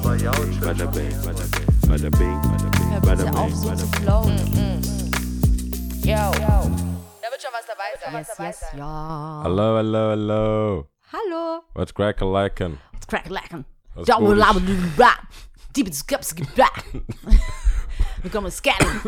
bing, 0.00 0.18
bada 0.60 0.86
bing, 0.92 1.12
bada 1.22 1.44
bing, 1.54 1.70
bada 1.88 2.10
bing, 2.10 2.40
bada 2.42 2.70
bing, 2.70 2.90
Hör 2.90 3.00
bada 3.00 3.24
bitte 3.24 3.38
auf, 3.38 3.46
bing, 3.50 3.56
so 3.56 3.68
bada 3.68 3.76
zu 3.78 3.86
bing. 3.90 4.02
flowen. 4.02 4.38
Yo. 6.04 6.30
Da 7.22 7.30
wird 7.30 7.42
schon 7.42 7.52
was 7.52 7.66
dabei 7.66 7.90
sein. 8.02 8.12
Yes, 8.14 8.28
yes, 8.38 8.60
ja. 8.76 9.40
Hallo, 9.44 9.76
hallo, 9.76 10.10
hallo. 10.10 10.88
Hallo. 11.12 11.62
What's 11.74 11.92
crack 11.94 12.20
a 12.20 12.24
lackin'? 12.24 12.78
It's 12.94 13.06
crack 13.06 13.28
lecken. 13.30 13.64
Was 13.94 14.06
Double 14.06 14.26
gut 14.28 14.36
ist- 14.38 14.46
lava 14.46 14.60
blah. 14.96 15.16
Deep 15.76 15.86
ins 15.86 16.06
Cups 16.06 16.34
blah. 16.54 16.66
Wir 18.22 18.30
kommen 18.30 18.50
scannen. 18.50 19.00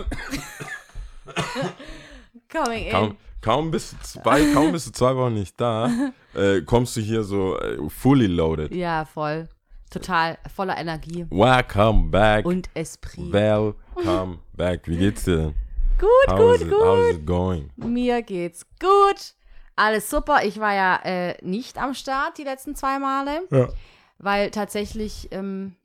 Coming 2.49 2.85
in. 2.87 2.93
Kaum, 2.93 3.17
kaum 3.41 3.71
bist 3.71 3.93
du 3.93 3.97
zwei, 4.03 4.53
kaum 4.53 4.73
bist 4.73 4.87
du 4.87 4.93
zwei 4.93 5.17
Wochen 5.17 5.35
nicht 5.35 5.61
da, 5.61 5.91
äh, 6.35 6.63
kommst 6.63 6.97
du 6.97 7.01
hier 7.01 7.25
so 7.25 7.59
äh, 7.59 7.77
fully 7.91 8.27
loaded. 8.27 8.73
Ja, 8.75 9.05
voll. 9.05 9.49
Total 9.91 10.37
voller 10.55 10.77
Energie 10.77 11.27
Welcome 11.31 12.11
back. 12.11 12.45
und 12.45 12.69
Esprit. 12.75 13.33
Welcome 13.33 14.39
back. 14.53 14.87
Wie 14.89 14.97
geht's 14.97 15.25
dir? 15.25 15.55
Gut, 15.99 16.09
How 16.29 16.37
gut, 16.39 16.61
it, 16.61 16.69
gut. 16.71 16.81
How 16.83 16.99
is 17.11 17.17
it 17.17 17.27
going? 17.27 17.71
Mir 17.77 18.23
geht's 18.23 18.67
gut. 18.81 19.35
Alles 19.77 20.11
super. 20.11 20.45
Ich 20.45 20.59
war 20.59 20.75
ja 20.75 20.97
äh, 21.05 21.37
nicht 21.45 21.79
am 21.79 21.95
Start 21.95 22.37
die 22.39 22.43
letzten 22.45 22.75
zwei 22.75 22.99
Male, 22.99 23.43
Ja. 23.51 23.69
weil 24.19 24.51
tatsächlich 24.51 25.29
ähm, 25.31 25.77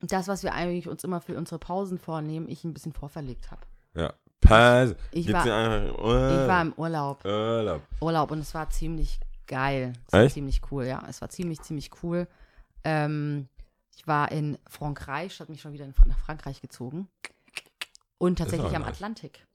das, 0.00 0.28
was 0.28 0.42
wir 0.42 0.52
eigentlich 0.54 0.88
uns 0.88 1.02
immer 1.02 1.20
für 1.20 1.36
unsere 1.36 1.58
Pausen 1.58 1.98
vornehmen, 1.98 2.48
ich 2.48 2.62
ein 2.64 2.74
bisschen 2.74 2.92
vorverlegt 2.92 3.50
habe. 3.50 3.62
Ja. 3.96 4.12
Pass. 4.40 4.94
Ich 5.12 5.26
Geht's 5.26 5.44
war- 5.44 5.86
Ich 5.86 6.48
war 6.48 6.62
im 6.62 6.72
Urlaub. 6.74 7.24
Urlaub. 7.24 7.82
Urlaub 8.00 8.30
und 8.30 8.38
es 8.40 8.54
war 8.54 8.68
ziemlich 8.70 9.18
geil. 9.48 9.94
Es 10.06 10.12
war 10.12 10.20
Echt? 10.20 10.34
ziemlich 10.34 10.60
cool, 10.70 10.84
ja. 10.84 11.02
Es 11.08 11.20
war 11.20 11.28
ziemlich, 11.30 11.60
ziemlich 11.62 11.90
cool. 12.02 12.28
Ähm, 12.84 13.48
ich 13.96 14.06
war 14.06 14.30
in 14.32 14.58
Frankreich, 14.68 15.40
hat 15.40 15.48
mich 15.48 15.60
schon 15.60 15.72
wieder 15.72 15.90
Fra- 15.92 16.06
nach 16.06 16.18
Frankreich 16.18 16.60
gezogen. 16.60 17.08
Und 18.18 18.38
tatsächlich 18.38 18.74
am 18.74 18.82
nice. 18.82 18.94
Atlantik. 18.96 19.46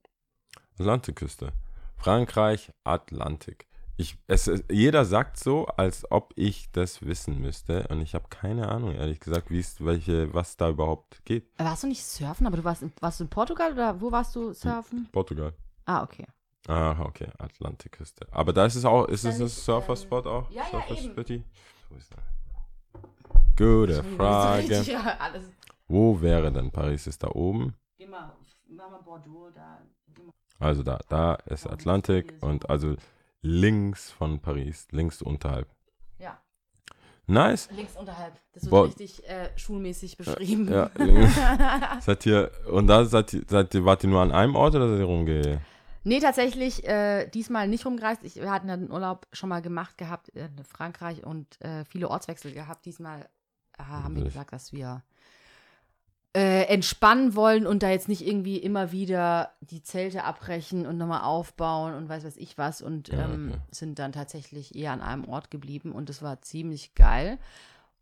Atlantikküste. 0.80 1.52
Frankreich, 1.98 2.72
Atlantik. 2.84 3.68
Ich, 3.96 4.18
es, 4.28 4.48
es, 4.48 4.64
jeder 4.72 5.06
sagt 5.06 5.38
so, 5.38 5.68
als 5.68 6.10
ob 6.12 6.34
ich 6.36 6.72
das 6.72 7.04
wissen 7.06 7.40
müsste. 7.40 7.88
Und 7.90 8.02
ich 8.02 8.16
habe 8.16 8.28
keine 8.30 8.68
Ahnung, 8.70 8.96
ehrlich 8.96 9.20
gesagt, 9.20 9.52
wie 9.52 9.60
es, 9.60 9.84
welche, 9.86 10.34
was 10.34 10.58
da 10.58 10.70
überhaupt 10.70 11.24
geht. 11.26 11.48
Warst 11.58 11.84
du 11.84 11.88
nicht 11.88 12.04
surfen, 12.04 12.48
aber 12.48 12.58
du 12.58 12.64
warst 12.64 12.82
in, 12.82 12.92
warst 13.00 13.20
du 13.20 13.26
in 13.26 13.30
Portugal 13.30 13.72
oder 13.74 14.02
wo 14.02 14.12
warst 14.12 14.36
du 14.36 14.52
surfen? 14.54 15.08
Portugal. 15.12 15.54
Ah, 15.86 16.02
okay. 16.02 16.26
Ah, 16.68 16.98
okay, 17.02 17.28
Atlantikküste. 17.38 18.26
Aber 18.32 18.52
da 18.54 18.66
ist 18.66 18.76
es 18.76 18.86
auch, 18.86 19.06
ist 19.08 19.26
es 19.26 19.40
ein 19.40 19.48
Surferspot 19.48 20.26
auch? 20.26 20.50
ja, 20.50 20.64
ja, 20.72 20.96
eben. 20.96 21.44
Wo 21.90 21.96
ist 21.96 22.12
das? 22.12 22.24
Gute 23.58 24.04
Frage. 24.18 24.82
Ja, 24.82 25.18
alles 25.20 25.44
Wo 25.88 26.22
wäre 26.22 26.52
denn 26.52 26.72
Paris? 26.72 27.08
Ist 27.08 27.24
da 27.24 27.30
oben? 27.30 27.76
immer, 27.98 28.34
Bordeaux, 29.06 29.50
da. 29.54 29.82
Immer. 30.18 30.34
Also 30.60 30.84
da, 30.84 31.00
da 31.10 31.36
ist 31.46 31.68
Atlantik 31.68 32.34
und 32.42 32.70
also 32.70 32.96
links 33.42 34.12
von 34.12 34.40
Paris, 34.40 34.88
links 34.92 35.22
unterhalb. 35.22 35.68
Ja, 36.18 36.40
Nice. 37.28 37.70
links 37.72 37.96
unterhalb. 37.96 38.34
Das 38.54 38.70
wird 38.70 38.88
richtig 38.88 39.28
äh, 39.30 39.50
schulmäßig 39.56 40.18
beschrieben. 40.18 40.72
Ja, 40.72 40.90
links. 40.96 41.36
seid 42.06 42.26
ihr, 42.26 42.52
und 42.72 42.88
da 42.88 43.06
seid 43.06 43.34
ihr, 43.34 43.44
seid 43.48 43.74
ihr, 43.74 43.86
wart 43.86 44.04
ihr 44.04 44.10
nur 44.10 44.22
an 44.22 44.32
einem 44.32 44.56
Ort 44.56 44.76
oder 44.76 44.90
seid 44.90 45.00
ihr 45.00 45.06
rumge... 45.06 45.62
Nee, 46.04 46.20
tatsächlich 46.20 46.86
äh, 46.88 47.28
diesmal 47.28 47.68
nicht 47.68 47.86
rumgereist. 47.86 48.24
Ich, 48.24 48.36
wir 48.36 48.52
hatten 48.52 48.68
ja 48.68 48.76
den 48.76 48.92
Urlaub 48.92 49.28
schon 49.32 49.50
mal 49.50 49.62
gemacht 49.62 49.98
gehabt 49.98 50.30
in 50.30 50.64
Frankreich 50.66 51.24
und 51.26 51.60
äh, 51.62 51.86
viele 51.86 52.10
Ortswechsel 52.10 52.54
gehabt. 52.54 52.86
Diesmal 52.86 53.22
äh, 53.78 53.84
haben 53.84 54.16
wir 54.16 54.24
gesagt, 54.24 54.52
dass 54.52 54.74
wir 54.74 55.04
äh, 56.36 56.64
entspannen 56.64 57.36
wollen 57.36 57.68
und 57.68 57.84
da 57.84 57.90
jetzt 57.90 58.10
nicht 58.10 58.26
irgendwie 58.26 58.58
immer 58.58 58.92
wieder 58.92 59.54
die 59.62 59.84
Zelte 59.84 60.24
abbrechen 60.24 60.86
und 60.86 60.98
nochmal 60.98 61.22
aufbauen 61.22 61.94
und 61.94 62.10
weiß 62.10 62.26
weiß 62.26 62.38
ich 62.38 62.58
was 62.58 62.82
und 62.82 63.10
Ja, 63.10 63.26
ähm, 63.26 63.52
okay. 63.52 63.62
sind 63.72 64.00
dann 64.00 64.12
tatsächlich 64.12 64.76
eher 64.76 64.92
an 64.92 65.02
einem 65.02 65.26
Ort 65.26 65.52
geblieben 65.52 65.92
und 65.92 66.10
es 66.10 66.22
war 66.22 66.42
ziemlich 66.42 66.96
geil. 66.96 67.38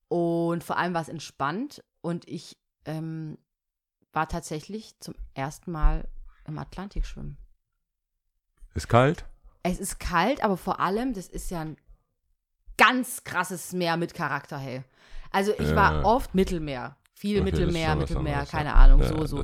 Und 0.08 0.64
vor 0.64 0.78
allem 0.78 0.94
war 0.94 1.02
es 1.02 1.10
entspannt 1.10 1.84
und 2.02 2.28
ich 2.28 2.58
ähm, 2.86 3.38
war 4.14 4.28
tatsächlich 4.28 5.00
zum 5.00 5.14
ersten 5.34 5.72
Mal 5.72 6.08
im 6.48 6.58
Atlantik 6.58 7.06
schwimmen. 7.06 7.38
Ist 8.74 8.88
kalt? 8.90 9.26
Es 9.64 9.80
ist 9.80 10.00
kalt, 10.00 10.44
aber 10.44 10.58
vor 10.58 10.80
allem, 10.80 11.14
das 11.14 11.28
ist 11.28 11.52
ja 11.52 11.62
ein 11.62 11.78
ganz 12.78 13.24
krasses 13.24 13.74
Meer 13.74 13.98
mit 13.98 14.14
Charakter, 14.14 14.58
hey. 14.58 14.84
Also 15.32 15.52
ich 15.54 15.70
Ja. 15.70 15.76
war 15.76 16.06
oft 16.06 16.34
Mittelmeer. 16.36 16.96
Viel 17.14 17.38
Okay, 17.38 17.44
Mittelmeer, 17.44 17.96
Mittelmeer, 17.96 18.34
anderes, 18.34 18.50
keine 18.50 18.70
ja. 18.70 18.76
Ahnung, 18.76 19.02
Ja, 19.02 19.08
so, 19.28 19.44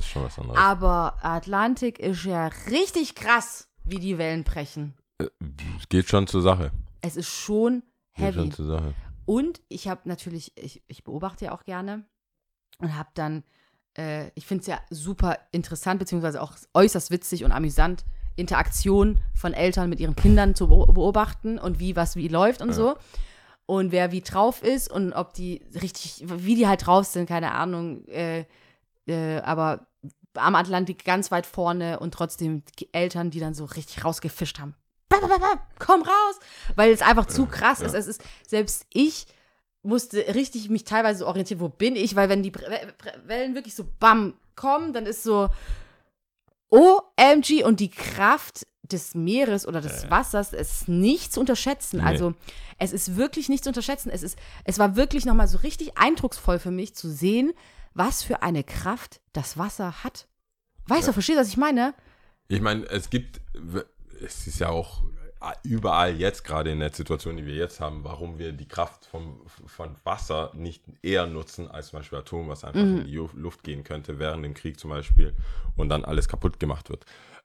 Aber 0.56 1.16
Atlantik 1.22 2.00
ist 2.00 2.24
ja 2.24 2.48
richtig 2.68 3.14
krass, 3.14 3.68
wie 3.84 4.00
die 4.00 4.18
Wellen 4.18 4.42
brechen. 4.42 4.94
Es 5.18 5.88
geht 5.88 6.08
schon 6.08 6.26
zur 6.26 6.42
Sache. 6.42 6.72
Es 7.00 7.16
ist 7.16 7.28
schon 7.28 7.82
Geht 8.14 8.24
heavy. 8.26 8.34
schon 8.38 8.52
zur 8.52 8.66
Sache. 8.66 8.94
Und 9.26 9.60
ich 9.68 9.86
habe 9.86 10.00
natürlich, 10.08 10.52
ich, 10.56 10.82
ich 10.88 11.04
beobachte 11.04 11.44
ja 11.46 11.52
auch 11.52 11.62
gerne 11.62 12.04
und 12.78 12.96
habe 12.96 13.10
dann, 13.14 13.44
äh, 13.96 14.30
ich 14.34 14.46
finde 14.46 14.62
es 14.62 14.66
ja 14.66 14.80
super 14.90 15.38
interessant, 15.52 16.00
beziehungsweise 16.00 16.42
auch 16.42 16.54
äußerst 16.74 17.12
witzig 17.12 17.44
und 17.44 17.52
amüsant, 17.52 18.04
Interaktion 18.38 19.18
von 19.34 19.52
Eltern 19.52 19.88
mit 19.90 20.00
ihren 20.00 20.16
Kindern 20.16 20.54
zu 20.54 20.64
beo- 20.66 20.92
beobachten 20.92 21.58
und 21.58 21.78
wie 21.80 21.96
was 21.96 22.16
wie 22.16 22.28
läuft 22.28 22.60
und 22.62 22.68
Ja. 22.68 22.74
so. 22.74 22.96
Und 23.66 23.92
wer 23.92 24.12
wie 24.12 24.22
drauf 24.22 24.62
ist 24.62 24.90
und 24.90 25.12
ob 25.12 25.34
die 25.34 25.62
richtig, 25.80 26.24
wie 26.26 26.54
die 26.54 26.66
halt 26.66 26.86
drauf 26.86 27.04
sind, 27.06 27.26
keine 27.28 27.52
Ahnung. 27.52 28.06
Äh, 28.08 28.46
äh, 29.06 29.40
aber 29.40 29.86
am 30.34 30.54
Atlantik 30.54 31.04
ganz 31.04 31.30
weit 31.30 31.44
vorne 31.44 31.98
und 32.00 32.14
trotzdem 32.14 32.62
die 32.78 32.88
Eltern, 32.94 33.30
die 33.30 33.40
dann 33.40 33.54
so 33.54 33.64
richtig 33.66 34.04
rausgefischt 34.04 34.58
haben. 34.58 34.74
Komm 35.78 36.02
raus! 36.02 36.40
Weil 36.76 36.92
es 36.92 37.02
einfach 37.02 37.26
zu 37.26 37.46
krass 37.46 37.80
ist. 37.80 37.92
ja. 37.92 37.98
Es 37.98 38.06
ist, 38.06 38.22
selbst 38.46 38.86
ich 38.92 39.26
musste 39.82 40.18
richtig 40.34 40.68
mich 40.70 40.84
teilweise 40.84 41.20
so 41.20 41.26
orientieren, 41.26 41.60
wo 41.60 41.68
bin 41.68 41.96
ich, 41.96 42.14
weil 42.16 42.28
wenn 42.28 42.42
die 42.42 42.52
Wellen 43.26 43.54
wirklich 43.54 43.74
so 43.74 43.84
bam 44.00 44.34
kommen, 44.56 44.92
dann 44.92 45.06
ist 45.06 45.22
so 45.22 45.48
OMG 46.70 47.64
und 47.64 47.80
die 47.80 47.90
Kraft 47.90 48.66
des 48.82 49.14
Meeres 49.14 49.66
oder 49.66 49.80
des 49.80 50.10
Wassers 50.10 50.52
ist 50.52 50.88
nicht 50.88 51.32
zu 51.32 51.40
unterschätzen. 51.40 51.98
Nee. 51.98 52.04
Also 52.04 52.34
es 52.78 52.92
ist 52.92 53.16
wirklich 53.16 53.48
nicht 53.48 53.64
zu 53.64 53.70
unterschätzen. 53.70 54.10
Es, 54.10 54.22
ist, 54.22 54.38
es 54.64 54.78
war 54.78 54.96
wirklich 54.96 55.24
nochmal 55.24 55.48
so 55.48 55.58
richtig 55.58 55.98
eindrucksvoll 55.98 56.58
für 56.58 56.70
mich 56.70 56.94
zu 56.94 57.10
sehen, 57.10 57.52
was 57.94 58.22
für 58.22 58.42
eine 58.42 58.64
Kraft 58.64 59.20
das 59.32 59.58
Wasser 59.58 60.04
hat. 60.04 60.26
Weißt 60.86 61.08
du, 61.08 61.12
verstehst 61.12 61.36
du, 61.36 61.40
was 61.40 61.48
ich 61.48 61.56
meine? 61.56 61.94
Ich 62.48 62.60
meine, 62.60 62.84
es 62.86 63.10
gibt, 63.10 63.40
es 64.24 64.46
ist 64.46 64.60
ja 64.60 64.70
auch 64.70 65.02
überall 65.62 66.16
jetzt, 66.16 66.44
gerade 66.44 66.70
in 66.70 66.80
der 66.80 66.92
Situation, 66.92 67.36
die 67.36 67.46
wir 67.46 67.54
jetzt 67.54 67.80
haben, 67.80 68.02
warum 68.04 68.38
wir 68.38 68.52
die 68.52 68.66
Kraft 68.66 69.06
vom, 69.06 69.40
von 69.66 69.94
Wasser 70.04 70.50
nicht 70.54 70.82
eher 71.02 71.26
nutzen 71.26 71.70
als 71.70 71.88
zum 71.88 72.00
Beispiel 72.00 72.18
Atom, 72.18 72.48
was 72.48 72.64
einfach 72.64 72.80
Mhm. 72.80 72.98
in 72.98 73.04
die 73.06 73.14
Luft 73.34 73.62
gehen 73.62 73.84
könnte, 73.84 74.18
während 74.18 74.44
dem 74.44 74.54
Krieg 74.54 74.80
zum 74.80 74.90
Beispiel 74.90 75.34
und 75.76 75.88
dann 75.88 76.04
alles 76.04 76.28
kaputt 76.28 76.58
gemacht 76.58 76.90
wird. 76.90 77.04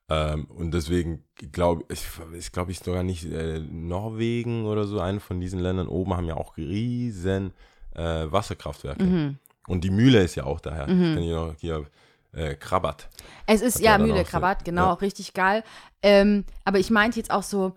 Ähm, 0.10 0.46
und 0.46 0.74
deswegen 0.74 1.24
glaube 1.52 1.86
ich, 1.90 2.06
ich 2.38 2.52
glaube 2.52 2.72
ich 2.72 2.80
sogar 2.80 3.04
nicht 3.04 3.26
äh, 3.26 3.60
Norwegen 3.60 4.66
oder 4.66 4.86
so, 4.86 5.00
eine 5.00 5.20
von 5.20 5.40
diesen 5.40 5.60
Ländern 5.60 5.88
oben 5.88 6.14
haben 6.16 6.26
ja 6.28 6.36
auch 6.36 6.58
riesen 6.58 7.54
äh, 7.96 8.26
Wasserkraftwerke. 8.30 9.04
Mhm. 9.04 9.38
Und 9.68 9.84
die 9.84 9.92
Mühle 9.92 10.22
ist 10.22 10.36
ja 10.36 10.44
auch 10.44 10.60
daher. 10.60 10.88
Kenn 10.88 11.20
ich 11.20 11.32
noch 11.32 11.56
hier 11.58 11.86
äh, 12.34 12.56
Krabat. 12.56 13.10
Es 13.46 13.62
ist, 13.62 13.76
Hat 13.76 13.82
ja, 13.82 13.98
Mühle, 13.98 14.24
Krabat, 14.24 14.66
genau, 14.66 14.88
ja. 14.88 14.94
richtig 14.94 15.34
geil. 15.34 15.64
Ähm, 16.02 16.46
aber 16.66 16.80
ich 16.80 16.90
meinte 16.90 17.18
jetzt 17.18 17.32
auch 17.32 17.44
so, 17.44 17.74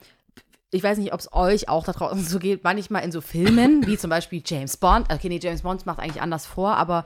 ich 0.70 0.82
weiß 0.82 0.98
nicht, 0.98 1.12
ob 1.12 1.20
es 1.20 1.32
euch 1.32 1.68
auch 1.68 1.84
da 1.84 1.92
draußen 1.92 2.24
so 2.24 2.38
geht, 2.38 2.64
manchmal 2.64 3.04
in 3.04 3.12
so 3.12 3.20
Filmen, 3.20 3.86
wie 3.86 3.96
zum 3.96 4.10
Beispiel 4.10 4.42
James 4.44 4.76
Bond. 4.76 5.12
Okay, 5.12 5.28
nee, 5.28 5.38
James 5.40 5.62
Bond 5.62 5.86
macht 5.86 6.00
eigentlich 6.00 6.20
anders 6.22 6.44
vor, 6.46 6.76
aber 6.76 7.04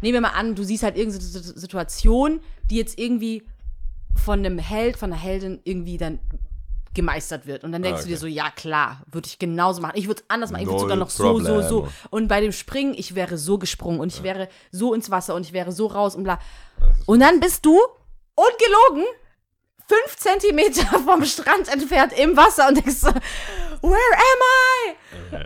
nehmen 0.00 0.14
wir 0.14 0.20
mal 0.20 0.28
an, 0.38 0.54
du 0.54 0.62
siehst 0.62 0.82
halt 0.82 0.96
irgendeine 0.96 1.24
Situ- 1.24 1.58
Situation, 1.58 2.40
die 2.70 2.76
jetzt 2.76 2.98
irgendwie 2.98 3.42
von 4.16 4.38
einem 4.40 4.58
Held, 4.58 4.96
von 4.96 5.12
einer 5.12 5.20
Heldin 5.20 5.60
irgendwie 5.64 5.96
dann 5.98 6.18
gemeistert 6.94 7.46
wird. 7.46 7.62
Und 7.64 7.72
dann 7.72 7.82
denkst 7.82 8.00
Ah, 8.00 8.02
du 8.02 8.08
dir 8.08 8.14
okay. 8.14 8.20
so, 8.22 8.26
ja 8.26 8.50
klar, 8.50 9.02
würde 9.10 9.26
ich 9.26 9.38
genauso 9.38 9.80
machen. 9.80 9.92
Ich 9.96 10.06
würde 10.06 10.20
es 10.22 10.24
anders 10.28 10.50
machen. 10.50 10.62
Ich 10.62 10.68
würde 10.68 10.80
sogar 10.80 10.96
noch 10.96 11.10
so, 11.10 11.38
so, 11.38 11.62
so. 11.62 11.88
Und 12.10 12.28
bei 12.28 12.40
dem 12.40 12.52
Springen, 12.52 12.94
ich 12.96 13.14
wäre 13.14 13.38
so 13.38 13.58
gesprungen 13.58 14.00
und 14.00 14.12
ich 14.12 14.22
wäre 14.22 14.48
so 14.72 14.94
ins 14.94 15.10
Wasser 15.10 15.34
und 15.34 15.46
ich 15.46 15.52
wäre 15.52 15.72
so 15.72 15.86
raus 15.86 16.14
und 16.14 16.24
bla. 16.24 16.38
Und 17.06 17.20
dann 17.20 17.38
bist 17.40 17.64
du, 17.64 17.78
ungelogen, 18.34 19.04
fünf 19.90 20.16
Zentimeter 20.16 20.86
vom 21.04 21.24
Strand 21.24 21.68
entfernt 21.72 22.12
im 22.16 22.36
Wasser 22.36 22.68
und 22.68 22.76
denkst 22.76 23.00
so, 23.00 23.08
where 23.08 24.14
am 24.14 24.42
I? 24.46 24.96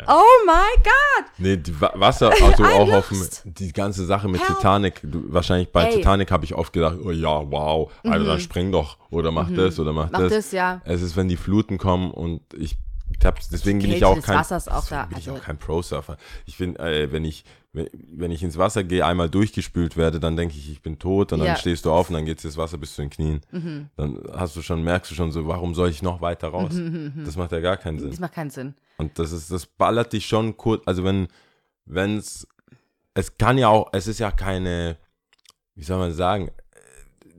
Oh 0.06 0.44
my 0.46 0.82
God. 0.82 1.24
Nee, 1.38 1.56
die 1.56 1.80
Wa 1.80 1.92
Wasser, 1.94 2.30
also 2.30 2.64
auch 2.64 2.92
auf 2.92 3.12
die 3.44 3.72
ganze 3.72 4.04
Sache 4.04 4.28
mit 4.28 4.40
Help. 4.40 4.56
Titanic. 4.56 5.00
Du, 5.02 5.24
wahrscheinlich 5.32 5.70
bei 5.70 5.84
Ey. 5.84 5.92
Mhm. 5.92 5.98
Titanic 5.98 6.30
habe 6.30 6.44
ich 6.44 6.54
oft 6.54 6.72
gedacht, 6.72 6.96
oh 7.02 7.10
ja, 7.10 7.50
wow, 7.50 7.90
also 8.02 8.26
dann 8.26 8.40
spring 8.40 8.72
doch 8.72 8.98
oder 9.10 9.30
mach 9.30 9.50
das 9.50 9.78
oder 9.78 9.92
mach, 9.92 10.10
Mach 10.10 10.20
das. 10.20 10.32
das, 10.32 10.52
ja. 10.52 10.80
Es 10.84 11.02
ist, 11.02 11.16
wenn 11.16 11.28
die 11.28 11.36
Fluten 11.36 11.78
kommen 11.78 12.10
und 12.10 12.42
ich 12.54 12.76
ich 13.18 13.24
hab's, 13.24 13.48
deswegen 13.48 13.78
bin 13.80 13.92
ich 13.92 14.04
auch 14.04 14.20
kein, 14.20 14.36
auch 14.38 14.86
da, 14.88 15.06
bin 15.06 15.18
ich 15.18 15.28
also- 15.28 15.38
auch 15.40 15.44
kein 15.44 15.56
Pro-Surfer. 15.58 16.16
Ich 16.46 16.58
bin, 16.58 16.76
äh, 16.76 17.10
wenn 17.12 17.24
ich, 17.24 17.44
wenn, 17.72 18.30
ich 18.30 18.42
ins 18.42 18.56
Wasser 18.58 18.84
gehe, 18.84 19.04
einmal 19.04 19.28
durchgespült 19.30 19.96
werde, 19.96 20.20
dann 20.20 20.36
denke 20.36 20.54
ich, 20.56 20.70
ich 20.70 20.82
bin 20.82 20.98
tot 20.98 21.32
und 21.32 21.38
Ja. 21.40 21.44
Mhm. 21.44 21.48
dann 21.48 21.56
stehst 21.56 21.84
du 21.84 21.92
auf 21.92 22.08
und 22.08 22.14
dann 22.14 22.24
geht 22.24 22.44
das 22.44 22.56
Wasser 22.56 22.78
bis 22.78 22.94
zu 22.94 23.02
den 23.02 23.10
Knien. 23.10 23.40
Dann 23.96 24.20
hast 24.32 24.56
du 24.56 24.62
schon, 24.62 24.82
merkst 24.84 25.10
du 25.10 25.14
schon 25.14 25.32
so, 25.32 25.46
warum 25.46 25.74
soll 25.74 25.88
ich 25.90 26.02
noch 26.02 26.20
weiter 26.20 26.48
raus? 26.48 26.72
Das 27.24 27.36
macht 27.36 27.52
ja 27.52 27.60
gar 27.60 27.76
keinen 27.76 27.98
Sinn. 27.98 28.10
Das 28.10 28.20
macht 28.20 28.34
keinen 28.34 28.50
Sinn. 28.50 28.74
Und 28.98 29.18
das 29.18 29.32
ist, 29.32 29.50
das 29.50 29.66
ballert 29.66 30.12
dich 30.12 30.26
schon 30.26 30.56
kurz, 30.56 30.82
also 30.86 31.02
wenn, 31.04 31.26
wenn's, 31.84 32.46
es 33.14 33.36
kann 33.38 33.58
ja 33.58 33.68
auch, 33.68 33.88
es 33.92 34.06
ist 34.06 34.18
ja 34.20 34.30
keine, 34.30 34.96
wie 35.74 35.82
soll 35.84 35.98
man 35.98 36.12
sagen, 36.12 36.50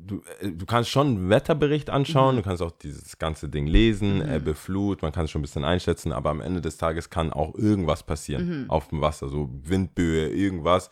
du, 0.06 0.22
äh, 0.40 0.52
du 0.52 0.66
kannst 0.66 0.90
schon 0.90 1.08
einen 1.08 1.30
Wetterbericht 1.30 1.90
anschauen, 1.90 2.36
du 2.36 2.42
kannst 2.42 2.62
auch 2.62 2.72
dieses 2.72 3.18
ganze 3.18 3.50
Ding 3.50 3.68
lesen, 3.68 4.22
Ebbe, 4.28 4.56
Flut, 4.56 5.02
man 5.02 5.12
kann 5.12 5.26
es 5.26 5.32
schon 5.32 5.40
ein 5.40 5.44
bisschen 5.44 5.66
einschätzen, 5.66 6.12
aber 6.12 6.30
am 6.30 6.42
Ende 6.42 6.62
des 6.62 6.78
Tages 6.78 7.10
kann 7.10 7.34
auch 7.34 7.56
irgendwas 7.56 8.04
passieren 8.04 8.66
auf 8.70 8.88
dem 8.90 9.02
Wasser, 9.02 9.30
so 9.30 9.50
Windböe, 9.64 10.30
irgendwas 10.30 10.90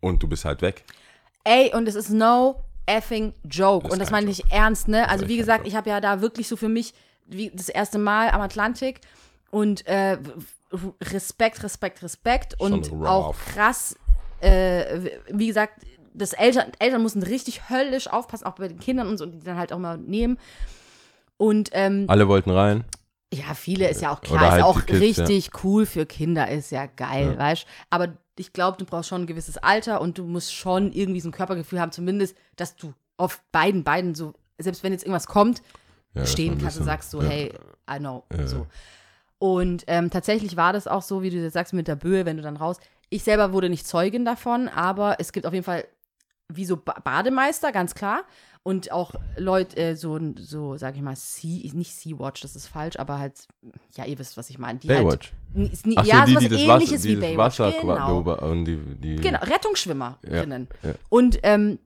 und 0.00 0.22
du 0.22 0.28
bist 0.28 0.44
halt 0.44 0.62
weg. 0.62 0.84
Ey, 1.44 1.74
und 1.74 1.88
es 1.88 1.94
ist 1.94 2.10
no 2.10 2.62
effing 2.86 3.34
joke. 3.44 3.88
Und 3.88 3.98
das 3.98 4.10
meine 4.10 4.30
ich 4.30 4.50
ernst, 4.50 4.88
ne? 4.88 5.08
Also, 5.08 5.28
wie 5.28 5.36
gesagt, 5.36 5.66
ich 5.66 5.74
habe 5.74 5.90
ja 5.90 6.00
da 6.00 6.20
wirklich 6.20 6.48
so 6.48 6.56
für 6.56 6.68
mich 6.68 6.94
wie 7.26 7.50
das 7.50 7.68
erste 7.68 7.98
Mal 7.98 8.30
am 8.30 8.40
Atlantik 8.40 9.00
und 9.50 9.86
äh, 9.86 10.18
Respekt, 11.02 11.62
Respekt, 11.62 12.02
Respekt 12.02 12.60
und 12.60 12.92
auch 13.04 13.34
krass, 13.54 13.96
äh, 14.40 15.10
wie 15.28 15.46
gesagt, 15.46 15.80
das 16.14 16.32
Eltern, 16.32 16.72
Eltern 16.78 17.02
mussten 17.02 17.22
richtig 17.22 17.68
höllisch 17.68 18.06
aufpassen, 18.08 18.46
auch 18.46 18.54
bei 18.54 18.68
den 18.68 18.78
Kindern 18.78 19.08
und 19.08 19.18
so, 19.18 19.26
die 19.26 19.40
dann 19.40 19.56
halt 19.58 19.72
auch 19.72 19.78
mal 19.78 19.98
nehmen. 19.98 20.38
Und 21.36 21.70
ähm, 21.72 22.04
Alle 22.08 22.28
wollten 22.28 22.50
rein. 22.50 22.84
ja, 23.32 23.54
viele 23.54 23.88
ist 23.90 24.00
ja 24.00 24.12
auch 24.12 24.20
klar, 24.20 24.40
halt 24.52 24.60
ist 24.60 24.64
auch 24.64 24.86
Kids, 24.86 25.16
ja. 25.18 25.24
richtig 25.24 25.64
cool 25.64 25.84
für 25.86 26.06
Kinder, 26.06 26.48
ist 26.48 26.70
ja 26.70 26.86
geil, 26.86 27.32
Ja. 27.32 27.38
weißt 27.38 27.66
Aber 27.90 28.14
ich 28.36 28.52
glaube, 28.52 28.78
du 28.78 28.84
brauchst 28.84 29.08
schon 29.08 29.22
ein 29.22 29.26
gewisses 29.26 29.58
Alter 29.58 30.00
und 30.00 30.18
du 30.18 30.24
musst 30.24 30.54
schon 30.54 30.92
irgendwie 30.92 31.20
so 31.20 31.28
ein 31.28 31.32
Körpergefühl 31.32 31.80
haben, 31.80 31.92
zumindest, 31.92 32.36
dass 32.56 32.76
du 32.76 32.92
auf 33.16 33.42
beiden 33.52 33.84
Beinen 33.84 34.14
so, 34.14 34.34
selbst 34.58 34.82
wenn 34.82 34.92
jetzt 34.92 35.02
irgendwas 35.04 35.26
kommt, 35.26 35.62
Ja, 36.14 36.26
stehen 36.26 36.58
kannst 36.60 36.78
und 36.78 36.84
sagst 36.84 37.10
so, 37.10 37.20
ja. 37.22 37.28
hey, 37.28 37.52
I 37.92 37.98
know, 37.98 38.24
Ja. 38.36 38.46
so. 38.46 38.66
Und 39.38 39.84
ähm, 39.88 40.10
tatsächlich 40.10 40.56
war 40.56 40.72
das 40.72 40.86
auch 40.86 41.02
so, 41.02 41.22
wie 41.22 41.30
du 41.30 41.36
jetzt 41.36 41.52
sagst, 41.54 41.72
mit 41.74 41.86
der 41.88 41.96
Böe, 41.96 42.24
wenn 42.24 42.36
du 42.36 42.42
dann 42.42 42.56
raus. 42.56 42.78
Ich 43.10 43.24
selber 43.24 43.52
wurde 43.52 43.68
nicht 43.68 43.86
Zeugin 43.86 44.24
davon, 44.24 44.68
aber 44.68 45.16
es 45.18 45.32
gibt 45.32 45.46
auf 45.46 45.52
jeden 45.52 45.64
Fall 45.64 45.84
wie 46.52 46.64
so 46.64 46.76
ba 46.76 47.00
Bademeister, 47.02 47.72
ganz 47.72 47.94
klar. 47.94 48.24
Und 48.62 48.92
auch 48.92 49.14
Leute, 49.36 49.76
äh, 49.76 49.94
so, 49.94 50.18
so 50.36 50.78
sag 50.78 50.96
ich 50.96 51.02
mal, 51.02 51.16
sea, 51.16 51.70
nicht 51.74 51.94
Sea-Watch, 51.94 52.40
das 52.40 52.56
ist 52.56 52.66
falsch, 52.66 52.98
aber 52.98 53.18
halt, 53.18 53.46
ja, 53.94 54.06
ihr 54.06 54.18
wisst, 54.18 54.38
was 54.38 54.48
ich 54.48 54.58
meine. 54.58 54.78
Die 54.78 54.88
Baywatch. 54.88 55.34
Halt, 55.54 55.72
ist 55.72 55.86
nie, 55.86 55.96
Ach 55.98 56.04
so, 56.04 56.10
ja, 56.10 56.24
die, 56.24 56.32
sowas 56.32 56.42
die 56.44 56.48
das 56.48 56.60
ähnliches 56.60 56.92
Wasser, 56.92 57.04
wie 57.04 57.14
die 57.14 57.20
Baywatch. 57.20 57.60
Wasser 57.60 57.72
genau. 57.80 58.50
und 58.50 58.64
die, 58.64 58.76
die 58.76 59.16
Genau, 59.16 59.38
Rettungsschwimmerinnen. 59.40 60.68
Ja, 60.82 60.88
ja. 60.90 60.94
Und 61.10 61.38
ähm, 61.42 61.78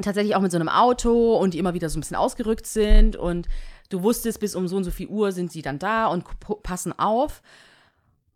tatsächlich 0.00 0.36
auch 0.36 0.40
mit 0.40 0.52
so 0.52 0.58
einem 0.58 0.68
Auto 0.68 1.36
und 1.36 1.54
die 1.54 1.58
immer 1.58 1.74
wieder 1.74 1.88
so 1.88 1.98
ein 1.98 2.00
bisschen 2.00 2.16
ausgerückt 2.16 2.66
sind 2.66 3.16
und 3.16 3.48
du 3.88 4.02
wusstest, 4.02 4.40
bis 4.40 4.54
um 4.54 4.68
so 4.68 4.76
und 4.76 4.84
so 4.84 4.90
viel 4.90 5.08
Uhr 5.08 5.32
sind 5.32 5.50
sie 5.52 5.62
dann 5.62 5.78
da 5.78 6.06
und 6.06 6.24
passen 6.62 6.96
auf. 6.98 7.42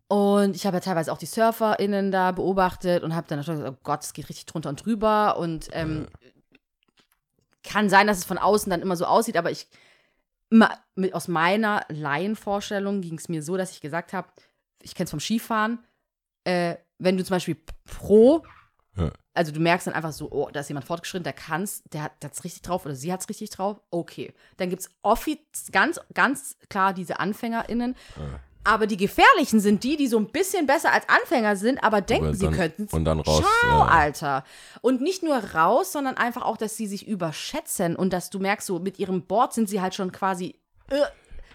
Und 0.08 0.54
ich 0.54 0.66
habe 0.66 0.76
ja 0.76 0.80
teilweise 0.80 1.12
auch 1.12 1.18
die 1.18 1.26
SurferInnen 1.26 2.12
da 2.12 2.30
beobachtet 2.30 3.02
und 3.02 3.14
habe 3.14 3.26
dann 3.26 3.42
schon 3.42 3.56
gesagt, 3.56 3.76
oh 3.76 3.80
Gott, 3.82 4.04
es 4.04 4.12
geht 4.12 4.28
richtig 4.28 4.46
drunter 4.46 4.68
und 4.68 4.84
drüber 4.84 5.36
und 5.36 5.68
ähm, 5.72 6.06
kann 7.64 7.88
sein, 7.88 8.06
dass 8.06 8.18
es 8.18 8.24
von 8.24 8.38
außen 8.38 8.70
dann 8.70 8.82
immer 8.82 8.96
so 8.96 9.04
aussieht, 9.04 9.36
aber 9.36 9.50
ich, 9.50 9.66
mit, 10.48 11.12
aus 11.12 11.26
meiner 11.26 11.84
Laienvorstellung 11.88 13.00
ging 13.00 13.18
es 13.18 13.28
mir 13.28 13.42
so, 13.42 13.56
dass 13.56 13.72
ich 13.72 13.80
gesagt 13.80 14.12
habe, 14.12 14.28
ich 14.82 14.94
kenne 14.94 15.06
es 15.06 15.10
vom 15.10 15.18
Skifahren, 15.18 15.80
äh, 16.44 16.76
wenn 16.98 17.16
du 17.16 17.24
zum 17.24 17.34
Beispiel 17.34 17.56
pro 17.84 18.44
Ja. 18.96 19.10
also 19.34 19.52
du 19.52 19.60
merkst 19.60 19.88
dann 19.88 19.94
einfach 19.94 20.12
so, 20.12 20.30
oh, 20.30 20.48
da 20.52 20.60
ist 20.60 20.68
jemand 20.68 20.86
fortgeschritten, 20.86 21.24
der 21.24 21.32
kann's, 21.32 21.82
der 21.92 22.04
hat 22.04 22.12
es 22.22 22.44
richtig 22.44 22.62
drauf 22.62 22.86
oder 22.86 22.94
sie 22.94 23.12
hat 23.12 23.20
es 23.20 23.28
richtig 23.28 23.50
drauf. 23.50 23.80
Okay. 23.90 24.32
Dann 24.56 24.70
gibt 24.70 24.82
es 24.82 25.72
ganz, 25.72 26.00
ganz 26.14 26.56
klar 26.70 26.94
diese 26.94 27.18
AnfängerInnen. 27.18 27.96
Aber 28.66 28.86
die 28.86 28.96
gefährlichen 28.96 29.60
sind 29.60 29.84
die, 29.84 29.96
die 29.96 30.08
so 30.08 30.18
ein 30.18 30.26
bisschen 30.32 30.66
besser 30.66 30.92
als 30.92 31.08
Anfänger 31.08 31.56
sind, 31.56 31.82
aber 31.84 32.00
denken, 32.00 32.26
Aber 32.28 32.34
sie 32.36 32.44
dann- 32.46 32.54
könnten 32.54 32.84
es. 32.84 32.92
und 32.92 33.04
dann 33.04 33.20
raus, 33.20 33.42
Ciao, 33.62 33.78
ja. 33.80 33.86
Alter. 33.86 34.44
Und 34.80 35.00
nicht 35.00 35.22
nur 35.22 35.36
raus, 35.36 35.92
sondern 35.92 36.16
einfach 36.16 36.42
auch, 36.42 36.56
dass 36.56 36.76
sie 36.76 36.86
sich 36.86 37.06
überschätzen 37.06 37.96
und 37.96 38.12
dass 38.12 38.30
du 38.30 38.38
merkst, 38.38 38.66
so 38.66 38.78
mit 38.78 38.98
ihrem 38.98 39.22
Board 39.22 39.52
sind 39.54 39.68
sie 39.68 39.80
halt 39.80 39.94
schon 39.94 40.12
quasi. 40.12 40.58
Äh, 40.90 40.96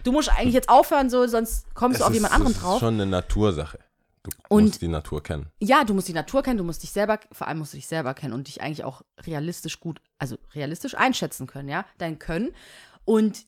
du 0.04 0.12
musst 0.12 0.30
eigentlich 0.30 0.54
jetzt 0.54 0.68
aufhören, 0.68 1.10
so, 1.10 1.26
sonst 1.26 1.66
kommst 1.74 2.00
du 2.00 2.02
Es 2.02 2.06
auf 2.06 2.10
ist- 2.10 2.16
jemand 2.16 2.34
anderen 2.34 2.54
drauf. 2.54 2.74
ist 2.76 2.80
schon 2.80 2.94
eine 2.94 3.06
Natursache. 3.06 3.78
Du 4.24 4.30
Und- 4.48 4.64
musst 4.66 4.82
die 4.82 4.88
Natur 4.88 5.22
kennen. 5.22 5.46
Ja, 5.60 5.82
du 5.84 5.94
musst 5.94 6.06
die 6.08 6.12
Natur 6.12 6.42
kennen, 6.42 6.56
du 6.58 6.64
musst 6.64 6.82
dich 6.82 6.92
selber, 6.92 7.18
vor 7.32 7.48
allem 7.48 7.58
musst 7.58 7.72
du 7.72 7.76
dich 7.76 7.88
selber 7.88 8.14
kennen 8.14 8.32
und 8.32 8.46
dich 8.46 8.62
eigentlich 8.62 8.84
auch 8.84 9.02
realistisch 9.26 9.80
gut, 9.80 10.00
also 10.18 10.36
realistisch 10.54 10.94
einschätzen 10.94 11.46
können, 11.48 11.68
ja, 11.68 11.84
dein 11.98 12.18
Können. 12.20 12.54
Und 13.04 13.44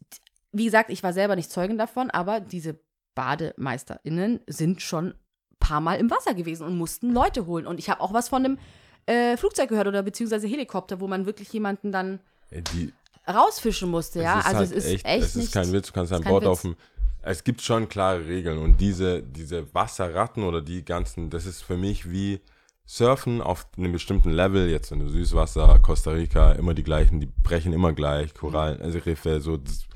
wie 0.50 0.64
gesagt, 0.64 0.90
ich 0.90 1.02
war 1.02 1.12
selber 1.12 1.36
nicht 1.36 1.50
Zeugin 1.50 1.78
davon, 1.78 2.10
aber 2.10 2.40
diese 2.40 2.78
BademeisterInnen 3.14 4.40
sind 4.46 4.82
schon 4.82 5.08
ein 5.08 5.14
paar 5.58 5.80
Mal 5.80 5.96
im 5.96 6.10
Wasser 6.10 6.34
gewesen 6.34 6.66
und 6.66 6.76
mussten 6.76 7.12
Leute 7.12 7.46
holen. 7.46 7.66
Und 7.66 7.78
ich 7.78 7.90
habe 7.90 8.00
auch 8.00 8.12
was 8.12 8.28
von 8.28 8.44
einem 8.44 8.58
äh, 9.06 9.36
Flugzeug 9.36 9.68
gehört 9.68 9.86
oder 9.86 10.02
beziehungsweise 10.02 10.46
Helikopter, 10.46 11.00
wo 11.00 11.06
man 11.06 11.26
wirklich 11.26 11.52
jemanden 11.52 11.92
dann 11.92 12.20
Ey, 12.50 12.62
Die, 12.62 12.92
rausfischen 13.28 13.90
musste, 13.90 14.22
ja. 14.22 14.36
also 14.36 14.58
halt 14.58 14.72
es 14.72 14.72
ist 14.72 15.04
echt, 15.04 15.24
es 15.24 15.36
ist 15.36 15.52
kein 15.52 15.72
Witz, 15.72 15.88
du 15.88 15.92
kannst 15.92 16.12
Board 16.24 16.42
Witz. 16.42 16.48
auf 16.48 16.62
dem. 16.62 16.76
Es 17.22 17.42
gibt 17.42 17.62
schon 17.62 17.88
klare 17.88 18.26
Regeln 18.26 18.58
und 18.58 18.80
diese, 18.80 19.22
diese 19.22 19.72
Wasserratten 19.74 20.42
oder 20.42 20.60
die 20.60 20.84
ganzen, 20.84 21.30
das 21.30 21.46
ist 21.46 21.62
für 21.62 21.78
mich 21.78 22.10
wie 22.10 22.40
Surfen 22.84 23.40
auf 23.40 23.66
einem 23.78 23.92
bestimmten 23.92 24.30
Level, 24.30 24.68
jetzt 24.68 24.92
in 24.92 25.08
Süßwasser, 25.08 25.78
Costa 25.78 26.10
Rica, 26.10 26.52
immer 26.52 26.74
die 26.74 26.82
gleichen, 26.82 27.20
die 27.20 27.26
brechen 27.42 27.72
immer 27.72 27.94
gleich, 27.94 28.34
Korallen, 28.34 28.82
also 28.82 28.98
Riffe, 28.98 29.40
so, 29.40 29.56
das 29.56 29.86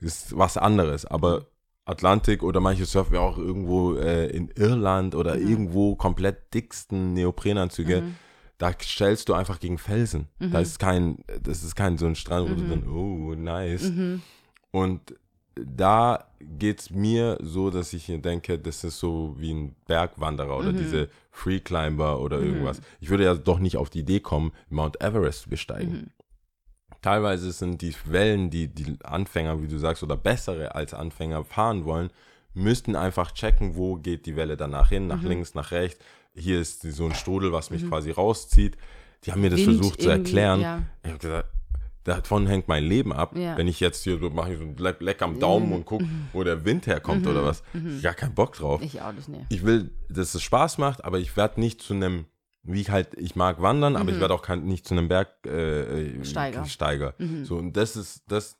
ist 0.00 0.38
was 0.38 0.56
anderes, 0.56 1.04
aber 1.04 1.46
Atlantik 1.90 2.42
oder 2.42 2.60
manche 2.60 2.86
surfen 2.86 3.14
ja 3.14 3.20
auch 3.20 3.38
irgendwo 3.38 3.94
äh, 3.94 4.26
in 4.28 4.48
Irland 4.56 5.14
oder 5.14 5.36
Mhm. 5.36 5.48
irgendwo 5.50 5.94
komplett 5.96 6.54
dicksten 6.54 7.14
Neoprenanzüge. 7.14 8.02
Da 8.58 8.72
stellst 8.82 9.28
du 9.28 9.34
einfach 9.34 9.58
gegen 9.58 9.78
Felsen. 9.78 10.28
Mhm. 10.38 10.50
Da 10.52 10.60
ist 10.60 10.78
kein, 10.78 11.18
das 11.42 11.62
ist 11.64 11.74
kein 11.76 11.98
so 11.98 12.06
ein 12.06 12.14
Strand, 12.14 12.50
wo 12.50 12.54
du 12.54 12.68
dann, 12.68 12.86
oh, 12.88 13.34
nice. 13.34 13.90
Mhm. 13.90 14.22
Und 14.70 15.00
da 15.54 16.24
geht 16.58 16.80
es 16.80 16.90
mir 16.90 17.38
so, 17.42 17.70
dass 17.70 17.92
ich 17.92 18.06
denke, 18.06 18.58
das 18.58 18.84
ist 18.84 18.98
so 18.98 19.34
wie 19.38 19.52
ein 19.52 19.74
Bergwanderer 19.86 20.56
oder 20.56 20.72
diese 20.72 21.08
Free 21.30 21.60
Climber 21.60 22.20
oder 22.20 22.38
irgendwas. 22.40 22.80
Ich 23.00 23.08
würde 23.10 23.24
ja 23.24 23.34
doch 23.34 23.58
nicht 23.58 23.76
auf 23.76 23.90
die 23.90 24.00
Idee 24.00 24.20
kommen, 24.20 24.52
Mount 24.68 25.00
Everest 25.02 25.42
zu 25.42 25.50
besteigen. 25.50 26.10
Teilweise 27.02 27.50
sind 27.52 27.80
die 27.80 27.94
Wellen, 28.04 28.50
die 28.50 28.68
die 28.68 28.96
Anfänger, 29.02 29.62
wie 29.62 29.68
du 29.68 29.78
sagst, 29.78 30.02
oder 30.02 30.16
bessere 30.16 30.74
als 30.74 30.92
Anfänger 30.92 31.44
fahren 31.44 31.84
wollen, 31.84 32.10
müssten 32.52 32.96
einfach 32.96 33.32
checken, 33.32 33.76
wo 33.76 33.96
geht 33.96 34.26
die 34.26 34.36
Welle 34.36 34.56
danach 34.56 34.90
hin, 34.90 35.06
nach 35.06 35.22
links, 35.22 35.54
nach 35.54 35.70
rechts. 35.70 36.04
Hier 36.34 36.60
ist 36.60 36.82
so 36.82 37.06
ein 37.06 37.14
Strudel, 37.14 37.52
was 37.52 37.70
mich 37.70 37.88
quasi 37.88 38.10
rauszieht. 38.10 38.76
Die 39.24 39.32
haben 39.32 39.40
mir 39.40 39.50
das 39.50 39.60
Wind 39.60 39.78
versucht 39.78 40.02
zu 40.02 40.08
erklären. 40.08 40.60
ja. 40.60 40.82
Ich 41.02 41.10
habe 41.10 41.18
gesagt, 41.18 41.48
davon 42.04 42.46
hängt 42.46 42.68
mein 42.68 42.84
Leben 42.84 43.12
ab. 43.12 43.36
Ja. 43.36 43.56
Wenn 43.56 43.68
ich 43.68 43.80
jetzt 43.80 44.04
hier 44.04 44.18
so 44.18 44.30
mache 44.30 44.52
ich 44.52 44.58
so 44.58 44.64
ein 44.64 44.76
Leck, 44.76 45.00
Leck 45.00 45.22
am 45.22 45.38
Daumen 45.38 45.72
und 45.72 45.84
gucke, 45.86 46.06
wo 46.32 46.42
der 46.44 46.64
Wind 46.64 46.86
herkommt 46.86 47.26
oder 47.26 47.44
was. 47.44 47.62
Gar 48.02 48.14
keinen 48.14 48.34
Bock 48.34 48.54
drauf. 48.54 48.80
Ich 48.82 49.00
auch 49.00 49.12
nicht, 49.12 49.28
nee. 49.28 49.44
Ich 49.48 49.64
will, 49.64 49.90
dass 50.08 50.34
es 50.34 50.42
Spaß 50.42 50.78
macht, 50.78 51.04
aber 51.04 51.18
ich 51.18 51.36
werde 51.36 51.60
nicht 51.60 51.82
zu 51.82 51.94
einem, 51.94 52.26
wie 52.62 52.80
ich 52.80 52.90
halt, 52.90 53.14
ich 53.16 53.36
mag 53.36 53.62
wandern, 53.62 53.96
aber 53.96 54.10
ich 54.10 54.20
werde 54.20 54.34
auch 54.34 54.42
kein, 54.42 54.64
nicht 54.64 54.86
zu 54.86 54.94
einem 54.94 55.08
Bergsteiger. 55.08 56.20
Äh, 56.20 56.24
Steiger. 56.24 56.64
Steiger. 56.66 57.14
So, 57.42 57.56
und 57.56 57.76
das 57.76 57.96
ist, 57.96 58.22
das, 58.28 58.56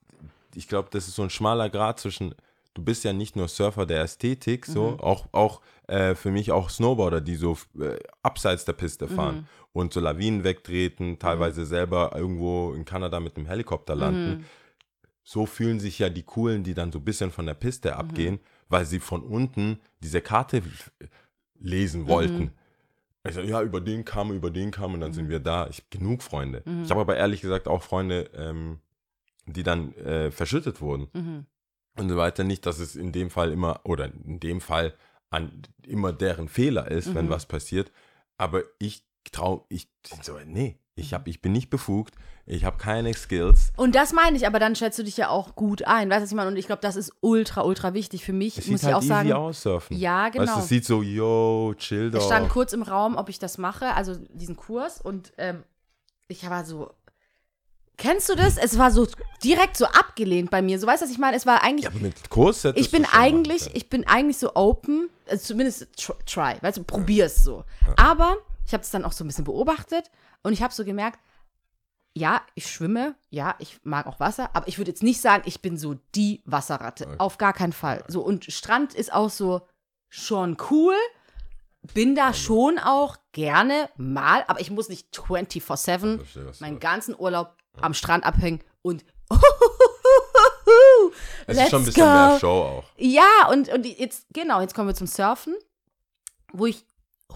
ich 0.54 0.68
glaube, 0.68 0.88
das 0.90 1.06
ist 1.08 1.16
so 1.16 1.22
ein 1.22 1.30
schmaler 1.30 1.68
Grad 1.68 2.00
zwischen, 2.00 2.34
du 2.74 2.82
bist 2.82 3.04
ja 3.04 3.12
nicht 3.12 3.36
nur 3.36 3.48
Surfer 3.48 3.84
der 3.84 4.02
Ästhetik, 4.02 4.64
so, 4.66 4.98
auch, 5.00 5.26
auch 5.32 5.60
äh, 5.86 6.14
für 6.14 6.30
mich 6.30 6.50
auch 6.50 6.70
Snowboarder, 6.70 7.20
die 7.20 7.34
so 7.36 7.58
äh, 7.78 7.98
abseits 8.22 8.64
der 8.64 8.72
Piste 8.72 9.06
fahren 9.06 9.46
und 9.72 9.92
so 9.92 10.00
Lawinen 10.00 10.44
wegtreten, 10.44 11.18
teilweise 11.18 11.66
selber 11.66 12.12
irgendwo 12.14 12.72
in 12.72 12.84
Kanada 12.84 13.20
mit 13.20 13.36
einem 13.36 13.46
Helikopter 13.46 13.94
landen. 13.94 14.46
So 15.22 15.46
fühlen 15.46 15.78
sich 15.78 15.98
ja 15.98 16.08
die 16.08 16.22
Coolen, 16.22 16.64
die 16.64 16.74
dann 16.74 16.90
so 16.90 16.98
ein 16.98 17.04
bisschen 17.04 17.30
von 17.30 17.46
der 17.46 17.54
Piste 17.54 17.96
abgehen, 17.96 18.40
weil 18.68 18.86
sie 18.86 18.98
von 18.98 19.22
unten 19.22 19.78
diese 20.02 20.20
Karte 20.22 20.62
lesen 21.60 22.08
wollten. 22.08 22.52
Ich 23.28 23.34
sag, 23.34 23.44
ja, 23.44 23.60
über 23.62 23.80
den 23.80 24.04
kam, 24.04 24.32
über 24.32 24.50
den 24.50 24.70
kam 24.70 24.94
und 24.94 25.00
dann 25.00 25.12
sind 25.12 25.28
wir 25.28 25.40
da. 25.40 25.66
Ich 25.68 25.78
habe 25.78 25.88
genug 25.90 26.22
Freunde. 26.22 26.62
Ich 26.84 26.90
habe 26.90 27.00
aber 27.00 27.16
ehrlich 27.16 27.42
gesagt 27.42 27.68
auch 27.68 27.82
Freunde, 27.82 28.30
ähm, 28.34 28.78
die 29.46 29.62
dann 29.62 29.92
äh, 29.94 30.30
verschüttet 30.30 30.80
wurden. 30.80 31.08
Mhm. 31.12 31.46
Und 31.98 32.08
so 32.08 32.16
weiter. 32.16 32.44
Nicht, 32.44 32.64
dass 32.64 32.78
es 32.78 32.96
in 32.96 33.12
dem 33.12 33.30
Fall 33.30 33.52
immer, 33.52 33.80
oder 33.84 34.06
in 34.06 34.40
dem 34.40 34.60
Fall 34.60 34.94
an, 35.28 35.62
immer 35.86 36.12
deren 36.12 36.48
Fehler 36.48 36.90
ist, 36.90 37.14
wenn 37.14 37.28
was 37.28 37.46
passiert. 37.46 37.92
Aber 38.38 38.62
ich 38.78 39.04
ich 39.30 39.38
traue, 39.38 39.62
ich, 39.68 39.88
so, 40.22 40.36
nee, 40.44 40.78
ich, 40.96 41.14
hab, 41.14 41.28
ich 41.28 41.40
bin 41.40 41.52
nicht 41.52 41.70
befugt, 41.70 42.14
ich 42.46 42.64
habe 42.64 42.78
keine 42.78 43.14
Skills. 43.14 43.72
Und 43.76 43.94
das 43.94 44.12
meine 44.12 44.36
ich, 44.36 44.46
aber 44.46 44.58
dann 44.58 44.74
schätzt 44.74 44.98
du 44.98 45.04
dich 45.04 45.16
ja 45.16 45.28
auch 45.28 45.54
gut 45.54 45.86
ein. 45.86 46.10
Weißt 46.10 46.18
du, 46.18 46.22
was 46.24 46.30
ich 46.30 46.36
meine? 46.36 46.50
Und 46.50 46.56
ich 46.56 46.66
glaube, 46.66 46.82
das 46.82 46.96
ist 46.96 47.12
ultra, 47.20 47.62
ultra 47.62 47.94
wichtig 47.94 48.24
für 48.24 48.32
mich. 48.32 48.58
Es 48.58 48.66
muss 48.66 48.80
sieht 48.80 48.88
ich 48.88 48.94
halt 48.94 48.96
auch 48.96 49.02
sagen. 49.06 49.32
aus, 49.32 49.62
surfen. 49.62 49.96
Ja, 49.96 50.28
genau. 50.30 50.46
Weißt 50.46 50.58
es 50.58 50.68
sieht 50.68 50.84
so, 50.84 51.02
yo, 51.02 51.74
chill 51.76 52.08
Es 52.08 52.14
doch. 52.14 52.26
stand 52.26 52.48
kurz 52.48 52.72
im 52.72 52.82
Raum, 52.82 53.16
ob 53.16 53.28
ich 53.28 53.38
das 53.38 53.56
mache, 53.56 53.94
also 53.94 54.16
diesen 54.30 54.56
Kurs. 54.56 55.00
Und 55.00 55.32
ähm, 55.38 55.62
ich 56.28 56.48
war 56.50 56.64
so. 56.64 56.90
Kennst 57.96 58.30
du 58.30 58.34
das? 58.34 58.56
Es 58.56 58.78
war 58.78 58.90
so 58.90 59.06
direkt 59.44 59.76
so 59.76 59.84
abgelehnt 59.84 60.50
bei 60.50 60.62
mir. 60.62 60.80
So 60.80 60.86
weißt 60.86 61.02
du, 61.02 61.04
was 61.04 61.12
ich 61.12 61.18
meine? 61.18 61.36
Es 61.36 61.46
war 61.46 61.62
eigentlich. 61.62 61.84
ja, 61.84 62.00
mit 62.00 62.30
Kurs 62.30 62.64
ich 62.64 62.90
bin 62.90 63.04
eigentlich, 63.12 63.70
ich 63.74 63.88
bin 63.90 64.06
eigentlich 64.06 64.38
so 64.38 64.56
open, 64.56 65.10
also 65.28 65.44
zumindest 65.44 65.86
tr 65.96 66.14
try, 66.24 66.54
weißt 66.62 66.78
du, 66.78 66.82
probier's 66.84 67.44
so. 67.44 67.64
Aber 67.96 68.38
ich 68.70 68.74
habe 68.74 68.84
es 68.84 68.90
dann 68.90 69.04
auch 69.04 69.10
so 69.10 69.24
ein 69.24 69.26
bisschen 69.26 69.44
beobachtet 69.44 70.12
und 70.44 70.52
ich 70.52 70.62
habe 70.62 70.72
so 70.72 70.84
gemerkt, 70.84 71.18
ja, 72.14 72.40
ich 72.54 72.70
schwimme, 72.70 73.16
ja, 73.30 73.56
ich 73.58 73.80
mag 73.82 74.06
auch 74.06 74.20
Wasser, 74.20 74.50
aber 74.54 74.68
ich 74.68 74.78
würde 74.78 74.92
jetzt 74.92 75.02
nicht 75.02 75.20
sagen, 75.20 75.42
ich 75.46 75.60
bin 75.60 75.76
so 75.76 75.94
die 76.14 76.40
Wasserratte. 76.44 77.06
Okay. 77.06 77.16
Auf 77.18 77.36
gar 77.36 77.52
keinen 77.52 77.72
Fall. 77.72 78.04
So, 78.06 78.20
und 78.22 78.44
Strand 78.44 78.94
ist 78.94 79.12
auch 79.12 79.28
so 79.30 79.66
schon 80.08 80.56
cool. 80.70 80.94
Bin 81.94 82.14
da 82.14 82.32
schon 82.32 82.78
auch 82.78 83.16
gerne 83.32 83.88
mal, 83.96 84.44
aber 84.46 84.60
ich 84.60 84.70
muss 84.70 84.88
nicht 84.88 85.08
24-7 85.16 85.60
Verstehe, 85.60 86.46
was 86.46 86.58
du 86.58 86.64
meinen 86.64 86.78
ganzen 86.78 87.18
Urlaub 87.18 87.56
am 87.80 87.94
Strand 87.94 88.24
abhängen 88.24 88.60
und 88.82 89.04
Es 91.46 91.56
let's 91.56 91.64
ist 91.64 91.70
schon 91.70 91.82
ein 91.82 91.86
bisschen 91.86 92.04
go. 92.04 92.08
mehr 92.08 92.38
Show 92.38 92.62
auch. 92.62 92.84
Ja, 92.96 93.48
und, 93.50 93.68
und 93.68 93.84
jetzt, 93.84 94.26
genau, 94.32 94.60
jetzt 94.60 94.74
kommen 94.74 94.86
wir 94.86 94.94
zum 94.94 95.08
Surfen, 95.08 95.56
wo 96.52 96.66
ich 96.66 96.84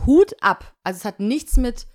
Hut 0.07 0.35
ab. 0.41 0.75
Also 0.83 0.99
es 0.99 1.05
hat 1.05 1.21
nichts 1.21 1.57
mit 1.57 1.87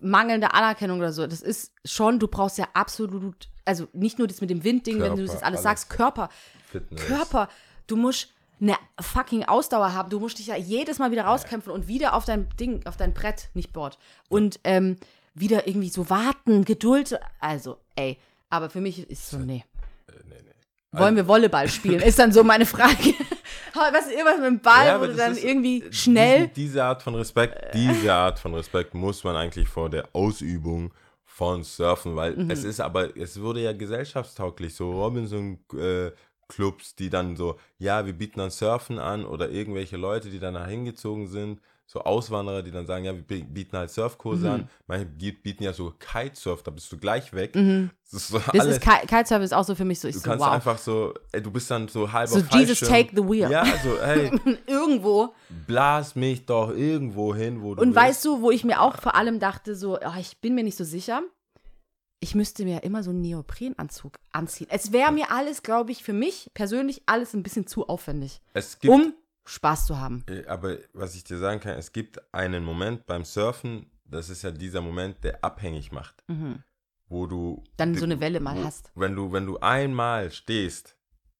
mangelnder 0.00 0.54
Anerkennung 0.54 0.98
oder 0.98 1.12
so. 1.12 1.26
Das 1.26 1.42
ist 1.42 1.72
schon, 1.84 2.18
du 2.18 2.28
brauchst 2.28 2.58
ja 2.58 2.68
absolut, 2.74 3.48
also 3.64 3.88
nicht 3.92 4.18
nur 4.18 4.28
das 4.28 4.40
mit 4.40 4.50
dem 4.50 4.64
Windding, 4.64 5.00
wenn 5.00 5.16
du 5.16 5.24
Körper, 5.24 5.32
das 5.32 5.42
alles 5.42 5.42
alles. 5.42 5.62
sagst, 5.62 5.90
Körper, 5.90 6.28
Fitness. 6.70 7.06
Körper, 7.06 7.48
du 7.86 7.96
musst 7.96 8.32
eine 8.60 8.76
fucking 9.00 9.44
Ausdauer 9.44 9.92
haben. 9.94 10.10
Du 10.10 10.20
musst 10.20 10.38
dich 10.38 10.48
ja 10.48 10.56
jedes 10.56 10.98
Mal 10.98 11.10
wieder 11.10 11.24
rauskämpfen 11.24 11.72
und 11.72 11.86
wieder 11.86 12.14
auf 12.14 12.24
dein 12.24 12.48
Ding, 12.58 12.84
auf 12.86 12.96
dein 12.96 13.14
Brett, 13.14 13.50
nicht 13.54 13.72
Board. 13.72 13.98
Und 14.28 14.60
ähm, 14.64 14.96
wieder 15.34 15.68
irgendwie 15.68 15.90
so 15.90 16.10
warten, 16.10 16.64
Geduld. 16.64 17.18
Also, 17.40 17.78
ey, 17.94 18.18
aber 18.50 18.70
für 18.70 18.80
mich 18.80 19.08
ist 19.10 19.30
so, 19.30 19.38
nee. 19.38 19.64
nee, 20.08 20.34
nee. 20.42 20.98
Wollen 20.98 21.16
wir 21.16 21.28
Volleyball 21.28 21.68
spielen? 21.68 22.00
Ist 22.00 22.18
dann 22.18 22.32
so 22.32 22.42
meine 22.42 22.66
Frage. 22.66 23.14
Was 23.74 24.06
ist 24.06 24.12
irgendwas 24.12 24.36
mit 24.36 24.46
dem 24.46 24.60
Ball, 24.60 24.86
Ja, 24.86 25.00
wo 25.00 25.06
du 25.06 25.14
dann 25.14 25.36
irgendwie 25.36 25.84
schnell. 25.90 26.48
Diese, 26.48 26.54
diese 26.54 26.84
Art 26.84 27.02
von 27.02 27.14
Respekt, 27.14 27.74
diese 27.74 28.12
Art 28.12 28.38
von 28.38 28.54
Respekt 28.54 28.94
muss 28.94 29.24
man 29.24 29.36
eigentlich 29.36 29.68
vor 29.68 29.90
der 29.90 30.08
Ausübung 30.12 30.92
von 31.24 31.62
Surfen, 31.62 32.16
weil 32.16 32.36
Mhm. 32.36 32.50
es 32.50 32.64
ist 32.64 32.80
aber, 32.80 33.16
es 33.16 33.40
wurde 33.40 33.60
ja 33.60 33.72
gesellschaftstauglich, 33.72 34.74
so 34.74 34.90
Robinson-Clubs, 34.92 36.96
die 36.96 37.10
dann 37.10 37.36
so, 37.36 37.58
ja, 37.78 38.04
wir 38.06 38.12
bieten 38.12 38.40
dann 38.40 38.50
Surfen 38.50 38.98
an 38.98 39.24
oder 39.24 39.50
irgendwelche 39.50 39.96
Leute, 39.96 40.30
die 40.30 40.40
dann 40.40 40.54
da 40.54 40.66
hingezogen 40.66 41.28
sind, 41.28 41.60
so 41.90 42.00
Auswanderer, 42.02 42.62
die 42.62 42.70
dann 42.70 42.86
sagen, 42.86 43.06
ja, 43.06 43.14
wir 43.14 43.22
bi- 43.22 43.42
bieten 43.44 43.78
halt 43.78 43.90
Surfkurse 43.90 44.44
Mhm. 44.46 44.52
an. 44.52 44.70
Manche 44.86 45.06
bieten 45.06 45.62
ja 45.64 45.72
so 45.72 45.90
Kitesurf, 45.98 46.62
da 46.62 46.70
bist 46.70 46.92
du 46.92 46.98
gleich 46.98 47.32
weg. 47.32 47.54
Das 47.54 48.12
ist 48.12 48.28
so 48.28 48.36
Mhm. 48.38 48.42
Das 48.52 48.66
ist 48.66 48.80
Ki- 48.82 49.06
Kitesurf 49.06 49.42
ist 49.42 49.54
auch 49.54 49.64
so 49.64 49.74
für 49.74 49.86
mich 49.86 49.98
so. 49.98 50.06
Ich 50.06 50.14
du 50.16 50.20
so, 50.20 50.28
kannst 50.28 50.44
wow. 50.44 50.52
einfach 50.52 50.76
so, 50.76 51.14
ey, 51.32 51.40
du 51.42 51.50
bist 51.50 51.70
dann 51.70 51.88
so 51.88 52.12
halb 52.12 52.28
So, 52.28 52.40
Jesus, 52.52 52.80
take 52.80 53.16
the 53.16 53.22
wheel. 53.26 53.50
Ja, 53.50 53.62
also, 53.62 53.98
hey, 54.02 54.30
Irgendwo. 54.66 55.32
blas 55.66 56.14
mich 56.14 56.44
doch 56.44 56.70
irgendwo 56.70 57.34
hin, 57.34 57.62
wo 57.62 57.74
du 57.74 57.80
Und 57.80 57.88
willst. 57.88 57.96
weißt 57.96 58.24
du, 58.26 58.42
wo 58.42 58.50
ich 58.50 58.64
mir 58.64 58.82
auch 58.82 58.96
vor 59.00 59.14
allem 59.14 59.40
dachte, 59.40 59.74
so, 59.74 59.98
oh, 59.98 60.18
ich 60.20 60.38
bin 60.42 60.54
mir 60.54 60.64
nicht 60.64 60.76
so 60.76 60.84
sicher. 60.84 61.22
Ich 62.20 62.34
müsste 62.34 62.64
mir 62.64 62.82
immer 62.82 63.02
so 63.02 63.10
einen 63.10 63.20
Neoprenanzug 63.20 64.18
anziehen. 64.32 64.66
Es 64.70 64.92
wäre 64.92 65.12
mir 65.12 65.30
alles, 65.30 65.62
glaube 65.62 65.92
ich, 65.92 66.02
für 66.02 66.12
mich 66.12 66.50
persönlich 66.52 67.02
alles 67.06 67.32
ein 67.32 67.42
bisschen 67.44 67.66
zu 67.66 67.88
aufwendig, 67.88 68.40
es 68.54 68.78
gibt, 68.80 68.92
um 68.92 69.14
Spaß 69.48 69.86
zu 69.86 69.98
haben. 69.98 70.24
äh, 70.28 70.46
aber 70.46 70.78
was 70.92 71.14
ich 71.14 71.24
dir 71.24 71.38
sagen 71.38 71.60
kann, 71.60 71.76
es 71.78 71.92
gibt 71.92 72.20
einen 72.34 72.64
Moment 72.64 73.06
beim 73.06 73.24
Surfen, 73.24 73.90
das 74.04 74.28
ist 74.30 74.42
ja 74.42 74.50
dieser 74.50 74.80
Moment, 74.80 75.22
der 75.24 75.44
abhängig 75.44 75.92
macht, 75.92 76.22
wo 77.08 77.26
du 77.26 77.56
Mhm. 77.58 77.64
Dann 77.76 77.94
so 77.94 78.04
eine 78.04 78.20
Welle 78.20 78.40
mal 78.40 78.56
wo, 78.56 78.64
hast. 78.64 78.90
Wenn 78.94 79.14
du, 79.14 79.32
wenn 79.32 79.46
du 79.46 79.58
einmal 79.58 80.30
stehst, 80.30 80.96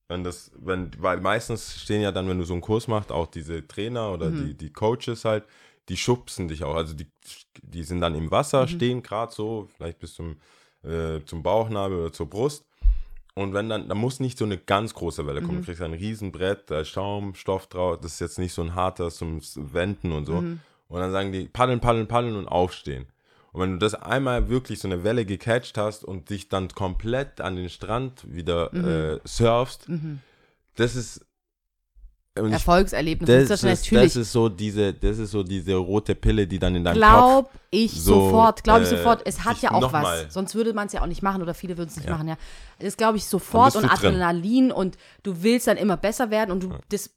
wenn 0.07 0.23
das, 0.23 0.51
wenn, 0.55 0.91
weil 1.01 1.19
meistens 1.21 1.79
stehen 1.81 2.01
ja 2.01 2.11
dann, 2.11 2.27
wenn 2.27 2.39
du 2.39 2.43
so 2.45 2.53
einen 2.53 2.61
Kurs 2.61 2.87
machst, 2.87 3.11
auch 3.11 3.27
diese 3.27 3.67
Trainer 3.67 4.11
oder 4.11 4.29
Mhm. 4.31 4.37
die, 4.37 4.53
die 4.57 4.73
Coaches 4.73 5.25
halt, 5.25 5.45
die 5.87 5.97
schubsen 5.97 6.47
dich 6.47 6.63
auch. 6.63 6.75
Also 6.75 6.93
die, 6.93 7.07
die 7.61 7.83
sind 7.83 8.01
dann 8.01 8.15
im 8.15 8.29
Wasser, 8.31 8.63
Mhm. 8.63 8.67
stehen 8.67 9.03
gerade 9.03 9.31
so, 9.31 9.67
vielleicht 9.75 9.99
bis 9.99 10.13
zum, 10.15 10.37
äh, 10.83 11.19
zum 11.25 11.43
Bauchnabel 11.43 11.97
oder 11.99 12.13
zur 12.13 12.29
Brust. 12.29 12.65
Und 13.39 13.53
wenn 13.53 13.69
dann, 13.69 13.87
da 13.87 13.95
muss 13.95 14.19
nicht 14.19 14.37
so 14.37 14.45
eine 14.45 14.57
ganz 14.57 14.93
große 14.93 15.25
Welle 15.25 15.41
Mhm. 15.41 15.45
kommen. 15.45 15.57
Du 15.59 15.65
kriegst 15.65 15.81
ein 15.81 15.93
Riesenbrett, 15.93 16.69
da 16.69 16.81
ist 16.81 16.89
Schaumstoff 16.89 17.67
drauf, 17.67 17.99
das 18.01 18.13
ist 18.13 18.19
jetzt 18.19 18.39
nicht 18.39 18.53
so 18.53 18.61
ein 18.61 18.75
harter 18.75 19.09
zum 19.11 19.39
Wenden 19.55 20.11
und 20.11 20.25
so. 20.25 20.41
Mhm. 20.41 20.59
Und 20.89 20.99
dann 20.99 21.11
sagen 21.11 21.31
die, 21.31 21.45
paddeln, 21.47 21.79
paddeln, 21.79 22.07
paddeln 22.07 22.35
und 22.35 22.47
aufstehen. 22.47 23.05
Und 23.51 23.61
wenn 23.61 23.71
du 23.73 23.77
das 23.77 23.95
einmal 23.95 24.49
wirklich 24.49 24.79
so 24.79 24.87
eine 24.87 25.03
Welle 25.03 25.25
gecatcht 25.25 25.77
hast 25.77 26.03
und 26.03 26.29
dich 26.29 26.49
dann 26.49 26.67
komplett 26.69 27.41
an 27.41 27.55
den 27.55 27.69
Strand 27.69 28.25
wieder 28.33 28.69
Mhm. 28.73 28.87
äh, 28.87 29.19
surfst, 29.27 29.87
das 30.75 30.95
ist 30.95 31.25
und 32.37 32.51
Erfolgserlebnis. 32.53 33.27
das, 33.27 33.47
Das, 33.61 33.63
ist 33.63 33.91
das 33.91 34.15
ist 34.15 34.31
so 34.31 34.47
diese, 34.49 34.93
das 34.93 35.17
ist 35.17 35.31
so 35.31 35.43
diese 35.43 35.75
rote 35.75 36.15
Pille, 36.15 36.47
die 36.47 36.59
dann 36.59 36.75
in 36.75 36.83
deinem 36.83 36.93
Kopf 37.01 37.09
Glaub 37.11 37.49
ich 37.71 37.91
so, 38.01 38.13
sofort, 38.13 38.63
glaube 38.63 38.83
ich 38.83 38.91
äh, 38.91 38.97
sofort. 38.97 39.21
Es 39.25 39.43
hat 39.43 39.61
ja 39.61 39.71
auch 39.71 39.91
was. 39.91 40.03
mal- 40.03 40.25
Sonst 40.29 40.55
würde 40.55 40.73
man 40.73 40.87
es 40.87 40.93
ja 40.93 41.01
auch 41.01 41.07
nicht 41.07 41.21
machen 41.21 41.41
oder 41.41 41.53
viele 41.53 41.77
würden 41.77 41.89
es 41.89 41.95
nicht 41.97 42.05
Ja. 42.07 42.13
machen, 42.13 42.27
ja. 42.29 42.37
Das 42.79 42.95
glaube 42.97 43.17
ich 43.17 43.25
sofort 43.25 43.75
und 43.75 43.83
du 43.83 43.87
drin. 43.89 43.97
Adrenalin 43.97 44.71
und 44.71 44.97
du 45.23 45.43
willst 45.43 45.67
dann 45.67 45.77
immer 45.77 45.97
besser 45.97 46.29
werden 46.29 46.51
und 46.51 46.63
du 46.63 46.69
das 46.89 47.09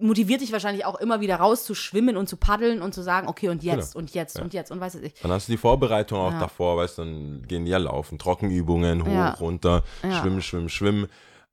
motiviert 0.00 0.40
dich 0.40 0.52
wahrscheinlich 0.52 0.86
auch 0.86 0.98
immer 0.98 1.20
wieder 1.20 1.36
raus 1.36 1.64
zu 1.64 1.74
schwimmen 1.74 2.16
und 2.16 2.28
zu 2.28 2.38
paddeln 2.38 2.80
und 2.80 2.94
zu 2.94 3.02
sagen, 3.02 3.28
okay, 3.28 3.50
und 3.50 3.62
jetzt 3.62 3.92
Genau. 3.92 3.98
und 4.02 4.14
jetzt 4.14 4.38
Ja. 4.38 4.42
und 4.42 4.54
jetzt 4.54 4.70
und 4.72 4.80
weiß 4.80 4.94
ich. 4.96 5.12
Dann 5.22 5.30
hast 5.30 5.48
du 5.48 5.52
die 5.52 5.58
Vorbereitung 5.58 6.18
auch 6.18 6.38
davor, 6.38 6.78
weißt 6.78 6.98
du, 6.98 7.04
dann 7.04 7.42
gehen 7.46 7.66
die 7.66 7.70
ja 7.72 7.78
laufen, 7.78 8.18
Trockenübungen, 8.18 9.04
hoch, 9.04 9.40
runter, 9.40 9.82
schwimmen, 10.20 10.40
schwimmen, 10.40 10.68
schwimmen. 10.70 11.06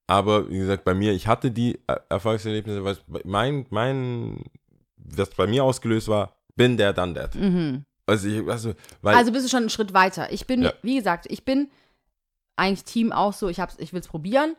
Aber 0.08 0.50
wie 0.50 0.58
gesagt, 0.58 0.84
bei 0.84 0.94
mir, 0.94 1.14
ich 1.14 1.28
hatte 1.28 1.50
die 1.52 1.80
Erfolgserlebnisse, 2.10 2.84
weil 2.84 2.98
mein, 3.24 3.66
mein, 3.70 4.44
was 4.98 5.30
bei 5.32 5.48
mir 5.48 5.64
ausgelöst 5.64 6.08
war, 6.08 6.36
bin 6.56 6.78
der, 6.78 6.94
dann 6.94 7.14
der. 7.14 7.30
Also, 8.06 8.28
ich, 8.28 8.48
also, 8.50 8.74
weil, 9.02 9.14
Mhm. 9.14 9.20
Also 9.20 9.32
bist 9.32 9.46
du 9.46 9.50
schon 9.50 9.62
einen 9.64 9.70
Schritt 9.70 9.94
weiter. 9.94 10.32
Ich 10.32 10.46
bin, 10.46 10.64
Ja. 10.64 10.74
wie 10.82 10.96
gesagt, 10.98 11.26
ich 11.30 11.46
bin 11.46 11.72
eigentlich 12.58 12.84
Team 12.84 13.12
auch 13.12 13.34
so, 13.34 13.48
ich, 13.50 13.60
hab's- 13.60 13.80
ich 13.80 13.94
will 13.94 14.02
es 14.02 14.08
probieren. 14.08 14.56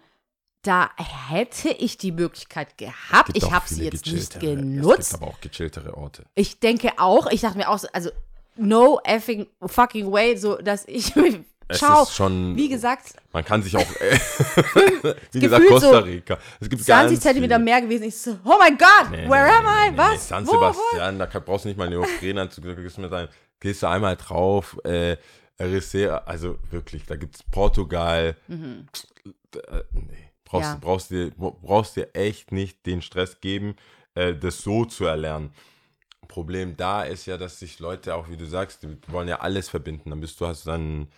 Da 0.63 0.89
hätte 0.97 1.69
ich 1.69 1.99
die 1.99 2.11
Möglichkeit 2.11 2.79
gehabt. 2.79 3.33
Ich 3.35 3.53
habe 3.53 3.69
sie 3.69 3.85
jetzt 3.85 4.07
nicht 4.07 4.41
genutzt. 4.41 4.99
Es 5.01 5.11
gibt 5.11 5.23
aber 5.23 5.31
auch 5.31 5.41
gechilltere 5.43 5.95
Orte. 5.95 6.25
Ich 6.35 6.59
denke 6.59 6.93
auch, 6.97 7.27
ich 7.31 7.43
dachte 7.43 7.59
mir 7.59 7.69
auch 7.69 7.79
so, 7.79 7.87
also 7.93 8.09
no 8.57 8.99
effing 9.05 9.47
fucking 9.61 10.11
way, 10.11 10.39
so 10.39 10.57
dass 10.57 10.87
ich 10.89 11.13
Es 11.69 11.79
Ciao. 11.79 12.03
ist 12.03 12.15
schon, 12.15 12.55
Wie 12.57 12.69
gesagt, 12.69 13.15
man 13.33 13.45
kann 13.45 13.63
sich 13.63 13.75
auch, 13.77 13.81
äh, 14.01 14.19
wie 15.33 15.41
gesagt, 15.41 15.67
Costa 15.67 15.99
Rica. 16.01 16.39
Es 16.61 16.69
gibt 16.69 16.83
20 16.85 17.11
ganz 17.11 17.23
Zentimeter 17.23 17.59
mehr 17.59 17.81
gewesen. 17.81 18.05
Ich 18.05 18.17
so, 18.19 18.39
oh 18.45 18.57
mein 18.59 18.77
Gott, 18.77 19.11
Nee, 19.11 19.29
where 19.29 19.47
nee, 19.47 19.53
am 19.53 19.65
I? 19.67 19.91
nee, 19.93 19.97
Was? 19.99 20.29
San? 20.29 20.45
Sebastian, 20.47 21.19
da 21.19 21.27
brauchst 21.27 21.65
du 21.65 21.69
nicht 21.69 21.79
mal 21.79 21.89
Neoprenanzug, 21.89 22.65
du 22.65 22.77
gehst, 23.61 23.83
du 23.83 23.89
einmal 23.89 24.17
drauf, 24.17 24.79
äh, 24.85 25.17
Ericeira, 25.57 26.19
also 26.27 26.59
wirklich, 26.71 27.07
da 27.07 27.17
gibt 27.17 27.37
es 27.37 27.43
Portugal, 27.45 28.37
äh, 28.49 28.55
nee, 29.93 30.31
brauchst, 30.45 30.65
Ja. 30.73 30.79
brauchst, 30.81 31.11
dir, 31.11 31.31
brauchst 31.37 31.97
dir 31.97 32.15
echt 32.15 32.53
nicht 32.53 32.85
den 32.87 33.01
Stress 33.03 33.41
geben, 33.41 33.77
äh, 34.15 34.35
das 34.35 34.59
so 34.59 34.85
zu 34.85 35.07
erlernen. 35.07 35.53
Problem 36.29 36.77
da 36.77 37.05
ist 37.05 37.27
ja, 37.27 37.37
dass 37.37 37.59
sich 37.59 37.79
Leute 37.79 38.15
auch, 38.17 38.29
wie 38.29 38.37
du 38.37 38.47
sagst, 38.47 38.83
die 38.83 38.97
wollen 39.09 39.29
ja 39.29 39.41
alles 39.41 39.69
verbinden. 39.69 40.11
Dann 40.11 40.21
bist 40.21 40.41
du, 40.41 40.47
hast 40.47 40.67
du 40.67 40.71
dann 40.71 41.09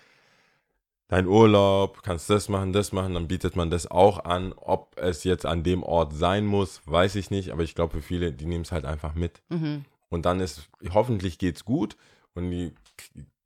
deinen 1.08 1.28
Urlaub, 1.28 2.02
kannst 2.02 2.28
das 2.30 2.48
machen, 2.48 2.72
das 2.72 2.92
machen, 2.92 3.14
dann 3.14 3.28
bietet 3.28 3.56
man 3.56 3.70
das 3.70 3.90
auch 3.90 4.24
an. 4.24 4.52
Ob 4.56 4.96
es 4.98 5.24
jetzt 5.24 5.46
an 5.46 5.62
dem 5.62 5.82
Ort 5.82 6.12
sein 6.12 6.46
muss, 6.46 6.82
weiß 6.86 7.14
ich 7.16 7.30
nicht, 7.30 7.50
aber 7.50 7.62
ich 7.62 7.74
glaube 7.74 7.94
für 7.94 8.02
viele, 8.02 8.32
die 8.32 8.46
nehmen 8.46 8.62
es 8.62 8.72
halt 8.72 8.84
einfach 8.84 9.14
mit. 9.14 9.42
Mhm. 9.48 9.84
Und 10.08 10.26
dann 10.26 10.40
ist, 10.40 10.68
hoffentlich 10.92 11.38
geht's 11.38 11.64
gut 11.64 11.96
und 12.34 12.50
die 12.50 12.72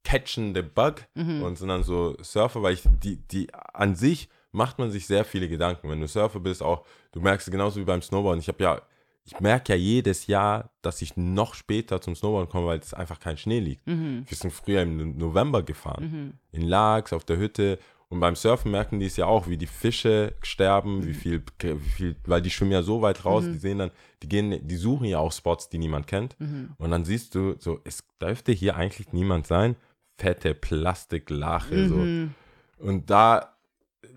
catchen 0.04 0.54
the 0.54 0.62
bug 0.62 1.06
Mhm. 1.14 1.42
und 1.42 1.56
sind 1.58 1.68
dann 1.68 1.82
so 1.82 2.16
Surfer, 2.22 2.62
weil 2.62 2.74
ich, 2.74 2.82
die, 2.86 3.16
die 3.16 3.52
an 3.54 3.94
sich 3.94 4.28
macht 4.52 4.78
man 4.78 4.90
sich 4.90 5.06
sehr 5.06 5.24
viele 5.24 5.48
Gedanken. 5.48 5.88
Wenn 5.88 6.00
du 6.00 6.08
Surfer 6.08 6.40
bist, 6.40 6.62
auch, 6.62 6.84
du 7.12 7.20
merkst 7.20 7.46
es 7.46 7.52
genauso 7.52 7.78
wie 7.78 7.84
beim 7.84 8.02
Snowboarden. 8.02 8.40
Ich 8.40 8.48
habe 8.48 8.62
ja, 8.62 8.82
ich 9.24 9.38
merke 9.40 9.74
ja 9.74 9.78
jedes 9.78 10.26
Jahr, 10.26 10.70
dass 10.82 11.02
ich 11.02 11.16
noch 11.16 11.54
später 11.54 12.00
zum 12.00 12.16
Snowboarden 12.16 12.50
komme, 12.50 12.66
weil 12.66 12.78
es 12.80 12.94
einfach 12.94 13.20
kein 13.20 13.36
Schnee 13.36 13.60
liegt. 13.60 13.86
Mhm. 13.86 14.24
Wir 14.26 14.36
sind 14.36 14.52
früher 14.52 14.82
im 14.82 15.16
November 15.18 15.62
gefahren, 15.62 16.38
in 16.52 16.62
Laax, 16.62 17.12
auf 17.12 17.24
der 17.24 17.36
Hütte 17.36 17.78
Und 18.10 18.18
beim 18.18 18.34
Surfen 18.34 18.72
merken 18.72 18.98
die 18.98 19.06
es 19.06 19.16
ja 19.16 19.26
auch, 19.26 19.46
wie 19.46 19.56
die 19.56 19.68
Fische 19.68 20.34
sterben, 20.42 21.06
wie 21.06 21.14
viel, 21.14 21.44
wie 21.60 21.90
viel, 21.90 22.16
weil 22.24 22.42
die 22.42 22.50
schwimmen 22.50 22.72
ja 22.72 22.82
so 22.82 23.02
weit 23.02 23.24
raus, 23.24 23.44
die 23.44 23.58
sehen 23.58 23.78
dann, 23.78 23.92
die 24.24 24.28
gehen, 24.28 24.66
die 24.66 24.76
suchen 24.76 25.06
ja 25.06 25.20
auch 25.20 25.30
Spots, 25.30 25.68
die 25.68 25.78
niemand 25.78 26.08
kennt. 26.08 26.36
Und 26.76 26.90
dann 26.90 27.04
siehst 27.04 27.36
du 27.36 27.54
so, 27.60 27.78
es 27.84 28.02
dürfte 28.20 28.50
hier 28.50 28.74
eigentlich 28.74 29.12
niemand 29.12 29.46
sein. 29.46 29.76
Fette 30.18 30.54
Plastiklache, 30.54 31.88
so. 31.88 32.84
Und 32.84 33.08
da, 33.10 33.56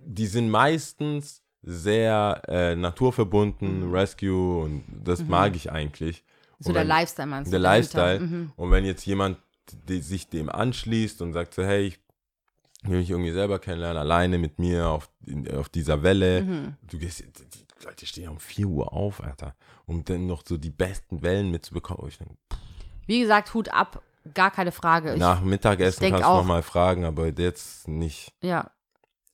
die 0.04 0.26
sind 0.26 0.50
meistens 0.50 1.43
sehr 1.63 2.41
äh, 2.48 2.75
naturverbunden, 2.75 3.91
Rescue 3.93 4.63
und 4.63 4.84
das 5.03 5.24
mag 5.24 5.55
ich 5.55 5.72
eigentlich. 5.72 6.24
So 6.60 6.70
Und 6.70 6.74
der 6.75 6.82
wenn- 6.82 6.88
Lifestyle 6.89 7.27
meinst 7.27 7.48
du? 7.48 7.51
der? 7.51 7.60
Lifestyle. 7.60 8.20
Mhm. 8.20 8.51
Und 8.55 8.72
wenn 8.72 8.86
jetzt 8.86 9.05
jemand 9.05 9.38
die, 9.88 10.01
sich 10.01 10.29
dem 10.29 10.50
anschließt 10.50 11.22
und 11.22 11.34
sagt 11.34 11.53
so, 11.53 11.63
hey, 11.63 11.88
ich 11.88 12.00
will 12.84 13.00
mich 13.00 13.10
irgendwie 13.10 13.32
selber 13.32 13.60
kennenlernen, 13.60 13.98
alleine 13.98 14.38
mit 14.38 14.60
mir 14.60 14.88
auf, 14.89 15.10
in, 15.25 15.50
auf 15.55 15.70
dieser 15.70 16.03
Welle. 16.03 16.41
Mhm. 16.41 16.74
Du 16.89 16.98
gehst, 16.98 17.22
die, 17.22 17.86
Leute 17.86 18.05
stehen 18.05 18.25
ja 18.25 18.29
um 18.29 18.39
4 18.39 18.67
Uhr 18.67 18.93
auf, 18.93 19.22
Alter, 19.24 19.55
um 19.86 20.03
dann 20.05 20.27
noch 20.27 20.43
so 20.46 20.58
die 20.58 20.70
besten 20.70 21.22
Wellen 21.22 21.50
mitzubekommen. 21.51 22.08
Ich 22.10 22.17
denk, 22.17 22.32
Wie 23.08 23.20
gesagt, 23.22 23.53
Hut 23.53 23.70
ab, 23.70 24.01
gar 24.34 24.51
keine 24.51 24.72
Frage. 24.74 25.13
Ich, 25.13 25.20
nach 25.20 25.41
Mittagessen 25.41 26.10
kannst 26.10 26.24
du 26.24 26.27
auch- 26.27 26.38
noch 26.41 26.46
mal 26.48 26.62
fragen, 26.63 27.03
aber 27.05 27.27
jetzt 27.27 27.88
nicht. 27.88 28.34
ja, 28.41 28.70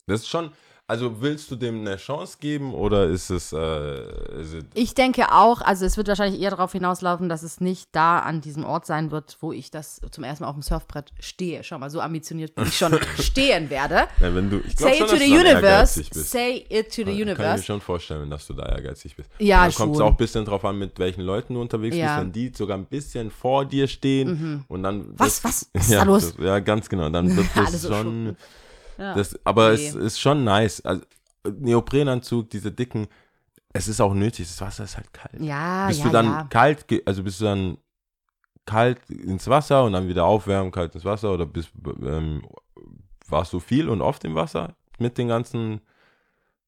Das 0.08 0.22
ist 0.22 0.30
schon, 0.30 0.52
also 0.90 1.22
willst 1.22 1.52
du 1.52 1.56
dem 1.56 1.82
eine 1.82 1.98
Chance 1.98 2.38
geben 2.40 2.74
oder 2.74 3.06
ist 3.06 3.30
es, 3.30 3.54
äh, 3.54 3.58
es 3.58 4.56
Ich 4.74 4.96
denke 4.96 5.32
auch, 5.32 5.62
also 5.62 5.86
es 5.86 5.98
wird 5.98 6.08
wahrscheinlich 6.08 6.42
eher 6.42 6.50
darauf 6.50 6.72
hinauslaufen, 6.72 7.30
dass 7.30 7.44
es 7.44 7.62
nicht 7.62 7.90
da 7.92 8.20
an 8.20 8.42
diesem 8.42 8.64
Ort 8.66 8.86
sein 8.88 9.12
wird, 9.12 9.38
wo 9.40 9.54
ich 9.54 9.70
das 9.72 10.02
zum 10.12 10.24
ersten 10.24 10.44
Mal 10.44 10.50
auf 10.50 10.56
dem 10.56 10.64
Surfbrett 10.64 11.12
stehe. 11.20 11.64
Schau 11.64 11.78
mal, 11.78 11.90
so 11.92 12.02
ambitioniert 12.02 12.54
wie 12.58 12.64
ich 12.64 12.76
schon 12.78 12.98
stehen 13.20 13.70
werde. 13.70 14.08
ja, 14.20 14.34
wenn 14.34 14.50
du, 14.50 14.62
Say 14.76 14.96
schon, 14.98 15.06
it 15.06 15.12
to 15.12 15.18
the 15.18 15.32
universe. 15.32 16.04
Say 16.12 16.66
it 16.70 16.88
to 16.90 16.96
the 16.96 17.04
Kann 17.04 17.12
ich 17.14 17.18
mir 17.18 17.22
universe. 17.34 17.64
schon 17.64 17.82
vorstellen, 17.82 18.30
dass 18.30 18.48
du 18.48 18.54
da 18.54 18.66
ehrgeizig 18.66 19.16
bist. 19.16 19.30
Ja, 19.38 19.66
dann 19.66 19.76
kommt 19.76 19.96
es 19.96 20.02
auch 20.02 20.10
ein 20.10 20.18
bisschen 20.18 20.44
drauf 20.44 20.66
an, 20.66 20.78
mit 20.80 20.98
welchen 20.98 21.22
Leuten 21.22 21.54
du 21.54 21.62
unterwegs 21.62 21.96
Ja. 21.96 22.06
Mhm. 22.06 22.10
bist. 22.10 22.20
Wenn 22.26 22.32
die 22.32 22.52
sogar 22.58 22.78
ein 22.78 22.86
bisschen 22.86 23.30
vor 23.30 23.64
dir 23.66 23.88
stehen 23.88 24.66
und 24.68 24.82
dann. 24.84 25.14
Was, 25.18 25.42
das- 25.42 25.44
was? 25.44 25.70
Was 25.74 25.84
ist 25.86 25.92
ja, 25.92 26.00
da 26.00 26.04
los? 26.06 26.34
Das, 26.36 26.44
ja, 26.46 26.60
ganz 26.60 26.90
genau. 26.90 27.10
Dann 27.10 27.36
wird 27.38 27.48
das 27.56 27.88
schon. 27.88 28.36
Ja. 29.00 29.14
Das, 29.16 29.40
aber 29.46 29.70
Nee. 29.74 29.88
es 29.88 29.96
ist 29.96 30.20
schon 30.20 30.44
nice. 30.44 30.82
Also, 30.82 31.04
Neoprenanzug, 31.58 32.50
diese 32.50 32.72
dicken, 32.72 33.08
es 33.74 33.88
ist 33.88 34.02
auch 34.02 34.14
nötig. 34.14 34.48
Das 34.48 34.62
Wasser 34.62 34.84
ist 34.84 34.98
halt 34.98 35.12
kalt. 35.14 35.40
ja, 35.42 35.88
bist 35.88 36.00
ja, 36.00 36.06
du 36.06 36.12
dann 36.12 36.26
ja. 36.26 36.44
kalt, 36.50 36.86
also 37.06 37.24
bist 37.24 37.40
du 37.40 37.46
dann 37.46 37.78
kalt 38.66 39.10
ins 39.10 39.48
Wasser 39.48 39.84
und 39.84 39.94
dann 39.94 40.08
wieder 40.08 40.26
aufwärmen, 40.26 40.72
kalt 40.72 40.94
ins 40.94 41.06
Wasser 41.06 41.34
oder 41.34 41.46
bist, 41.46 41.72
ähm, 42.04 42.46
warst 43.28 43.54
du 43.54 43.60
viel 43.60 43.90
und 43.90 44.02
oft 44.02 44.24
im 44.26 44.36
Wasser 44.36 44.76
mit 45.00 45.18
den 45.18 45.28
ganzen, 45.28 45.82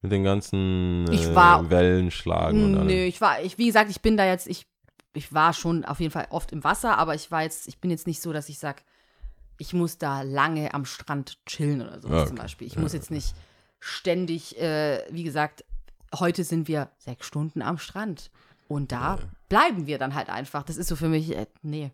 mit 0.01 0.11
den 0.11 0.23
ganzen 0.23 1.05
äh, 1.11 1.35
war- 1.35 1.69
Wellenschlagen 1.69 2.63
und 2.63 2.75
allem? 2.77 2.87
Nö, 2.87 2.93
ich 3.03 3.19
war, 3.21 3.41
ich, 3.41 3.57
wie 3.57 3.67
gesagt, 3.67 3.91
ich 3.91 4.01
bin 4.01 4.15
da 4.17 4.25
jetzt, 4.25 4.47
ich, 4.47 4.65
ich 5.13 5.33
war 5.33 5.53
schon 5.53 5.83
auf 5.85 5.99
jeden 5.99 6.11
Fall 6.11 6.27
oft 6.29 6.51
im 6.53 6.63
Wasser, 6.63 6.97
aber 6.97 7.13
ich 7.13 7.29
war 7.29 7.43
jetzt, 7.43 7.67
ich 7.67 7.79
bin 7.79 7.91
jetzt 7.91 8.07
nicht 8.07 8.21
so, 8.21 8.31
dass 8.33 8.47
ich 8.49 8.57
sage, 8.57 8.81
ich 9.61 9.73
muss 9.73 9.99
da 9.99 10.23
lange 10.23 10.73
am 10.73 10.85
Strand 10.85 11.37
chillen 11.45 11.81
oder 11.83 12.01
so 12.01 12.09
Ja, 12.09 12.25
zum 12.25 12.33
okay. 12.33 12.41
Beispiel. 12.41 12.67
Ich 12.67 12.73
Ja, 12.75 12.81
muss 12.81 12.93
jetzt 12.93 13.11
nicht 13.11 13.35
ständig, 13.79 14.59
äh, 14.59 15.03
wie 15.11 15.23
gesagt, 15.23 15.63
heute 16.19 16.43
sind 16.43 16.67
wir 16.67 16.89
sechs 16.97 17.27
Stunden 17.27 17.61
am 17.61 17.77
Strand 17.77 18.31
und 18.67 18.91
da 18.91 19.19
bleiben 19.49 19.85
wir 19.85 19.99
dann 19.99 20.15
halt 20.15 20.29
einfach. 20.29 20.63
Das 20.63 20.77
ist 20.77 20.87
so 20.87 20.95
für 20.95 21.09
mich, 21.09 21.35
äh, 21.37 21.45
nee, 21.61 21.91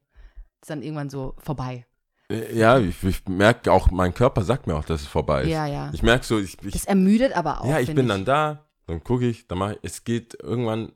ist 0.62 0.70
dann 0.70 0.82
irgendwann 0.82 1.10
so 1.10 1.36
vorbei. 1.40 1.86
Äh, 2.32 2.58
Ja, 2.58 2.80
ich, 2.80 3.04
ich 3.04 3.26
merke 3.28 3.70
auch, 3.72 3.92
mein 3.92 4.14
Körper 4.14 4.44
sagt 4.44 4.66
mir 4.66 4.76
auch, 4.76 4.86
dass 4.86 5.02
es 5.02 5.08
vorbei 5.08 5.44
ist. 5.44 5.50
Ja, 5.50 5.66
ja. 5.66 5.90
Ich 5.94 6.04
merke 6.04 6.26
so, 6.26 6.40
ich, 6.40 6.58
ich 6.64 6.72
Das 6.72 6.86
ermüdet 6.86 7.34
aber 7.36 7.62
auch. 7.62 7.70
Ja, 7.70 7.80
ich 7.82 7.94
bin 7.94 8.08
dann 8.08 8.24
da, 8.24 8.66
dann 8.86 9.04
gucke 9.04 9.28
ich, 9.28 9.46
dann 9.48 9.58
mache 9.58 9.74
ich, 9.74 9.80
es 9.82 10.04
geht, 10.06 10.38
irgendwann 10.42 10.94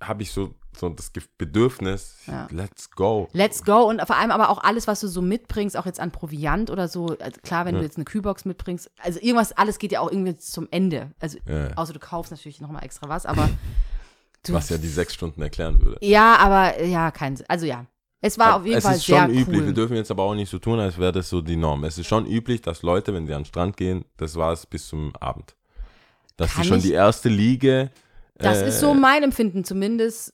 habe 0.00 0.22
ich 0.22 0.30
so, 0.30 0.54
so 0.76 0.88
das 0.88 1.10
Bedürfnis, 1.38 2.16
Ja. 2.26 2.48
let's 2.50 2.90
go. 2.90 3.28
Let's 3.32 3.62
go 3.64 3.82
und 3.88 4.00
vor 4.06 4.16
allem 4.16 4.30
aber 4.30 4.48
auch 4.50 4.62
alles, 4.62 4.86
was 4.86 5.00
du 5.00 5.08
so 5.08 5.20
mitbringst, 5.22 5.76
auch 5.76 5.86
jetzt 5.86 6.00
an 6.00 6.10
Proviant 6.10 6.70
oder 6.70 6.88
so. 6.88 7.16
Also 7.20 7.40
klar, 7.42 7.64
wenn 7.66 7.74
du 7.74 7.82
jetzt 7.82 7.96
eine 7.96 8.04
Kühlbox 8.04 8.44
mitbringst, 8.44 8.90
also 9.00 9.18
irgendwas, 9.20 9.52
alles 9.52 9.78
geht 9.78 9.92
ja 9.92 10.00
auch 10.00 10.10
irgendwie 10.10 10.36
zum 10.36 10.68
Ende. 10.70 11.10
Also 11.20 11.38
Ja. 11.46 11.70
außer 11.76 11.92
du 11.92 11.98
kaufst 11.98 12.30
natürlich 12.32 12.60
nochmal 12.60 12.84
extra 12.84 13.08
was, 13.08 13.26
aber 13.26 13.48
du, 14.46 14.52
Was 14.54 14.68
ja 14.70 14.78
die 14.78 14.88
sechs 14.88 15.14
Stunden 15.14 15.42
erklären 15.42 15.80
würde. 15.82 15.98
ja, 16.00 16.36
aber 16.36 16.78
äh, 16.78 16.88
ja, 16.90 17.10
kein. 17.10 17.38
Also 17.48 17.66
ja, 17.66 17.86
es 18.20 18.38
war 18.38 18.56
auf 18.56 18.64
jeden 18.64 18.78
es 18.78 18.84
Fall 18.84 18.96
ist 18.96 19.06
sehr 19.06 19.22
schon 19.22 19.30
üblich, 19.30 19.60
wir 19.60 19.66
cool. 19.68 19.74
dürfen 19.74 19.96
jetzt 19.96 20.10
aber 20.10 20.22
auch 20.22 20.34
nicht 20.34 20.50
so 20.50 20.58
tun, 20.58 20.78
als 20.80 20.96
wäre 20.98 21.12
das 21.12 21.28
so 21.28 21.40
die 21.42 21.56
Norm. 21.56 21.84
Es 21.84 21.98
ist 21.98 22.06
schon 22.06 22.26
üblich, 22.26 22.62
dass 22.62 22.82
Leute, 22.82 23.12
wenn 23.14 23.26
sie 23.26 23.34
an 23.34 23.40
den 23.42 23.46
Strand 23.46 23.76
gehen, 23.76 24.04
das 24.16 24.36
war 24.36 24.52
es 24.52 24.64
bis 24.66 24.88
zum 24.88 25.14
Abend. 25.16 25.54
Dass 26.36 26.52
Kann 26.54 26.62
sie 26.62 26.68
schon 26.68 26.78
ich- 26.78 26.84
die 26.84 26.92
erste 26.92 27.28
Liege. 27.28 27.90
Das 28.36 28.58
äh, 28.62 28.68
ist 28.68 28.80
so 28.80 28.94
mein 28.94 29.22
Empfinden, 29.22 29.62
zumindest 29.62 30.32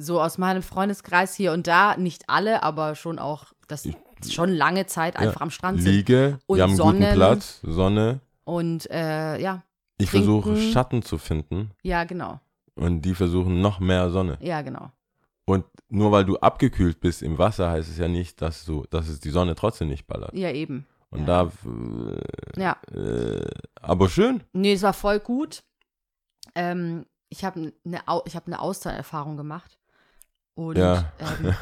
so 0.00 0.20
aus 0.20 0.38
meinem 0.38 0.62
Freundeskreis 0.62 1.34
hier 1.34 1.52
und 1.52 1.66
da. 1.66 1.96
Nicht 1.96 2.28
alle, 2.28 2.62
aber 2.62 2.94
schon 2.94 3.18
auch, 3.18 3.46
dass 3.68 3.88
schon 4.28 4.50
lange 4.50 4.86
Zeit 4.86 5.16
einfach 5.16 5.40
am 5.40 5.50
Strand 5.50 5.82
sind. 5.82 5.90
Liege, 5.92 6.38
Und 6.46 6.56
wir 6.56 6.62
haben 6.64 6.70
einen 6.70 6.78
guten 6.78 6.98
Sonnen. 7.00 7.14
Platz, 7.14 7.60
Sonne. 7.62 8.20
Und 8.44 8.90
äh, 8.90 9.38
ja, 9.40 9.62
Ich 9.98 10.10
Trinken. 10.10 10.26
versuche 10.26 10.56
Schatten 10.56 11.02
zu 11.02 11.18
finden 11.18 11.70
ja, 11.82 12.04
genau. 12.04 12.40
und 12.74 13.02
die 13.02 13.14
versuchen 13.14 13.60
noch 13.60 13.78
mehr 13.80 14.10
Sonne. 14.10 14.38
Ja, 14.40 14.62
genau. 14.62 14.90
Und 15.46 15.64
nur 15.88 16.12
weil 16.12 16.24
du 16.24 16.36
abgekühlt 16.38 17.00
bist 17.00 17.22
im 17.22 17.38
Wasser, 17.38 17.70
heißt 17.70 17.88
es 17.88 17.98
ja 17.98 18.08
nicht, 18.08 18.40
dass 18.42 18.64
du, 18.64 18.84
dass 18.90 19.08
es 19.08 19.20
die 19.20 19.30
Sonne 19.30 19.54
trotzdem 19.54 19.88
nicht 19.88 20.06
ballert. 20.06 20.32
Ja, 20.34 20.50
eben. 20.50 20.86
Und 21.10 21.26
Ja. 21.26 21.50
da, 22.56 22.56
Ja. 22.56 22.76
äh, 22.96 23.44
aber 23.80 24.08
schön. 24.08 24.42
Nee, 24.52 24.74
es 24.74 24.82
war 24.82 24.92
voll 24.92 25.18
gut. 25.20 25.64
Ähm, 26.54 27.06
ich 27.28 27.44
habe 27.44 27.72
eine 27.84 28.06
Au 28.08 28.22
ich 28.26 28.36
hab 28.36 28.46
eine 28.46 28.60
Austernerfahrung 28.60 29.36
gemacht. 29.36 29.78
Und 30.68 30.76
Ja. 30.78 31.12
ähm, 31.18 31.54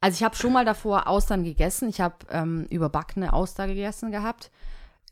also 0.00 0.14
ich 0.16 0.22
habe 0.22 0.36
schon 0.36 0.52
mal 0.52 0.64
davor 0.64 1.06
Austern 1.08 1.42
gegessen. 1.44 1.88
Ich 1.88 2.00
habe 2.00 2.14
ähm, 2.30 2.66
überbackene 2.70 3.32
Auster 3.32 3.66
gegessen 3.66 4.10
gehabt. 4.10 4.50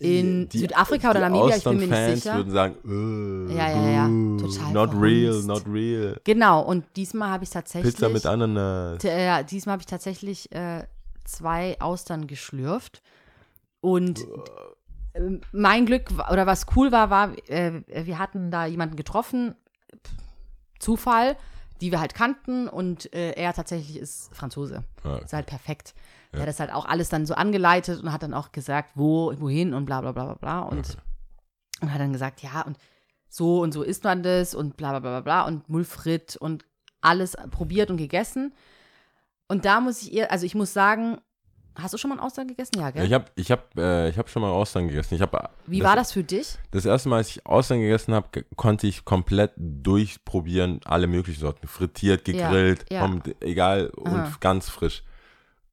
In 0.01 0.49
Die- 0.49 0.59
Südafrika 0.59 1.11
oder 1.11 1.21
Namibia, 1.21 1.57
ich 1.57 1.63
bin 1.65 1.77
mir 1.77 1.87
nicht 1.87 1.93
Austernfans 1.93 2.23
sicher. 2.25 2.37
würden 2.37 2.53
sagen, 2.53 3.49
äh, 3.49 3.55
Ja, 3.57 3.71
ja, 3.71 3.91
ja, 3.91 4.07
total 4.41 4.73
Not 4.73 4.91
real, 5.01 5.33
verhunzt. 5.33 5.49
not 5.49 5.63
real. 5.73 6.21
Genau, 6.25 6.63
und 6.63 6.85
diesmal 6.97 7.31
habe 7.31 7.45
ich 7.45 7.51
tatsächlich. 7.51 7.95
Pizza 7.95 8.09
mit 8.09 8.27
Ananas. 8.27 8.99
T- 8.99 9.09
Ja, 9.25 9.43
diesmal 9.45 9.75
habe 9.75 9.83
ich 9.83 9.87
tatsächlich 9.87 10.51
äh, 10.53 10.83
zwei 11.25 11.81
Austern 11.81 12.27
geschlürft. 12.27 13.03
Und 13.81 14.21
ähm, 15.15 15.41
mein 15.53 15.87
Glück, 15.87 16.11
oder 16.31 16.45
was 16.47 16.67
cool 16.75 16.91
war, 16.91 17.09
war, 17.11 17.31
äh, 17.49 17.83
wir 17.87 18.19
hatten 18.19 18.51
da 18.51 18.67
jemanden 18.67 18.97
getroffen, 18.97 19.55
Zufall, 20.81 21.37
die 21.81 21.91
wir 21.91 22.01
halt 22.01 22.15
kannten 22.15 22.69
und 22.69 23.13
äh, 23.15 23.33
er 23.33 23.53
tatsächlich 23.53 23.99
ist 23.99 24.35
Franzose. 24.35 24.85
Ja. 25.05 25.19
Ist 25.19 25.33
halt 25.33 25.47
perfekt. 25.47 25.95
Er 26.33 26.41
hat 26.41 26.49
das 26.49 26.59
halt 26.59 26.73
auch 26.73 26.87
alles 26.87 27.09
dann 27.09 27.27
so 27.27 27.35
angeleitet 27.35 28.03
und 28.03 28.13
hat 28.13 28.23
dann 28.23 28.35
auch 28.35 28.51
gesagt, 28.51 28.91
wo, 28.95 29.33
wohin 29.39 29.73
und 29.73 29.85
bla 29.85 30.01
bla 30.01 30.13
bla 30.13 30.25
bla 30.25 30.35
bla. 30.35 30.61
Und, 30.63 30.97
und 31.81 31.93
hat 31.93 32.01
dann 32.01 32.13
gesagt, 32.13 32.43
ja, 32.43 32.63
und 32.63 32.77
so 33.29 33.61
und 33.63 33.73
so 33.73 33.83
isst 33.83 34.05
man 34.05 34.23
das 34.23 34.55
und 34.55 34.77
bla 34.77 34.91
bla 34.91 35.01
bla 35.01 35.11
bla 35.11 35.21
bla 35.21 35.47
und 35.47 35.69
Mulfrit 35.69 36.37
und 36.37 36.65
alles 37.01 37.37
probiert 37.51 37.91
und 37.91 37.99
gegessen. 37.99 38.53
Und 39.49 39.65
da 39.65 39.81
muss 39.81 40.03
ich 40.03 40.13
ihr, 40.13 40.33
also 40.33 40.47
ich 40.47 40.55
muss 40.55 40.73
sagen, 40.73 41.19
hast 41.77 41.95
du 41.95 41.99
schon 41.99 42.11
mal 42.11 42.17
einen 42.17 42.25
Austern 42.27 42.49
gegessen? 42.49 42.73
Ja, 42.79 42.91
gell? 42.91 43.05
Ich 43.07 43.13
habe 43.13 43.25
ich 43.35 43.51
hab, 43.51 43.77
äh, 43.79 44.09
ich 44.09 44.19
hab 44.19 44.29
schon 44.29 44.43
mal 44.43 44.51
Austern 44.51 44.89
gegessen. 44.89 45.15
Ich 45.15 45.21
hab, 45.23 45.53
Wie 45.67 45.83
war 45.83 45.97
das 45.97 46.13
für 46.13 46.23
dich? 46.25 46.57
Das 46.71 46.85
erste 46.85 47.09
Mal, 47.09 47.17
als 47.19 47.29
ich 47.31 47.45
Austern 47.47 47.81
gegessen 47.81 48.15
habe, 48.15 48.29
konnte 48.57 48.87
ich 48.87 49.05
komplett 49.05 49.53
durchprobieren, 49.57 50.81
alle 50.85 51.07
möglichen 51.07 51.41
Sorten. 51.41 51.67
Frittiert, 51.67 52.27
Ja, 52.29 52.49
gegrillt, 52.49 52.85
ja. 52.91 53.01
kommt, 53.01 53.35
egal, 53.43 53.93
Aha. 54.05 54.25
und 54.27 54.41
ganz 54.41 54.69
frisch. 54.69 55.03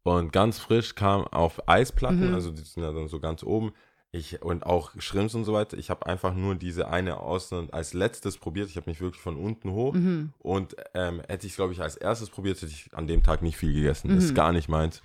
Und 0.04 0.32
ganz 0.34 0.58
frisch 0.60 0.96
kam 0.96 1.26
auf 1.28 1.68
Eisplatten, 1.68 2.30
Mhm. 2.30 2.34
also 2.34 2.52
die 2.52 2.62
sind 2.62 2.84
ja 2.84 2.92
dann 2.92 3.08
so 3.08 3.20
ganz 3.20 3.44
oben. 3.44 3.72
Ich, 4.14 4.42
und 4.42 4.66
auch 4.66 4.92
Shrimps 4.98 5.36
und 5.36 5.46
so 5.46 5.54
weiter. 5.54 5.78
Ich 5.78 5.90
habe 5.90 6.06
einfach 6.06 6.34
nur 6.34 6.56
diese 6.56 6.90
eine 6.90 7.18
Austern 7.22 7.70
als 7.72 7.94
letztes 7.94 8.38
probiert. 8.38 8.68
Ich 8.70 8.76
habe 8.76 8.90
mich 8.90 9.00
wirklich 9.00 9.22
von 9.22 9.38
unten 9.38 9.72
hoch. 9.72 9.94
Mhm. 9.94 10.34
Und 10.40 10.76
ähm, 10.94 11.22
hätte 11.30 11.48
ich, 11.48 11.56
glaube 11.56 11.72
ich, 11.72 11.82
als 11.82 11.96
erstes 11.96 12.30
probiert, 12.30 12.58
hätte 12.58 12.66
ich 12.74 12.90
an 12.94 13.08
dem 13.08 13.24
Tag 13.24 13.42
nicht 13.42 13.56
viel 13.56 13.72
gegessen. 13.74 14.14
Das 14.14 14.26
ist 14.26 14.36
gar 14.36 14.52
nicht 14.52 14.68
meins. 14.68 15.02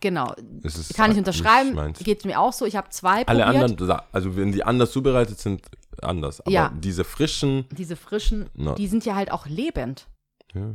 Genau. 0.00 0.32
Es. 0.62 0.88
Kann 0.94 1.10
ich 1.10 1.16
nicht 1.16 1.26
unterschreiben. 1.26 1.74
meins. 1.74 1.98
Geht 1.98 2.24
mir 2.24 2.38
auch 2.40 2.52
so. 2.52 2.64
Ich 2.66 2.76
habe 2.76 2.88
zwei 2.90 3.26
Alle 3.26 3.44
probiert. 3.44 3.64
anderen, 3.80 4.00
also 4.12 4.36
wenn 4.36 4.52
die 4.52 4.62
anders 4.64 4.92
zubereitet 4.92 5.38
sind, 5.38 5.62
anders. 6.02 6.40
Aber 6.40 6.50
Ja. 6.50 6.72
diese 6.76 7.04
frischen, 7.04 7.66
Diese 7.72 7.96
frischen, 7.96 8.48
Na. 8.54 8.74
die 8.74 8.86
sind 8.86 9.04
ja 9.04 9.14
halt 9.16 9.30
auch 9.32 9.46
lebend. 9.46 10.06
ja. 10.54 10.74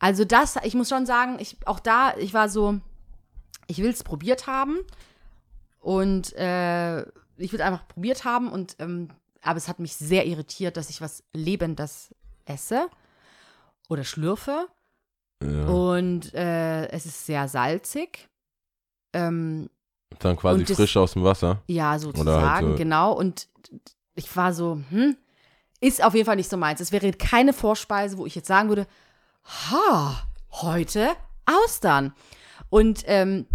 Also 0.00 0.24
das, 0.24 0.56
ich 0.64 0.74
muss 0.74 0.88
schon 0.88 1.06
sagen, 1.06 1.38
ich 1.38 1.56
auch 1.66 1.78
da, 1.80 2.14
ich 2.18 2.34
war 2.34 2.48
so, 2.48 2.78
ich 3.68 3.78
will 3.78 3.88
es 3.90 4.02
probiert 4.02 4.46
haben 4.48 4.80
und 5.80 6.32
äh, 6.34 7.02
ich 7.36 7.52
will 7.52 7.60
es 7.60 7.66
einfach 7.66 7.86
probiert 7.88 8.24
haben 8.24 8.50
und 8.50 8.76
ähm, 8.80 9.08
aber 9.40 9.56
es 9.56 9.68
hat 9.68 9.78
mich 9.78 9.94
sehr 9.96 10.26
irritiert, 10.26 10.76
dass 10.76 10.90
ich 10.90 11.00
was 11.00 11.22
Lebendes 11.32 12.14
esse 12.44 12.88
oder 13.88 14.04
schlürfe 14.04 14.66
ja. 15.42 15.66
und 15.68 16.34
äh, 16.34 16.88
es 16.88 17.06
ist 17.06 17.24
sehr 17.24 17.48
salzig. 17.48 18.28
Ähm, 19.14 19.70
Dann 20.18 20.36
quasi 20.36 20.64
das- 20.64 20.76
frisch 20.76 20.96
aus 20.96 21.12
dem 21.14 21.24
Wasser. 21.24 21.62
Ja, 21.66 21.98
sozusagen, 21.98 22.50
halt 22.50 22.66
so- 22.66 22.74
genau. 22.76 23.12
Und 23.12 23.48
ich 24.14 24.34
war 24.36 24.52
so, 24.52 24.80
hm, 24.90 25.16
ist 25.80 26.02
auf 26.04 26.14
jeden 26.14 26.26
Fall 26.26 26.36
nicht 26.36 26.50
so 26.50 26.56
meins. 26.56 26.80
Es 26.80 26.92
wäre 26.92 27.10
keine 27.12 27.52
Vorspeise, 27.52 28.18
wo 28.18 28.26
ich 28.26 28.34
jetzt 28.34 28.48
sagen 28.48 28.68
würde, 28.68 28.86
ha, 29.70 30.22
heute 30.50 31.08
Austern. 31.46 32.12
Und 32.70 33.02
ähm, 33.06 33.46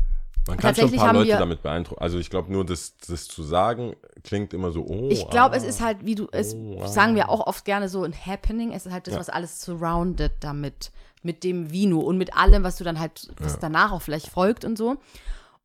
Man 0.48 0.58
kann 0.58 0.74
schon 0.76 0.86
ein 0.86 0.92
Tatsächlich 0.92 1.02
paar 1.02 1.14
Leute 1.14 1.28
wir- 1.28 1.38
damit 1.38 1.62
beeindrucken. 1.62 2.02
Also 2.02 2.18
ich 2.20 2.30
glaube 2.30 2.52
nur, 2.52 2.66
das, 2.66 2.96
das 3.08 3.28
zu 3.28 3.44
sagen, 3.44 3.96
klingt 4.24 4.54
immer 4.54 4.72
so, 4.72 4.84
oh. 4.86 5.10
ich 5.12 5.28
glaube, 5.30 5.54
ah. 5.56 5.58
es 5.58 5.64
ist 5.64 5.82
halt, 5.82 6.06
wie 6.06 6.16
du, 6.16 6.28
es 6.32 6.56
Oh, 6.56 6.86
sagen 6.88 7.16
wir 7.16 7.26
ah. 7.26 7.30
auch 7.30 7.48
oft 7.48 7.66
gerne 7.66 7.88
so 7.90 8.04
ein 8.04 8.14
Happening. 8.14 8.72
Es 8.72 8.86
ist 8.86 8.92
halt 8.92 9.08
das, 9.08 9.14
Ja. 9.16 9.20
was 9.20 9.30
alles 9.30 9.62
surrounded 9.62 10.32
damit, 10.42 10.92
mit 11.22 11.44
dem 11.44 11.72
Vino 11.72 12.00
und 12.00 12.18
mit 12.18 12.36
allem, 12.38 12.64
was 12.64 12.78
du 12.78 12.84
dann 12.84 13.00
halt, 13.00 13.30
was 13.40 13.54
Ja. 13.54 13.60
danach 13.62 13.92
auch 13.92 14.02
vielleicht 14.02 14.28
folgt 14.28 14.66
und 14.66 14.78
so. 14.78 14.98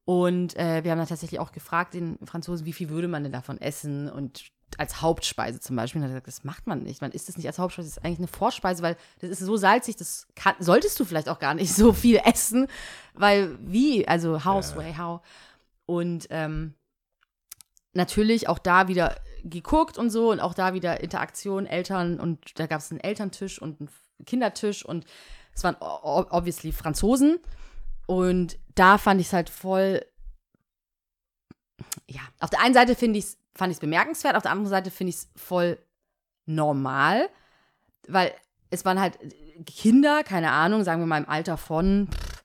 Und 0.04 0.56
äh, 0.56 0.84
wir 0.84 0.90
haben 0.90 0.98
dann 0.98 1.08
tatsächlich 1.08 1.40
auch 1.40 1.52
gefragt 1.52 1.94
den 1.94 2.18
Franzosen, 2.24 2.66
wie 2.66 2.72
viel 2.72 2.90
würde 2.90 3.08
man 3.08 3.22
denn 3.22 3.32
davon 3.32 3.60
essen 3.60 4.10
und 4.10 4.50
als 4.76 5.00
Hauptspeise 5.00 5.60
zum 5.60 5.76
Beispiel. 5.76 6.00
Und 6.00 6.08
er 6.08 6.14
hat 6.14 6.24
gesagt, 6.24 6.38
das 6.38 6.44
macht 6.44 6.66
man 6.66 6.82
nicht. 6.82 7.00
Man 7.00 7.12
isst 7.12 7.28
es 7.28 7.36
nicht 7.36 7.46
als 7.46 7.58
Hauptspeise, 7.58 7.88
das 7.88 7.96
ist 7.98 8.04
eigentlich 8.04 8.18
eine 8.18 8.28
Vorspeise, 8.28 8.82
weil 8.82 8.96
das 9.20 9.30
ist 9.30 9.38
so 9.40 9.56
salzig, 9.56 9.96
das 9.96 10.26
kann, 10.34 10.54
solltest 10.58 10.98
du 11.00 11.04
vielleicht 11.04 11.28
auch 11.28 11.38
gar 11.38 11.54
nicht 11.54 11.72
so 11.74 11.92
viel 11.92 12.20
essen, 12.24 12.66
weil 13.14 13.56
wie, 13.60 14.06
also 14.06 14.44
Houseway, 14.44 14.94
how. 14.96 15.20
Und 15.86 16.26
ähm, 16.30 16.74
natürlich 17.92 18.48
auch 18.48 18.58
da 18.58 18.88
wieder 18.88 19.16
geguckt 19.44 19.98
und 19.98 20.10
so 20.10 20.30
und 20.30 20.40
auch 20.40 20.54
da 20.54 20.74
wieder 20.74 21.00
Interaktion, 21.00 21.66
Eltern 21.66 22.18
und 22.18 22.58
da 22.58 22.66
gab 22.66 22.80
es 22.80 22.90
einen 22.90 23.00
Elterntisch 23.00 23.60
und 23.60 23.80
einen 23.80 23.90
Kindertisch 24.26 24.84
und 24.84 25.04
es 25.54 25.62
waren 25.62 25.76
obviously 25.80 26.72
Franzosen 26.72 27.38
und 28.06 28.58
da 28.74 28.98
fand 28.98 29.20
ich 29.20 29.28
es 29.28 29.32
halt 29.32 29.50
voll, 29.50 30.04
ja, 32.08 32.20
auf 32.40 32.50
der 32.50 32.60
einen 32.60 32.74
Seite 32.74 32.94
finde 32.94 33.18
ich 33.18 33.36
fand 33.56 33.70
ich 33.70 33.76
es 33.76 33.80
bemerkenswert, 33.80 34.36
auf 34.36 34.42
der 34.42 34.50
anderen 34.50 34.70
Seite 34.70 34.90
finde 34.90 35.10
ich 35.10 35.16
es 35.16 35.28
voll 35.36 35.78
normal, 36.46 37.28
weil 38.08 38.32
es 38.70 38.84
waren 38.84 39.00
halt 39.00 39.18
Kinder, 39.66 40.24
keine 40.24 40.50
Ahnung, 40.50 40.82
sagen 40.82 41.00
wir 41.00 41.06
mal 41.06 41.22
im 41.22 41.28
Alter 41.28 41.56
von 41.56 42.08
pff, 42.10 42.44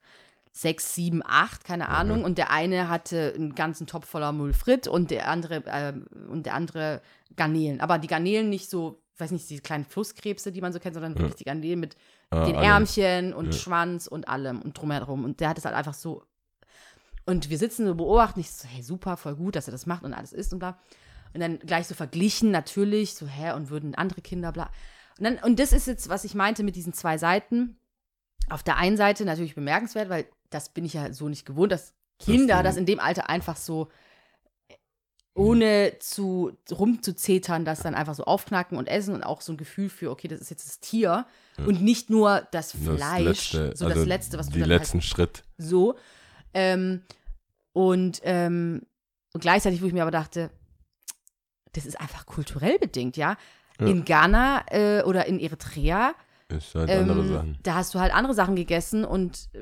sechs, 0.51 0.93
sieben, 0.93 1.21
acht, 1.25 1.63
keine 1.63 1.89
Ahnung, 1.89 2.23
und 2.23 2.37
der 2.37 2.51
eine 2.51 2.89
hatte 2.89 3.33
einen 3.35 3.55
ganzen 3.55 3.87
Topf 3.87 4.07
voller 4.07 4.31
Mulfrit 4.31 4.87
und 4.87 5.09
der 5.09 5.29
andere 5.29 5.63
ähm, 5.67 6.05
und 6.29 6.45
der 6.45 6.53
andere 6.53 7.01
Garnelen, 7.35 7.81
aber 7.81 7.97
die 7.97 8.07
Garnelen 8.07 8.49
nicht 8.49 8.69
so, 8.69 9.01
ich 9.15 9.19
weiß 9.19 9.31
nicht, 9.31 9.49
diese 9.49 9.61
kleinen 9.61 9.85
Flusskrebse, 9.85 10.51
die 10.51 10.61
man 10.61 10.73
so 10.73 10.79
kennt, 10.79 10.93
sondern 10.93 11.15
wirklich 11.15 11.35
die 11.35 11.45
Garnelen 11.45 11.79
mit 11.79 11.95
Ah, 12.31 12.45
den 12.45 12.55
alle. 12.55 12.65
Ärmchen 12.67 13.33
und 13.33 13.47
Ja. 13.47 13.51
Schwanz 13.59 14.07
und 14.07 14.27
allem 14.27 14.61
und 14.61 14.77
drumherum. 14.77 15.23
Und 15.23 15.39
der 15.39 15.49
hat 15.49 15.57
es 15.57 15.65
halt 15.65 15.75
einfach 15.75 15.93
so. 15.93 16.23
Und 17.25 17.49
wir 17.49 17.57
sitzen 17.57 17.85
so 17.85 17.95
beobachten, 17.95 18.39
ich 18.39 18.51
so, 18.51 18.67
hey, 18.67 18.81
super, 18.81 19.17
voll 19.17 19.35
gut, 19.35 19.55
dass 19.55 19.67
er 19.67 19.71
das 19.71 19.85
macht 19.85 20.03
und 20.03 20.13
alles 20.13 20.33
ist 20.33 20.51
und 20.53 20.59
bla. 20.59 20.79
Und 21.33 21.41
dann 21.41 21.59
gleich 21.59 21.87
so 21.87 21.93
verglichen, 21.93 22.49
natürlich, 22.51 23.13
so, 23.13 23.27
hä, 23.27 23.51
und 23.53 23.69
würden 23.69 23.93
andere 23.95 24.21
Kinder, 24.21 24.51
bla. 24.51 24.71
Und, 25.19 25.25
dann, 25.25 25.37
und 25.39 25.59
das 25.59 25.73
ist 25.73 25.85
jetzt, 25.87 26.09
was 26.09 26.23
ich 26.23 26.33
meinte 26.33 26.63
mit 26.63 26.75
diesen 26.75 26.93
zwei 26.93 27.17
Seiten. 27.17 27.77
Auf 28.49 28.63
der 28.63 28.77
einen 28.77 28.97
Seite 28.97 29.25
natürlich 29.25 29.53
bemerkenswert, 29.53 30.09
weil 30.09 30.25
das 30.49 30.69
bin 30.69 30.85
ich 30.85 30.93
ja 30.93 31.13
so 31.13 31.29
nicht 31.29 31.45
gewohnt, 31.45 31.71
dass 31.71 31.93
Kinder 32.19 32.57
du- 32.57 32.63
das 32.63 32.77
in 32.77 32.85
dem 32.87 32.99
Alter 32.99 33.29
einfach 33.29 33.57
so 33.57 33.89
ohne 35.39 35.93
zu 35.99 36.51
rumzuzetern, 36.71 37.65
das 37.65 37.79
dann 37.81 37.95
einfach 37.95 38.13
so 38.15 38.23
aufknacken 38.25 38.77
und 38.77 38.87
essen 38.87 39.13
und 39.15 39.23
auch 39.23 39.41
so 39.41 39.53
ein 39.53 39.57
Gefühl 39.57 39.89
für, 39.89 40.11
okay, 40.11 40.27
das 40.27 40.41
ist 40.41 40.49
jetzt 40.49 40.67
das 40.67 40.79
Tier 40.79 41.25
und 41.65 41.81
nicht 41.81 42.09
nur 42.09 42.47
das 42.51 42.71
Das 42.73 42.81
Fleisch, 42.97 43.53
letzte, 43.53 43.75
so 43.77 43.85
also 43.85 43.99
das 43.99 44.07
Letzte, 44.07 44.37
was 44.37 44.47
du 44.47 44.53
Die 44.53 44.59
dann 44.59 44.69
letzten 44.69 44.99
halt 44.99 45.05
Schritt. 45.05 45.43
so. 45.57 45.95
Ähm, 46.53 47.01
und, 47.73 48.21
ähm, 48.23 48.81
und 49.33 49.41
gleichzeitig, 49.41 49.81
wo 49.81 49.85
ich 49.85 49.93
mir 49.93 50.01
aber 50.01 50.11
dachte, 50.11 50.49
das 51.73 51.85
ist 51.85 51.99
einfach 51.99 52.25
kulturell 52.25 52.79
bedingt, 52.79 53.15
ja. 53.17 53.37
Ja. 53.79 53.87
In 53.87 54.03
Ghana 54.03 54.65
äh, 54.71 55.03
oder 55.03 55.25
in 55.27 55.39
Eritrea, 55.39 56.13
Ist 56.49 56.75
halt 56.75 56.89
andere 56.89 57.19
ähm, 57.21 57.27
Sachen. 57.33 57.57
da 57.63 57.75
hast 57.75 57.93
du 57.93 57.99
halt 57.99 58.13
andere 58.13 58.33
Sachen 58.33 58.55
gegessen 58.55 59.05
und 59.05 59.47
äh, 59.53 59.59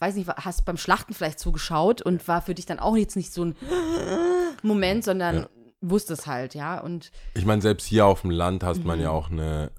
weiß 0.00 0.14
nicht, 0.14 0.28
hast 0.28 0.64
beim 0.64 0.76
Schlachten 0.76 1.14
vielleicht 1.14 1.38
zugeschaut 1.38 2.02
und 2.02 2.26
war 2.28 2.42
für 2.42 2.54
dich 2.54 2.66
dann 2.66 2.78
auch 2.78 2.96
jetzt 2.96 3.16
nicht 3.16 3.32
so 3.32 3.44
ein 3.44 3.56
Moment, 4.62 5.04
sondern 5.04 5.36
Ja. 5.36 5.48
wusstest 5.80 6.26
halt, 6.26 6.54
ja. 6.54 6.80
Und 6.80 7.10
Ich 7.34 7.44
meine, 7.44 7.62
selbst 7.62 7.86
hier 7.86 8.06
auf 8.06 8.22
dem 8.22 8.30
Land 8.30 8.62
hast 8.64 8.84
man 8.84 8.98
Mhm. 8.98 9.04
ja 9.04 9.10
auch 9.10 9.30
eine, 9.30 9.70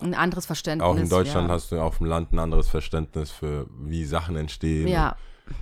ein 0.00 0.14
anderes 0.14 0.46
Verständnis. 0.46 0.86
auch 0.86 0.96
in 0.96 1.08
Deutschland 1.08 1.48
ja. 1.48 1.54
hast 1.54 1.72
du 1.72 1.80
auf 1.80 1.98
dem 1.98 2.06
Land 2.06 2.32
ein 2.32 2.38
anderes 2.38 2.68
Verständnis 2.68 3.30
für, 3.30 3.66
wie 3.80 4.04
Sachen 4.04 4.36
entstehen. 4.36 4.88
Ja, 4.88 5.16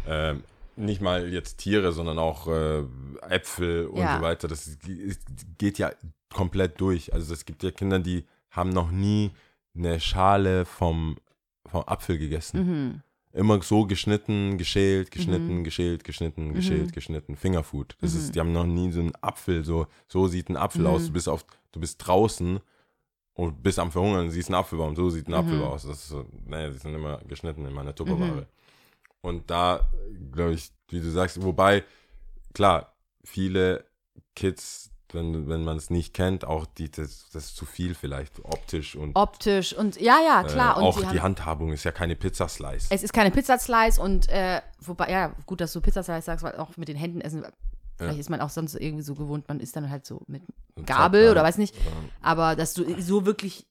Ähm, 0.06 0.44
nicht 0.76 1.00
mal 1.00 1.28
jetzt 1.32 1.56
Tiere, 1.58 1.92
sondern 1.92 2.18
auch 2.18 2.46
äh, 2.46 2.84
Äpfel 3.28 3.86
und 3.86 4.00
Ja. 4.00 4.16
so 4.18 4.22
weiter. 4.22 4.48
Das 4.48 4.66
ist, 4.68 5.22
geht 5.56 5.78
ja 5.78 5.90
komplett 6.32 6.78
durch. 6.80 7.12
Also 7.14 7.32
es 7.32 7.46
gibt 7.46 7.62
ja 7.62 7.70
Kinder, 7.70 7.98
die 7.98 8.26
haben 8.50 8.68
noch 8.70 8.90
nie 8.90 9.30
eine 9.74 9.98
Schale 9.98 10.66
vom, 10.66 11.16
vom 11.66 11.82
Apfel 11.86 12.18
gegessen. 12.18 12.58
mhm. 12.66 13.02
Immer 13.32 13.62
so 13.62 13.84
geschnitten, 13.86 14.56
geschält, 14.58 15.10
geschnitten, 15.10 15.58
Mhm. 15.58 15.64
geschält, 15.64 16.02
geschnitten, 16.04 16.54
geschält, 16.54 16.86
Mhm. 16.86 16.92
geschnitten. 16.92 17.36
Fingerfood. 17.36 17.96
Das 18.00 18.14
Mhm. 18.14 18.20
ist, 18.20 18.34
die 18.34 18.40
haben 18.40 18.52
noch 18.52 18.66
nie 18.66 18.90
so 18.90 19.00
einen 19.00 19.12
Apfel, 19.20 19.64
so, 19.64 19.86
so 20.08 20.26
sieht 20.28 20.48
ein 20.48 20.56
Apfel 20.56 20.86
aus. 20.86 21.02
Mhm. 21.02 21.06
Du 21.08 21.12
bist 21.12 21.28
auf, 21.28 21.44
du 21.72 21.80
bist 21.80 21.98
draußen 22.06 22.58
und 23.34 23.62
bist 23.62 23.78
am 23.78 23.92
Verhungern 23.92 24.30
siehst 24.30 24.48
einen 24.48 24.54
Apfelbaum. 24.56 24.96
So 24.96 25.10
sieht 25.10 25.28
ein 25.28 25.32
Mhm. 25.32 25.36
Apfel 25.38 25.62
aus. 25.62 25.82
Das 25.82 25.98
ist 25.98 26.08
so, 26.08 26.26
naja, 26.46 26.70
die 26.70 26.78
sind 26.78 26.94
immer 26.94 27.18
geschnitten 27.28 27.64
in 27.66 27.72
meiner 27.74 27.94
Tupperware. 27.94 28.46
Und 29.20 29.50
da, 29.50 29.88
glaube 30.32 30.54
ich, 30.54 30.70
wie 30.88 31.00
du 31.00 31.10
sagst, 31.10 31.42
wobei, 31.42 31.84
klar, 32.54 32.94
viele 33.24 33.84
Kids, 34.34 34.90
wenn, 35.12 35.48
wenn 35.48 35.64
man 35.64 35.76
es 35.76 35.90
nicht 35.90 36.14
kennt, 36.14 36.44
auch 36.44 36.66
die, 36.66 36.90
das, 36.90 37.28
das 37.32 37.46
ist 37.46 37.56
zu 37.56 37.66
viel 37.66 37.94
vielleicht, 37.94 38.44
optisch 38.44 38.94
und 38.94 39.16
optisch 39.16 39.74
und 39.74 40.00
ja, 40.00 40.18
ja, 40.24 40.42
klar. 40.44 40.76
äh, 40.76 40.80
und 40.80 40.86
auch 40.86 41.00
die 41.00 41.06
die, 41.06 41.20
Handhabung 41.20 41.72
ist 41.72 41.84
ja 41.84 41.92
keine 41.92 42.16
Pizzaslice. 42.16 42.88
Es 42.90 43.02
ist 43.02 43.12
keine 43.12 43.30
Pizzaslice 43.30 43.98
und 43.98 44.28
äh, 44.28 44.60
wobei, 44.80 45.10
ja, 45.10 45.34
gut, 45.46 45.60
dass 45.60 45.72
du 45.72 45.80
Pizzaslice 45.80 46.24
sagst, 46.24 46.44
weil 46.44 46.56
auch 46.56 46.76
mit 46.76 46.88
den 46.88 46.96
Händen 46.96 47.20
essen, 47.20 47.44
vielleicht 47.96 48.18
ist 48.18 48.30
man 48.30 48.40
auch 48.40 48.50
sonst 48.50 48.74
irgendwie 48.74 49.02
so 49.02 49.14
gewohnt, 49.14 49.48
man 49.48 49.60
isst 49.60 49.76
dann 49.76 49.90
halt 49.90 50.06
so 50.06 50.22
mit 50.26 50.42
Gabel 50.86 51.30
oder 51.30 51.40
ja. 51.40 51.46
weiß 51.46 51.58
nicht, 51.58 51.74
aber 52.20 52.54
dass 52.54 52.74
du 52.74 53.00
so 53.00 53.24
wirklich 53.24 53.66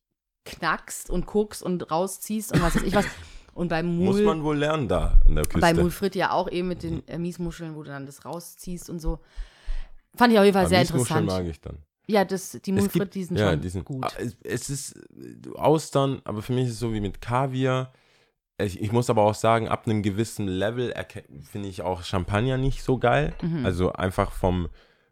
knackst 0.45 1.09
und 1.09 1.25
guckst 1.25 1.61
und 1.61 1.91
rausziehst 1.91 2.53
und 2.53 2.61
was 2.61 2.75
weiß 2.75 2.83
ich 2.83 2.95
was. 2.95 3.05
Und 3.53 3.69
beim 3.69 3.97
Muss 3.97 4.17
Mul, 4.17 4.25
man 4.25 4.43
wohl 4.43 4.55
lernen 4.55 4.87
da 4.87 5.19
an 5.25 5.33
der 5.33 5.43
Küste. 5.43 5.61
bei 5.61 5.73
Mulfrit 5.73 6.13
ja 6.13 6.29
auch 6.29 6.47
eben 6.47 6.67
mit 6.67 6.83
den 6.83 7.05
äh, 7.07 7.17
Miesmuscheln, 7.17 7.73
wo 7.73 7.81
du 7.81 7.89
dann 7.89 8.05
das 8.05 8.23
rausziehst 8.23 8.87
und 8.87 8.99
so. 8.99 9.19
Fand 10.17 10.33
ich 10.33 10.39
auf 10.39 10.45
jeden 10.45 10.53
Fall 10.53 10.63
Aber 10.63 10.69
sehr 10.69 10.81
interessant. 10.81 11.27
mag 11.27 11.45
ich 11.45 11.61
dann. 11.61 11.77
Ja, 12.09 12.23
das, 12.25 12.51
die 12.51 12.71
gibt- 12.93 13.15
die 13.15 13.23
sind 13.25 13.37
ja, 13.37 13.51
schon 13.51 13.61
die 13.61 13.69
sind 13.69 13.85
gut. 13.85 14.05
Ah, 14.05 14.11
Es, 14.43 14.69
ist 14.69 14.95
äh, 14.95 15.49
Austern, 15.55 16.21
aber 16.23 16.41
für 16.41 16.53
mich 16.53 16.65
ist 16.67 16.73
es 16.73 16.79
so 16.79 16.93
wie 16.93 17.01
mit 17.01 17.19
Kaviar. 17.21 17.91
Ich, 18.59 18.81
ich 18.81 18.91
muss 18.91 19.09
aber 19.09 19.23
auch 19.23 19.35
sagen, 19.35 19.67
ab 19.67 19.85
einem 19.85 20.01
gewissen 20.01 20.47
Level 20.47 20.93
finde 21.43 21.67
ich 21.67 21.81
auch 21.83 22.03
Champagner 22.03 22.57
nicht 22.57 22.81
so 22.81 22.97
geil. 22.97 23.33
Mhm. 23.41 23.65
Also 23.65 23.91
einfach 23.93 24.31
vom, 24.31 24.69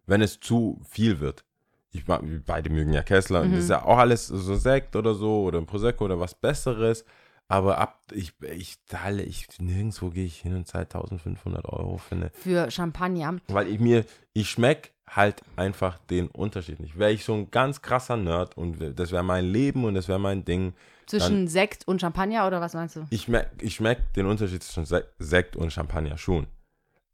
wenn 0.07 0.21
es 0.21 0.39
zu 0.39 0.79
viel 0.89 1.19
wird. 1.19 1.43
Ich, 1.91 2.05
beide 2.05 2.69
mögen 2.69 2.91
ja 2.93 3.03
Kessler. 3.03 3.41
und 3.41 3.49
Das 3.51 3.57
Mhm. 3.57 3.63
ist 3.63 3.69
ja 3.69 3.83
auch 3.85 3.97
alles 3.99 4.27
so 4.27 4.55
Sekt 4.55 4.95
oder 4.95 5.13
so 5.13 5.43
oder 5.43 5.59
ein 5.59 5.65
Prosecco 5.67 6.05
oder 6.05 6.19
was 6.19 6.33
Besseres. 6.33 7.05
Aber 7.47 7.77
ab, 7.77 8.01
ich, 8.11 8.33
ich 8.55 8.83
zahle, 8.85 9.21
ich, 9.21 9.47
nirgendwo 9.59 10.09
gehe 10.09 10.25
ich 10.25 10.37
hin 10.41 10.55
und 10.55 10.67
zahle 10.67 10.85
1500 10.85 11.65
Euro 11.65 11.97
für 11.99 12.15
eine 12.15 12.31
Für 12.31 12.71
Champagner. 12.71 13.35
weil 13.49 13.67
ich 13.67 13.79
mir, 13.79 14.05
ich 14.33 14.49
schmeck 14.49 14.93
halt 15.09 15.41
einfach 15.55 15.97
den 16.09 16.27
Unterschied 16.27 16.79
nicht. 16.79 16.97
Wäre 16.97 17.11
ich 17.11 17.23
so 17.23 17.33
ein 17.33 17.51
ganz 17.51 17.81
krasser 17.81 18.17
Nerd 18.17 18.57
und 18.57 18.77
das 18.99 19.11
wäre 19.11 19.23
mein 19.23 19.45
Leben 19.45 19.85
und 19.85 19.93
das 19.93 20.07
wäre 20.07 20.19
mein 20.19 20.45
Ding. 20.45 20.73
Zwischen 21.05 21.47
Sekt 21.47 21.87
und 21.87 22.01
Champagner 22.01 22.47
oder 22.47 22.61
was 22.61 22.73
meinst 22.73 22.95
du? 22.95 23.05
Ich, 23.11 23.27
merk, 23.27 23.51
ich 23.61 23.75
schmeck 23.75 24.13
den 24.13 24.25
Unterschied 24.25 24.63
zwischen 24.63 24.85
Se 24.85 25.07
Sekt 25.19 25.55
und 25.55 25.71
Champagner 25.71 26.17
schon. 26.17 26.47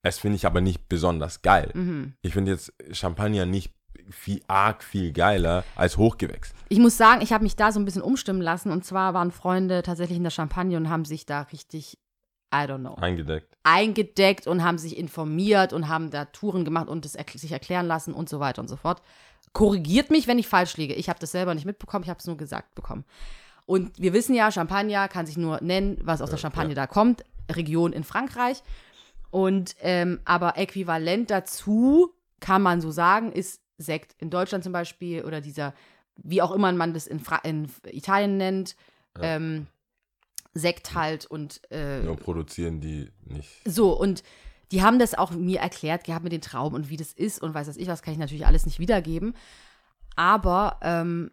Es 0.03 0.17
finde 0.17 0.37
ich 0.37 0.45
aber 0.45 0.61
nicht 0.61 0.87
besonders 0.87 1.41
geil. 1.41 1.71
Mhm. 1.73 2.13
Ich 2.21 2.33
finde 2.33 2.51
jetzt 2.51 2.73
Champagner 2.91 3.45
nicht 3.45 3.73
viel, 4.09 4.41
arg 4.47 4.83
viel 4.83 5.11
geiler 5.11 5.63
als 5.75 5.97
Hochgewächs. 5.97 6.53
Ich 6.69 6.79
muss 6.79 6.97
sagen, 6.97 7.21
ich 7.21 7.33
habe 7.33 7.43
mich 7.43 7.55
da 7.55 7.71
so 7.71 7.79
ein 7.79 7.85
bisschen 7.85 8.01
umstimmen 8.01 8.41
lassen. 8.41 8.71
Und 8.71 8.85
zwar 8.85 9.13
waren 9.13 9.31
Freunde 9.31 9.83
tatsächlich 9.83 10.17
in 10.17 10.23
der 10.23 10.31
Champagne 10.31 10.77
und 10.77 10.89
haben 10.89 11.05
sich 11.05 11.25
da 11.25 11.41
richtig, 11.41 11.97
I 12.53 12.65
don't 12.67 12.79
know, 12.79 12.95
Eingedeckt. 12.95 13.55
eingedeckt 13.63 14.45
und 14.47 14.63
haben 14.63 14.77
sich 14.77 14.97
informiert 14.97 15.71
und 15.73 15.87
haben 15.87 16.09
da 16.11 16.25
Touren 16.25 16.65
gemacht 16.65 16.89
und 16.89 17.05
es 17.05 17.17
erkl- 17.17 17.37
sich 17.39 17.51
erklären 17.51 17.85
lassen 17.87 18.13
und 18.13 18.27
so 18.29 18.39
weiter 18.39 18.61
und 18.61 18.67
so 18.67 18.75
fort. 18.75 19.01
Korrigiert 19.53 20.11
mich, 20.11 20.27
wenn 20.27 20.39
ich 20.39 20.47
falsch 20.47 20.77
liege. 20.77 20.93
Ich 20.93 21.09
habe 21.09 21.19
das 21.19 21.31
selber 21.31 21.53
nicht 21.55 21.65
mitbekommen, 21.65 22.03
ich 22.03 22.09
habe 22.09 22.19
es 22.19 22.27
nur 22.27 22.37
gesagt 22.37 22.75
bekommen. 22.75 23.05
Und 23.65 23.97
wir 23.99 24.11
wissen 24.13 24.33
ja, 24.35 24.51
Champagner 24.51 25.07
kann 25.07 25.25
sich 25.25 25.37
nur 25.37 25.59
nennen, 25.61 25.97
was 26.03 26.21
aus 26.21 26.29
der 26.29 26.37
Champagne 26.37 26.69
ja. 26.71 26.75
da 26.75 26.87
kommt. 26.87 27.23
Region 27.49 27.93
in 27.93 28.03
Frankreich. 28.03 28.63
Und 29.29 29.75
ähm, 29.81 30.19
aber 30.25 30.57
äquivalent 30.57 31.29
dazu 31.31 32.13
kann 32.41 32.61
man 32.61 32.81
so 32.81 32.91
sagen, 32.91 33.31
ist 33.31 33.61
Sekt 33.77 34.13
in 34.19 34.29
Deutschland 34.29 34.63
zum 34.63 34.73
Beispiel 34.73 35.23
oder 35.23 35.39
dieser, 35.41 35.73
wie 36.17 36.41
auch 36.41 36.51
immer 36.51 36.71
man 36.73 36.93
das 36.93 37.07
in, 37.07 37.19
Fra 37.19 37.37
in 37.43 37.69
Italien 37.91 38.37
nennt, 38.37 38.75
Ja. 39.17 39.23
ähm, 39.35 39.67
Sekt 40.53 40.93
halt 40.95 41.25
und 41.25 41.61
äh, 41.71 42.01
Nur 42.01 42.17
produzieren 42.17 42.81
die 42.81 43.09
nicht. 43.25 43.49
so, 43.65 43.97
und 43.97 44.23
die 44.71 44.81
haben 44.81 44.99
das 44.99 45.13
auch 45.15 45.31
mir 45.31 45.59
erklärt 45.59 46.03
gehabt 46.05 46.23
mit 46.23 46.31
den 46.33 46.41
Trauben 46.41 46.75
und 46.75 46.89
wie 46.89 46.97
das 46.97 47.11
ist 47.13 47.41
und 47.41 47.53
weiß 47.53 47.67
was 47.67 47.77
ich, 47.77 47.87
was 47.87 48.01
kann 48.01 48.13
ich 48.13 48.19
natürlich 48.19 48.45
alles 48.45 48.65
nicht 48.65 48.79
wiedergeben. 48.79 49.35
Aber 50.15 50.77
ähm, 50.81 51.31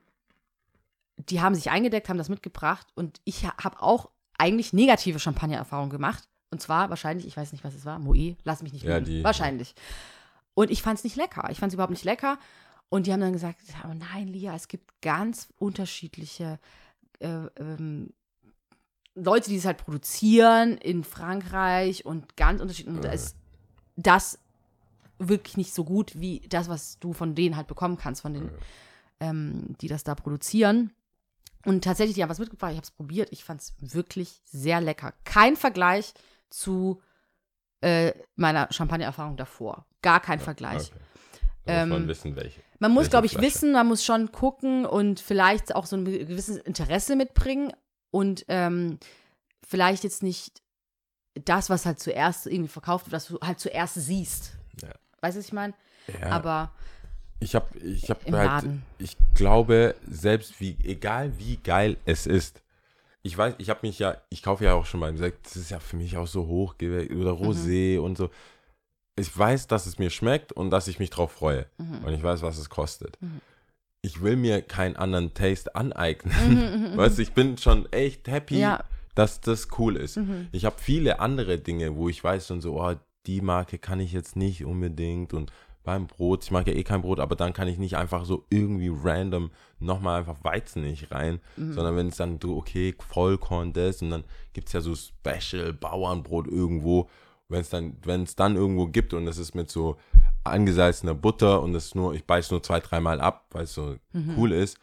die 1.28 1.40
haben 1.40 1.54
sich 1.54 1.70
eingedeckt, 1.70 2.08
haben 2.08 2.18
das 2.18 2.28
mitgebracht 2.28 2.86
und 2.94 3.20
ich 3.24 3.44
ha- 3.44 3.54
habe 3.62 3.82
auch 3.82 4.10
eigentlich 4.38 4.72
negative 4.72 5.18
Champagner-Erfahrungen 5.18 5.90
gemacht. 5.90 6.28
Und 6.50 6.62
zwar 6.62 6.90
wahrscheinlich, 6.90 7.26
ich 7.26 7.36
weiß 7.36 7.52
nicht, 7.52 7.64
was 7.64 7.74
es 7.74 7.84
war, 7.84 7.98
Moe, 7.98 8.36
lass 8.44 8.62
mich 8.62 8.72
nicht 8.72 8.84
Ja, 8.84 9.00
die- 9.00 9.24
wahrscheinlich. 9.24 9.74
Und 10.54 10.70
ich 10.70 10.80
fand 10.82 10.98
es 10.98 11.04
nicht 11.04 11.16
lecker. 11.16 11.48
Ich 11.50 11.58
fand 11.58 11.70
es 11.70 11.74
überhaupt 11.74 11.90
nicht 11.92 12.04
lecker. 12.04 12.38
Und 12.88 13.06
die 13.06 13.12
haben 13.12 13.20
dann 13.20 13.32
gesagt, 13.32 13.58
aber 13.82 13.94
nein, 13.94 14.28
Lia, 14.28 14.54
es 14.54 14.66
gibt 14.68 15.00
ganz 15.02 15.48
unterschiedliche 15.58 16.58
äh, 17.20 17.28
ähm, 17.58 18.10
Leute, 19.22 19.50
die 19.50 19.56
es 19.56 19.64
halt 19.64 19.78
produzieren 19.78 20.78
in 20.78 21.04
Frankreich 21.04 22.04
und 22.06 22.36
ganz 22.36 22.60
unterschiedlich. 22.60 22.96
Und 22.96 23.04
da 23.04 23.10
ist 23.12 23.36
das 23.96 24.38
wirklich 25.18 25.56
nicht 25.56 25.74
so 25.74 25.84
gut 25.84 26.12
wie 26.20 26.40
das, 26.48 26.68
was 26.68 26.98
du 27.00 27.12
von 27.12 27.34
denen 27.34 27.56
halt 27.56 27.66
bekommen 27.66 27.96
kannst, 27.96 28.22
von 28.22 28.34
den, 28.34 28.50
ähm, 29.20 29.74
die 29.80 29.88
das 29.88 30.04
da 30.04 30.14
produzieren. 30.14 30.92
Und 31.64 31.82
tatsächlich, 31.84 32.14
die 32.14 32.22
haben 32.22 32.30
was 32.30 32.38
mitgebracht, 32.38 32.70
ich 32.70 32.76
habe 32.76 32.84
es 32.84 32.90
probiert. 32.92 33.28
Ich 33.32 33.44
fand 33.44 33.60
es 33.60 33.74
wirklich 33.80 34.40
sehr 34.44 34.80
lecker. 34.80 35.12
Kein 35.24 35.56
Vergleich 35.56 36.14
zu 36.50 37.00
äh, 37.80 38.12
meiner 38.36 38.68
Champagner-Erfahrung 38.72 39.36
davor. 39.36 39.86
Gar 40.02 40.20
kein 40.20 40.38
Vergleich. 40.38 40.92
Okay. 40.92 41.00
Da 41.64 41.80
muss 41.86 41.88
man 41.90 42.02
Ähm, 42.02 42.08
wissen, 42.08 42.36
welche. 42.36 42.60
Man 42.78 42.92
muss, 42.92 43.10
glaube 43.10 43.26
ich, 43.26 43.32
Flasche? 43.32 43.46
wissen, 43.46 43.72
man 43.72 43.88
muss 43.88 44.04
schon 44.04 44.30
gucken 44.30 44.86
und 44.86 45.18
vielleicht 45.20 45.74
auch 45.74 45.84
so 45.84 45.96
ein 45.96 46.04
gewisses 46.04 46.56
Interesse 46.58 47.16
mitbringen 47.16 47.72
und 48.10 48.44
ähm, 48.48 48.98
vielleicht 49.66 50.04
jetzt 50.04 50.22
nicht 50.22 50.62
das, 51.44 51.70
was 51.70 51.86
halt 51.86 52.00
zuerst 52.00 52.46
irgendwie 52.46 52.68
verkauft 52.68 53.06
wird, 53.06 53.12
was 53.12 53.28
du 53.28 53.38
halt 53.40 53.60
zuerst 53.60 53.94
siehst. 53.94 54.52
Ja. 54.82 54.88
Weißt 55.20 55.36
du, 55.36 55.40
was 55.40 55.46
ich 55.46 55.52
meine? 55.52 55.74
Ja. 56.20 56.30
Aber 56.30 56.72
Ich 57.40 57.54
habe 57.54 57.78
ich 57.78 58.10
hab 58.10 58.26
Im 58.26 58.34
halt, 58.34 58.46
Laden. 58.46 58.82
ich 58.98 59.16
glaube, 59.34 59.94
selbst 60.08 60.60
wie, 60.60 60.76
egal 60.82 61.38
wie 61.38 61.56
geil 61.58 61.96
es 62.04 62.26
ist, 62.26 62.62
ich 63.22 63.36
weiß, 63.36 63.54
ich 63.58 63.68
habe 63.68 63.80
mich 63.82 63.98
ja, 63.98 64.16
ich 64.30 64.42
kaufe 64.42 64.64
ja 64.64 64.74
auch 64.74 64.86
schon 64.86 65.00
beim 65.00 65.16
Sekt, 65.18 65.46
das 65.46 65.56
ist 65.56 65.70
ja 65.70 65.80
für 65.80 65.96
mich 65.96 66.16
auch 66.16 66.26
so 66.26 66.46
hoch 66.46 66.74
oder 66.76 67.32
Rosé 67.32 67.98
und 67.98 68.16
so. 68.16 68.30
Ich 69.16 69.36
weiß, 69.36 69.66
dass 69.66 69.86
es 69.86 69.98
mir 69.98 70.10
schmeckt 70.10 70.52
und 70.52 70.70
dass 70.70 70.86
ich 70.88 70.98
mich 70.98 71.10
drauf 71.10 71.32
freue. 71.32 71.66
Und 71.76 72.14
ich 72.14 72.22
weiß, 72.22 72.42
was 72.42 72.56
es 72.56 72.70
kostet. 72.70 73.18
Ich 74.02 74.22
will 74.22 74.36
mir 74.36 74.62
keinen 74.62 74.96
anderen 74.96 75.34
Taste 75.34 75.74
aneignen. 75.74 76.92
weißt 76.96 77.18
du, 77.18 77.22
ich 77.22 77.32
bin 77.32 77.58
schon 77.58 77.90
echt 77.92 78.28
happy, 78.28 78.58
Ja. 78.58 78.84
dass 79.14 79.40
das 79.40 79.68
cool 79.78 79.96
ist. 79.96 80.18
Ich 80.52 80.64
habe 80.64 80.76
viele 80.78 81.20
andere 81.20 81.58
Dinge, 81.58 81.96
wo 81.96 82.08
ich 82.08 82.22
weiß 82.22 82.46
schon 82.46 82.60
so, 82.60 82.80
oh, 82.80 82.94
die 83.26 83.40
Marke 83.40 83.78
kann 83.78 84.00
ich 84.00 84.12
jetzt 84.12 84.36
nicht 84.36 84.64
unbedingt 84.64 85.34
und 85.34 85.52
beim 85.84 86.06
Brot, 86.06 86.44
ich 86.44 86.50
mag 86.50 86.66
ja 86.66 86.74
eh 86.74 86.84
kein 86.84 87.00
Brot, 87.00 87.18
aber 87.18 87.34
dann 87.34 87.54
kann 87.54 87.66
ich 87.66 87.78
nicht 87.78 87.96
einfach 87.96 88.26
so 88.26 88.44
irgendwie 88.50 88.92
random 88.94 89.50
nochmal 89.80 90.18
einfach 90.20 90.36
Weizen 90.44 90.82
nicht 90.82 91.10
rein, 91.12 91.40
sondern 91.56 91.96
wenn 91.96 92.08
es 92.08 92.16
dann 92.16 92.38
so, 92.42 92.56
okay, 92.58 92.94
Vollkorn 92.98 93.72
das 93.72 94.02
und 94.02 94.10
dann 94.10 94.24
gibt 94.52 94.66
es 94.68 94.74
ja 94.74 94.80
so 94.82 94.94
Special 94.94 95.72
Bauernbrot 95.72 96.46
irgendwo, 96.46 97.08
wenn 97.48 97.62
es 97.62 97.70
dann, 97.70 97.96
wenn 98.02 98.24
es 98.24 98.36
dann 98.36 98.56
irgendwo 98.56 98.86
gibt 98.88 99.14
und 99.14 99.26
es 99.28 99.38
ist 99.38 99.54
mit 99.54 99.70
so 99.70 99.96
angesalzener 100.50 101.14
Butter 101.14 101.62
und 101.62 101.74
es 101.74 101.94
nur, 101.94 102.14
ich 102.14 102.24
beiß 102.26 102.50
nur 102.50 102.62
zwei, 102.62 102.80
dreimal 102.80 103.20
ab, 103.20 103.46
weil 103.50 103.64
es 103.64 103.74
so 103.74 103.96
cool 104.36 104.52
ist, 104.52 104.78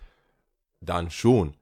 dann 0.81 1.09
schon. 1.11 1.55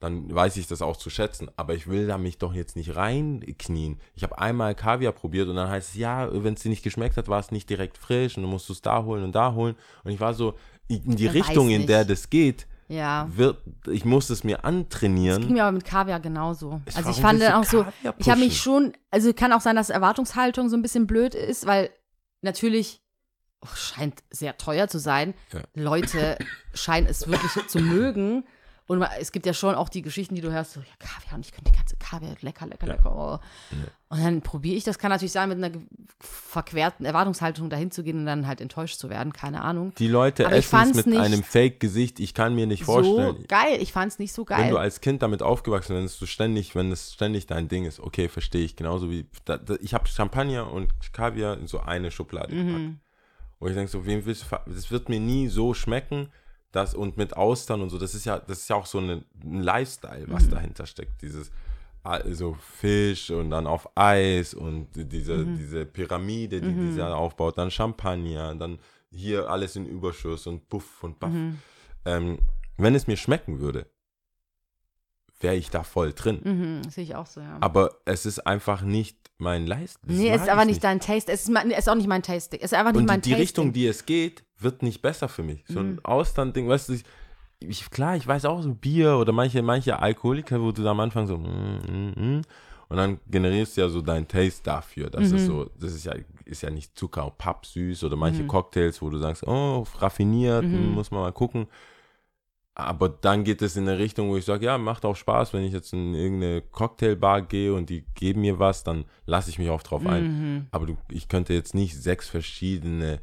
Dann 0.00 0.32
weiß 0.32 0.56
ich 0.58 0.68
das 0.68 0.80
auch 0.80 0.96
zu 0.96 1.10
schätzen. 1.10 1.50
Aber 1.56 1.74
ich 1.74 1.88
will 1.88 2.06
da 2.06 2.18
mich 2.18 2.38
doch 2.38 2.54
jetzt 2.54 2.76
nicht 2.76 2.94
reinknien. 2.94 3.98
Ich 4.14 4.22
habe 4.22 4.38
einmal 4.38 4.74
Kaviar 4.76 5.12
probiert 5.12 5.48
und 5.48 5.56
dann 5.56 5.68
heißt 5.68 5.90
es, 5.90 5.94
ja, 5.96 6.28
wenn 6.44 6.54
es 6.54 6.62
dir 6.62 6.68
nicht 6.68 6.84
geschmeckt 6.84 7.16
hat, 7.16 7.26
war 7.28 7.40
es 7.40 7.50
nicht 7.50 7.68
direkt 7.68 7.98
frisch 7.98 8.36
und 8.36 8.44
dann 8.44 8.50
musst 8.52 8.68
du 8.68 8.72
es 8.74 8.80
da 8.80 9.02
holen 9.02 9.24
und 9.24 9.34
da 9.34 9.54
holen. 9.54 9.74
Und 10.04 10.12
ich 10.12 10.20
war 10.20 10.34
so, 10.34 10.54
in 10.86 11.16
die 11.16 11.24
Wer 11.24 11.34
Richtung, 11.34 11.70
in 11.70 11.86
der 11.88 12.04
das 12.04 12.30
geht, 12.30 12.68
ja. 12.86 13.28
wird, 13.34 13.58
ich 13.90 14.04
muss 14.04 14.30
es 14.30 14.44
mir 14.44 14.56
Das 14.58 14.64
antrainieren. 14.66 15.42
ging 15.42 15.52
mir 15.54 15.64
aber 15.64 15.72
mit 15.72 15.84
Kaviar 15.84 16.20
genauso. 16.20 16.80
Ich- 16.86 16.96
Also 16.96 17.10
ich 17.10 17.20
fand 17.20 17.42
du 17.42 17.56
auch 17.56 17.64
so, 17.64 17.84
ich 18.18 18.30
habe 18.30 18.38
mich 18.40 18.58
schon, 18.60 18.92
also 19.10 19.32
kann 19.34 19.52
auch 19.52 19.60
sein, 19.60 19.74
dass 19.76 19.90
Erwartungshaltung 19.90 20.68
so 20.68 20.76
ein 20.76 20.82
bisschen 20.82 21.08
blöd 21.08 21.34
ist, 21.34 21.66
weil 21.66 21.90
natürlich 22.40 23.02
oh, 23.62 23.68
scheint 23.74 24.22
sehr 24.30 24.56
teuer 24.58 24.88
zu 24.88 24.98
sein. 24.98 25.34
Ja. 25.52 25.60
Leute 25.74 26.38
scheinen 26.74 27.06
es 27.06 27.26
wirklich 27.28 27.66
zu 27.68 27.78
mögen. 27.80 28.44
Und 28.86 29.02
es 29.20 29.32
gibt 29.32 29.44
ja 29.44 29.52
schon 29.52 29.74
auch 29.74 29.90
die 29.90 30.00
Geschichten, 30.00 30.34
die 30.34 30.40
du 30.40 30.50
hörst, 30.50 30.72
so, 30.72 30.80
ja, 30.80 30.86
Kaviar 30.98 31.34
und 31.34 31.44
ich 31.44 31.52
könnte 31.52 31.70
die 31.70 31.76
ganze 31.76 31.96
Kaviar, 31.96 32.34
lecker, 32.40 32.64
lecker, 32.66 32.86
Ja. 32.86 32.92
lecker. 32.94 33.14
Oh. 33.14 33.38
Und 34.08 34.24
dann 34.24 34.40
probiere 34.40 34.76
ich 34.76 34.84
das, 34.84 34.98
kann 34.98 35.10
natürlich 35.10 35.32
sein, 35.32 35.50
mit 35.50 35.62
einer 35.62 35.78
verquerten 36.20 37.04
Erwartungshaltung 37.04 37.68
dahin 37.68 37.90
zu 37.90 38.02
gehen 38.02 38.20
und 38.20 38.24
dann 38.24 38.46
halt 38.46 38.62
enttäuscht 38.62 38.98
zu 38.98 39.10
werden, 39.10 39.34
keine 39.34 39.60
Ahnung. 39.60 39.92
Die 39.98 40.08
Leute 40.08 40.46
Aber 40.46 40.56
essen 40.56 40.90
es 40.96 41.04
mit 41.04 41.14
einem 41.18 41.42
Fake-Gesicht. 41.42 42.18
Ich 42.18 42.32
kann 42.32 42.54
mir 42.54 42.66
nicht 42.66 42.86
So 42.86 42.92
vorstellen. 43.02 43.44
geil, 43.46 43.76
ich 43.80 43.92
fand 43.92 44.12
es 44.12 44.18
nicht 44.18 44.32
so 44.32 44.48
Wenn 44.48 44.56
geil. 44.56 44.70
du 44.70 44.78
als 44.78 45.02
Kind 45.02 45.20
damit 45.22 45.42
aufgewachsen 45.42 45.88
bist, 45.92 45.98
wenn 45.98 46.04
es 46.06 46.18
so 46.18 46.24
ständig, 46.24 46.74
wenn 46.74 46.90
es 46.90 47.12
ständig 47.12 47.46
dein 47.46 47.68
Ding 47.68 47.84
ist, 47.84 48.00
okay, 48.00 48.30
verstehe 48.30 48.64
ich. 48.64 48.74
Genauso 48.74 49.10
wie, 49.10 49.26
da, 49.44 49.58
da, 49.58 49.74
ich 49.82 49.92
habe 49.92 50.08
Champagner 50.08 50.72
und 50.72 50.88
Kaviar 51.12 51.58
in 51.58 51.66
so 51.66 51.80
eine 51.80 52.10
Schublade 52.10 52.54
Mhm. 52.54 52.66
gepackt. 52.66 52.96
Und 53.58 53.68
ich 53.70 53.74
denke 53.74 53.90
so, 53.90 54.06
wem 54.06 54.24
willst 54.24 54.46
du, 54.50 54.56
das 54.72 54.90
wird 54.90 55.08
mir 55.08 55.20
nie 55.20 55.48
so 55.48 55.74
schmecken, 55.74 56.28
das 56.72 56.94
und 56.94 57.16
mit 57.16 57.36
Austern 57.36 57.80
und 57.80 57.90
so, 57.90 57.98
das 57.98 58.14
ist 58.14 58.24
ja, 58.26 58.38
das 58.38 58.58
ist 58.60 58.68
ja 58.68 58.76
auch 58.76 58.86
so 58.86 58.98
eine, 58.98 59.24
ein 59.42 59.62
Lifestyle, 59.62 60.26
was 60.28 60.44
Mhm. 60.46 60.50
dahinter 60.50 60.86
steckt. 60.86 61.22
Dieses, 61.22 61.50
also 62.02 62.56
Fisch 62.60 63.30
und 63.30 63.50
dann 63.50 63.66
auf 63.66 63.88
Eis 63.96 64.54
und 64.54 64.88
diese, 64.94 65.38
Mhm. 65.38 65.56
diese 65.56 65.86
Pyramide, 65.86 66.60
die 66.60 66.74
dieser 66.74 67.16
aufbaut, 67.16 67.58
dann 67.58 67.70
Champagner, 67.70 68.54
dann 68.54 68.78
hier 69.10 69.48
alles 69.50 69.76
in 69.76 69.86
Überschuss 69.86 70.46
und 70.46 70.68
Buff 70.68 71.02
und 71.02 71.18
Baff. 71.18 71.32
Mhm. 71.32 71.58
Ähm, 72.04 72.38
wenn 72.76 72.94
es 72.94 73.06
mir 73.06 73.16
schmecken 73.16 73.58
würde, 73.60 73.86
wäre 75.40 75.54
ich 75.56 75.70
da 75.70 75.82
voll 75.82 76.12
drin. 76.12 76.40
Mhm, 76.42 76.90
sehe 76.90 77.04
ich 77.04 77.14
auch 77.14 77.26
so, 77.26 77.40
ja. 77.40 77.58
Aber 77.60 77.90
es 78.04 78.26
ist 78.26 78.40
einfach 78.46 78.82
nicht 78.82 79.16
mein 79.38 79.66
Leist. 79.66 79.98
das 80.02 80.16
Nee, 80.16 80.30
es 80.30 80.42
ist 80.42 80.48
aber 80.48 80.62
ich 80.62 80.68
nicht 80.68 80.84
dein 80.84 80.98
Taste. 81.00 81.30
Es 81.32 81.42
ist, 81.42 81.50
mein, 81.50 81.70
ist 81.70 81.88
auch 81.88 81.94
nicht 81.94 82.08
mein 82.08 82.22
Tasting. 82.22 82.58
Es 82.60 82.72
ist 82.72 82.78
einfach 82.78 82.92
nicht 82.92 83.00
Und 83.02 83.06
mein 83.06 83.20
die, 83.20 83.30
die. 83.30 83.34
Richtung, 83.36 83.72
die 83.72 83.86
es 83.86 84.04
geht, 84.04 84.42
wird 84.58 84.82
nicht 84.82 85.00
besser 85.00 85.28
für 85.28 85.42
mich. 85.44 85.64
So 85.68 85.78
ein 85.80 85.92
Mhm. 85.92 86.00
Austern-Ding, 86.04 86.68
weißt 86.68 86.88
du, 86.88 86.94
ich, 86.94 87.04
ich, 87.60 87.88
klar, 87.90 88.16
ich 88.16 88.26
weiß 88.26 88.44
auch 88.46 88.62
so 88.62 88.74
Bier 88.74 89.16
oder 89.16 89.32
manche, 89.32 89.62
manche 89.62 89.98
Alkoholiker, 90.00 90.60
wo 90.60 90.72
du 90.72 90.82
da 90.82 90.90
am 90.90 91.00
Anfang 91.00 91.26
so, 91.28 91.36
mm, 91.38 91.78
mm, 91.86 92.12
mm, 92.38 92.42
und 92.88 92.96
dann 92.96 93.20
generierst 93.30 93.76
du 93.76 93.82
ja 93.82 93.88
so 93.88 94.00
dein 94.00 94.26
Taste 94.26 94.62
dafür. 94.64 95.10
Das 95.10 95.28
Mhm. 95.30 95.36
ist 95.36 95.46
so, 95.46 95.64
das 95.78 95.92
ist 95.92 96.04
ja, 96.04 96.14
ist 96.44 96.62
ja 96.62 96.70
nicht 96.70 96.98
Zucker 96.98 97.30
Papp 97.36 97.66
süß 97.66 98.02
oder 98.04 98.16
manche 98.16 98.42
Mhm. 98.42 98.48
Cocktails, 98.48 99.00
wo 99.02 99.10
du 99.10 99.18
sagst, 99.18 99.46
oh, 99.46 99.86
raffiniert, 99.98 100.64
Mhm. 100.64 100.94
muss 100.94 101.10
man 101.12 101.20
mal 101.20 101.32
gucken. 101.32 101.68
Aber 102.80 103.08
dann 103.08 103.42
geht 103.42 103.60
es 103.60 103.76
in 103.76 103.88
eine 103.88 103.98
Richtung, 103.98 104.30
wo 104.30 104.36
ich 104.36 104.44
sage, 104.44 104.64
ja, 104.66 104.78
macht 104.78 105.04
auch 105.04 105.16
Spaß, 105.16 105.52
wenn 105.52 105.64
ich 105.64 105.72
jetzt 105.72 105.92
in 105.92 106.14
irgendeine 106.14 106.62
Cocktailbar 106.62 107.42
gehe 107.42 107.74
und 107.74 107.90
die 107.90 108.04
geben 108.14 108.42
mir 108.42 108.60
was, 108.60 108.84
dann 108.84 109.04
lasse 109.26 109.50
ich 109.50 109.58
mich 109.58 109.68
auch 109.68 109.82
drauf 109.82 110.06
ein. 110.06 110.24
Mhm. 110.54 110.66
Aber 110.70 110.86
du, 110.86 110.96
ich 111.10 111.26
könnte 111.28 111.54
jetzt 111.54 111.74
nicht 111.74 112.00
sechs 112.00 112.28
verschiedene 112.28 113.20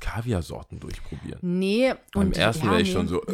Kaviar-Sorten 0.00 0.80
durchprobieren. 0.80 1.38
Nee. 1.42 1.92
Beim 2.14 2.28
Und, 2.28 2.38
ersten 2.38 2.64
ja, 2.64 2.70
wäre 2.72 2.80
ich 2.80 2.88
nee. 2.88 2.94
schon 2.94 3.08
so, 3.08 3.22
äh, 3.22 3.32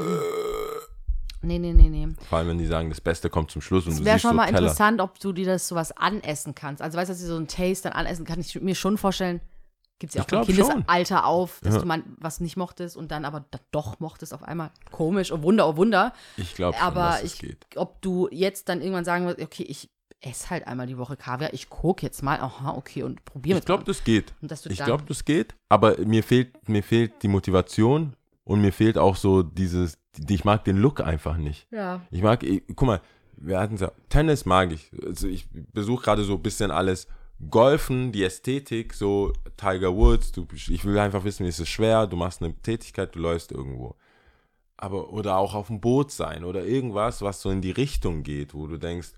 Nee, 1.43 1.59
nee, 1.59 1.73
nee, 1.73 1.89
nee. 1.89 2.09
vor 2.29 2.39
allem 2.39 2.49
wenn 2.49 2.59
die 2.59 2.67
sagen, 2.67 2.91
das 2.91 3.01
Beste 3.01 3.31
kommt 3.31 3.51
zum 3.53 3.63
Schluss 3.63 3.87
und 3.87 3.93
Es 3.93 4.05
wäre 4.05 4.19
schon 4.19 4.33
so 4.33 4.37
mal 4.37 4.47
Teller. 4.47 4.59
interessant, 4.59 5.01
ob 5.01 5.19
du 5.21 5.33
dir 5.33 5.47
das 5.47 5.69
sowas 5.69 5.91
anessen 5.93 6.55
kannst. 6.55 6.83
Also 6.83 6.99
weißt 6.99 7.09
du, 7.09 7.13
dass 7.15 7.23
du 7.23 7.29
so 7.29 7.37
ein 7.37 7.47
Taste 7.49 7.89
dann 7.89 7.93
anessen 7.93 8.27
kann 8.27 8.41
ich 8.41 8.61
mir 8.61 8.75
schon 8.75 8.99
vorstellen. 8.99 9.41
Gibt 10.01 10.11
es 10.11 10.15
ja 10.15 10.23
auch 10.23 10.27
im 10.27 10.29
glaub 10.29 10.67
schon. 10.67 10.75
Kindesalter 10.79 11.27
auf, 11.27 11.61
dass 11.63 11.75
Ja. 11.75 11.81
du 11.81 11.87
mal 11.87 12.03
was 12.19 12.41
nicht 12.41 12.57
mochtest 12.57 12.97
und 12.97 13.13
dann 13.13 13.25
aber 13.25 13.45
doch 13.71 14.01
mochtest 14.01 14.35
auf 14.35 14.43
einmal. 14.43 14.71
Komisch, 14.91 15.31
oh 15.31 15.43
Wunder, 15.43 15.69
oh 15.69 15.77
Wunder. 15.77 16.13
Ich 16.37 16.55
glaube 16.57 16.77
schon, 16.77 16.87
Aber 16.87 17.01
dass 17.11 17.23
es 17.23 17.35
ich, 17.35 17.41
geht. 17.41 17.67
ob 17.77 18.01
du 18.03 18.27
jetzt 18.33 18.69
dann 18.69 18.81
irgendwann 18.81 19.05
sagen 19.05 19.27
wirst, 19.27 19.41
okay, 19.41 19.63
ich 19.63 19.89
esse 20.23 20.51
halt 20.51 20.67
einmal 20.67 20.87
die 20.87 20.99
Woche 20.99 21.17
Kaviar, 21.17 21.53
ich 21.55 21.71
gucke 21.71 22.05
jetzt 22.05 22.23
mal, 22.23 22.41
aha, 22.41 22.75
okay, 22.77 23.03
und 23.05 23.25
probiere 23.25 23.59
Ich 23.59 23.65
glaube, 23.65 23.85
das 23.85 24.03
geht. 24.03 24.35
Ich 24.69 24.83
glaube, 24.85 25.05
das 25.07 25.25
geht. 25.25 25.55
Aber 25.69 25.97
mir 25.99 26.23
fehlt, 26.23 26.69
mir 26.69 26.83
fehlt 26.83 27.23
die 27.23 27.29
Motivation 27.29 28.15
und 28.45 28.61
mir 28.61 28.73
fehlt 28.73 28.99
auch 28.99 29.17
so 29.17 29.43
dieses, 29.43 29.99
die, 30.17 30.35
ich 30.35 30.45
mag 30.45 30.65
den 30.65 30.77
Look 30.79 31.01
einfach 31.01 31.37
nicht. 31.37 31.67
Ja. 31.71 32.01
Ich 32.11 32.23
mag, 32.23 32.43
ich, 32.43 32.63
guck 32.75 32.87
mal, 32.87 33.01
wir 33.37 33.59
hatten 33.61 33.77
ja, 33.77 33.93
Tennis 34.09 34.45
mag 34.45 34.73
ich. 34.73 34.91
Also 35.07 35.27
ich 35.29 35.47
besuche 35.51 36.03
gerade 36.05 36.25
so 36.25 36.35
ein 36.35 36.43
bisschen 36.43 36.71
alles. 36.71 37.07
Golfen, 37.49 38.13
die 38.13 38.25
Ästhetik, 38.25 38.93
so 38.93 39.33
Tiger 39.57 39.95
Woods, 39.97 40.33
du, 40.33 40.47
ich 40.53 40.85
will 40.85 40.99
einfach 40.99 41.25
wissen, 41.25 41.47
ist 41.47 41.59
es 41.59 41.69
schwer, 41.69 42.07
du 42.07 42.17
machst 42.17 42.43
eine 42.43 42.55
Tätigkeit, 42.55 43.15
du 43.15 43.21
läufst 43.21 43.51
irgendwo. 43.53 43.97
Aber, 44.77 45.13
oder 45.13 45.37
auch 45.37 45.55
auf 45.55 45.69
dem 45.69 45.81
Boot 45.81 46.11
sein 46.11 46.45
oder 46.45 46.65
irgendwas, 46.65 47.23
was 47.23 47.41
so 47.41 47.51
in 47.51 47.63
die 47.63 47.71
Richtung 47.71 48.23
geht, 48.23 48.55
wo 48.55 48.67
du 48.67 48.79
denkst, 48.79 49.13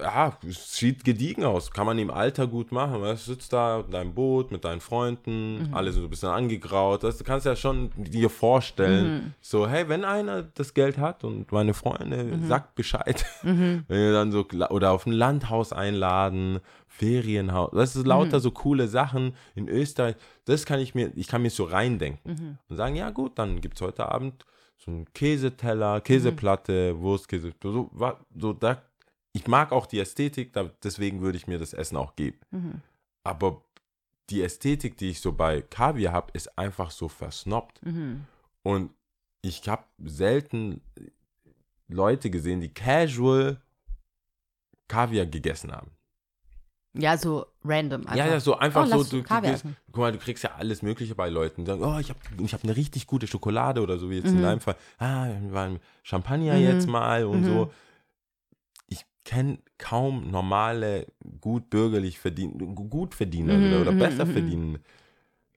ja, 0.00 0.36
es 0.48 0.74
sieht 0.76 1.04
gediegen 1.04 1.44
aus. 1.44 1.70
Kann 1.70 1.86
man 1.86 1.98
im 1.98 2.10
Alter 2.10 2.46
gut 2.46 2.72
machen. 2.72 3.00
Weißt, 3.00 3.26
du 3.26 3.32
sitzt 3.32 3.52
da 3.52 3.80
in 3.80 3.90
deinem 3.90 4.14
Boot 4.14 4.50
mit 4.50 4.64
deinen 4.64 4.80
Freunden, 4.80 5.68
alle 5.72 5.92
sind 5.92 6.02
so 6.02 6.06
ein 6.06 6.10
bisschen 6.10 6.28
angegraut. 6.30 7.04
Das, 7.04 7.18
du 7.18 7.24
kannst 7.24 7.46
ja 7.46 7.56
schon 7.56 7.90
dir 7.96 8.30
vorstellen, 8.30 9.34
so, 9.40 9.68
hey, 9.68 9.88
wenn 9.88 10.04
einer 10.04 10.42
das 10.42 10.74
Geld 10.74 10.98
hat 10.98 11.24
und 11.24 11.50
meine 11.52 11.74
Freunde, 11.74 12.38
sagt 12.46 12.74
Bescheid. 12.74 13.24
Wenn 13.42 13.84
wir 13.88 14.12
dann 14.12 14.32
so, 14.32 14.46
oder 14.70 14.92
auf 14.92 15.06
ein 15.06 15.12
Landhaus 15.12 15.72
einladen, 15.72 16.60
Ferienhaus. 16.88 17.70
Das 17.72 17.96
ist 17.96 18.06
lauter 18.06 18.40
so 18.40 18.50
coole 18.50 18.88
Sachen 18.88 19.34
in 19.54 19.68
Österreich. 19.68 20.16
Das 20.44 20.64
kann 20.64 20.80
ich 20.80 20.94
mir, 20.94 21.12
ich 21.14 21.28
kann 21.28 21.42
mir 21.42 21.50
so 21.50 21.64
reindenken 21.64 22.58
und 22.68 22.76
sagen, 22.76 22.96
ja 22.96 23.10
gut, 23.10 23.38
dann 23.38 23.60
gibt 23.60 23.76
es 23.76 23.82
heute 23.82 24.10
Abend 24.10 24.44
so 24.78 24.90
einen 24.90 25.06
Käseteller, 25.12 26.00
Käseplatte, 26.00 26.98
Wurstkäse, 27.00 27.52
so, 27.62 27.90
so 28.34 28.52
da, 28.52 28.82
ich 29.36 29.46
mag 29.46 29.70
auch 29.70 29.86
die 29.86 30.00
Ästhetik, 30.00 30.52
da, 30.54 30.70
deswegen 30.82 31.20
würde 31.20 31.36
ich 31.36 31.46
mir 31.46 31.58
das 31.58 31.74
Essen 31.74 31.96
auch 31.98 32.16
geben. 32.16 32.38
Aber 33.22 33.62
die 34.30 34.42
Ästhetik, 34.42 34.96
die 34.96 35.10
ich 35.10 35.20
so 35.20 35.32
bei 35.32 35.60
Kaviar 35.60 36.12
habe, 36.14 36.30
ist 36.32 36.58
einfach 36.58 36.90
so 36.90 37.08
versnobbt. 37.08 37.80
Und 38.62 38.90
ich 39.42 39.68
habe 39.68 39.84
selten 40.04 40.80
Leute 41.88 42.30
gesehen, 42.30 42.60
die 42.60 42.70
casual 42.72 43.60
Kaviar 44.88 45.26
gegessen 45.26 45.70
haben. 45.72 45.90
Ja, 46.98 47.18
so 47.18 47.44
random. 47.62 48.02
Einfach. 48.02 48.16
Ja, 48.16 48.26
ja, 48.26 48.40
so 48.40 48.56
einfach 48.56 48.86
oh, 48.86 49.02
so, 49.02 49.04
du, 49.04 49.18
du 49.18 49.22
Kaviar 49.22 49.52
gehst, 49.52 49.66
guck 49.92 49.98
mal, 49.98 50.12
du 50.12 50.18
kriegst 50.18 50.42
ja 50.44 50.54
alles 50.54 50.80
Mögliche 50.80 51.14
bei 51.14 51.28
Leuten. 51.28 51.64
Die 51.64 51.70
sagen, 51.70 51.82
oh, 51.84 51.98
ich 51.98 52.08
habe 52.08 52.18
ich 52.42 52.54
hab 52.54 52.64
eine 52.64 52.74
richtig 52.74 53.06
gute 53.06 53.26
Schokolade 53.26 53.82
oder 53.82 53.98
so, 53.98 54.08
wie 54.08 54.16
jetzt 54.16 54.32
in 54.32 54.40
deinem 54.40 54.60
Fall. 54.60 54.76
Ah, 54.98 55.26
wir 55.28 55.52
waren 55.52 55.78
Champagner 56.02 56.54
Mhm. 56.54 56.62
jetzt 56.62 56.86
mal 56.86 57.26
und 57.26 57.40
Mhm. 57.40 57.44
so. 57.44 57.72
Ich 59.26 59.32
kenne 59.32 59.58
kaum 59.76 60.30
normale, 60.30 61.08
gut 61.40 61.68
bürgerlich 61.68 62.20
verdienen, 62.20 62.76
gut 62.76 63.12
Verdiener 63.12 63.56
Mhm, 63.56 63.66
oder, 63.66 63.80
oder 63.80 63.92
mhm, 63.92 63.98
besser 63.98 64.24
mhm. 64.24 64.32
verdienen, 64.32 64.78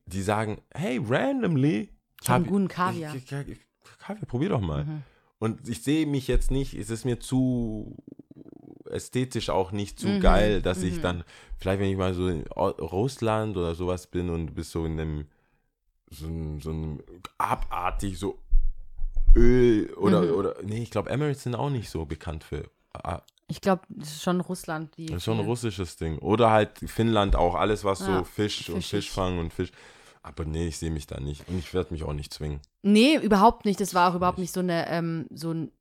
die 0.07 0.23
sagen, 0.23 0.59
hey, 0.73 0.99
randomly, 1.07 1.89
Ich 2.19 2.29
hab 2.29 2.37
einen 2.37 2.45
hab- 2.45 2.51
guten 2.51 2.67
Kaviar. 2.67 3.15
Ich, 3.15 3.31
ich, 3.31 3.47
ich, 3.47 3.59
Kaviar, 3.99 4.25
probier 4.25 4.49
doch 4.49 4.59
mal. 4.59 4.85
Mhm. 4.85 5.03
Und 5.37 5.69
ich 5.69 5.83
sehe 5.83 6.07
mich 6.07 6.27
jetzt 6.27 6.49
nicht, 6.49 6.73
es 6.73 6.89
ist 6.89 7.05
mir 7.05 7.19
zu 7.19 7.95
ästhetisch 8.89 9.51
auch 9.51 9.71
nicht 9.71 9.99
zu 9.99 10.07
Mhm, 10.07 10.19
geil, 10.19 10.63
dass 10.63 10.81
ich 10.81 10.95
mhm. 10.95 11.01
dann, 11.03 11.23
vielleicht 11.59 11.79
wenn 11.79 11.91
ich 11.91 11.97
mal 11.97 12.15
so 12.15 12.27
in 12.27 12.47
Russland 12.47 13.55
oder 13.55 13.75
sowas 13.75 14.07
bin 14.07 14.31
und 14.31 14.47
du 14.47 14.53
bist 14.55 14.71
so 14.71 14.83
in 14.83 14.99
einem, 14.99 15.27
so, 16.09 16.25
so 16.59 16.71
einem 16.71 17.03
abartig 17.37 18.17
so 18.17 18.39
Öl 19.35 19.93
oder, 19.93 20.23
Mhm. 20.23 20.33
oder 20.35 20.55
nee, 20.63 20.81
ich 20.81 20.89
glaube 20.89 21.11
Emirates 21.11 21.43
sind 21.43 21.53
auch 21.53 21.69
nicht 21.69 21.91
so 21.91 22.05
bekannt 22.05 22.43
für, 22.43 22.67
Ich 23.49 23.61
glaube, 23.61 23.81
das 23.89 24.09
ist 24.09 24.23
schon 24.23 24.39
Russland. 24.41 24.95
Die 24.97 25.07
das 25.07 25.17
ist 25.17 25.23
schon 25.25 25.39
ein 25.39 25.45
russisches 25.45 25.95
Ding. 25.97 26.17
Oder 26.19 26.51
halt 26.51 26.79
Finnland 26.85 27.35
auch, 27.35 27.55
alles 27.55 27.83
was 27.83 27.99
so 27.99 28.11
Ja, 28.11 28.23
Fisch 28.23 28.69
und. 28.69 28.83
Fischfang 28.85 29.39
und 29.39 29.51
Fisch. 29.53 29.71
Aber 30.21 30.45
nee, 30.45 30.67
ich 30.67 30.77
sehe 30.77 30.91
mich 30.91 31.07
da 31.07 31.19
nicht. 31.19 31.47
Und 31.49 31.57
ich 31.59 31.73
werde 31.73 31.91
mich 31.93 32.03
auch 32.03 32.13
nicht 32.13 32.33
zwingen. 32.33 32.59
Nee, 32.83 33.15
überhaupt 33.17 33.65
nicht. 33.65 33.79
Das 33.81 33.93
war 33.93 34.11
auch 34.11 34.15
überhaupt 34.15 34.37
nicht 34.37 34.53
so, 34.53 34.59
eine, 34.59 34.87
ähm, 34.89 35.25
so 35.33 35.51
ein 35.51 35.71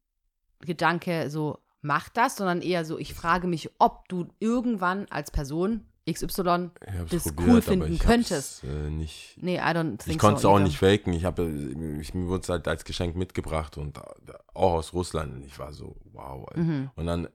Gedanke, 0.60 1.30
so 1.30 1.58
mach 1.80 2.08
das, 2.08 2.36
sondern 2.36 2.60
eher 2.62 2.84
so, 2.84 2.98
ich 2.98 3.14
frage 3.14 3.46
mich, 3.46 3.70
ob 3.78 4.08
du 4.08 4.26
irgendwann 4.40 5.06
als 5.10 5.30
Person 5.30 5.84
XY 6.10 6.70
das 7.10 7.24
probiert, 7.24 7.48
cool 7.48 7.62
finden 7.62 7.98
könntest. 7.98 8.64
Äh, 8.64 8.88
nicht, 8.90 9.36
Nee, 9.40 9.58
I 9.58 9.60
don't 9.60 9.98
think 9.98 10.08
Ich 10.08 10.18
konnte 10.18 10.36
es 10.36 10.42
so 10.42 10.48
auch 10.50 10.54
either. 10.58 10.64
nicht 10.64 10.78
faken. 10.78 11.12
Ich 11.12 11.24
habe, 11.24 11.48
ich, 12.00 12.14
mir 12.14 12.26
wurde 12.28 12.42
es 12.42 12.48
halt 12.48 12.66
als 12.66 12.84
Geschenk 12.84 13.14
mitgebracht 13.14 13.76
und 13.76 13.96
da- 13.98 14.14
auch 14.54 14.72
aus 14.74 14.94
Russland. 14.94 15.34
Und 15.34 15.44
ich 15.44 15.58
war 15.58 15.72
so, 15.72 15.96
wow. 16.12 16.48
Mhm. 16.56 16.90
Und 16.96 17.06
dann, 17.06 17.28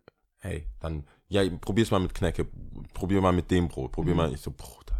hey, 0.44 0.66
dann, 0.80 1.04
ja, 1.30 1.42
probier's 1.60 1.90
mal 1.92 2.00
mit 2.00 2.14
Knecke, 2.14 2.46
probier 2.94 3.22
mal 3.22 3.32
mit 3.34 3.50
dem 3.50 3.68
Brot, 3.68 3.92
probier 3.92 4.14
mal. 4.16 4.32
Ich 4.34 4.42
so, 4.42 4.52
Brot. 4.52 4.92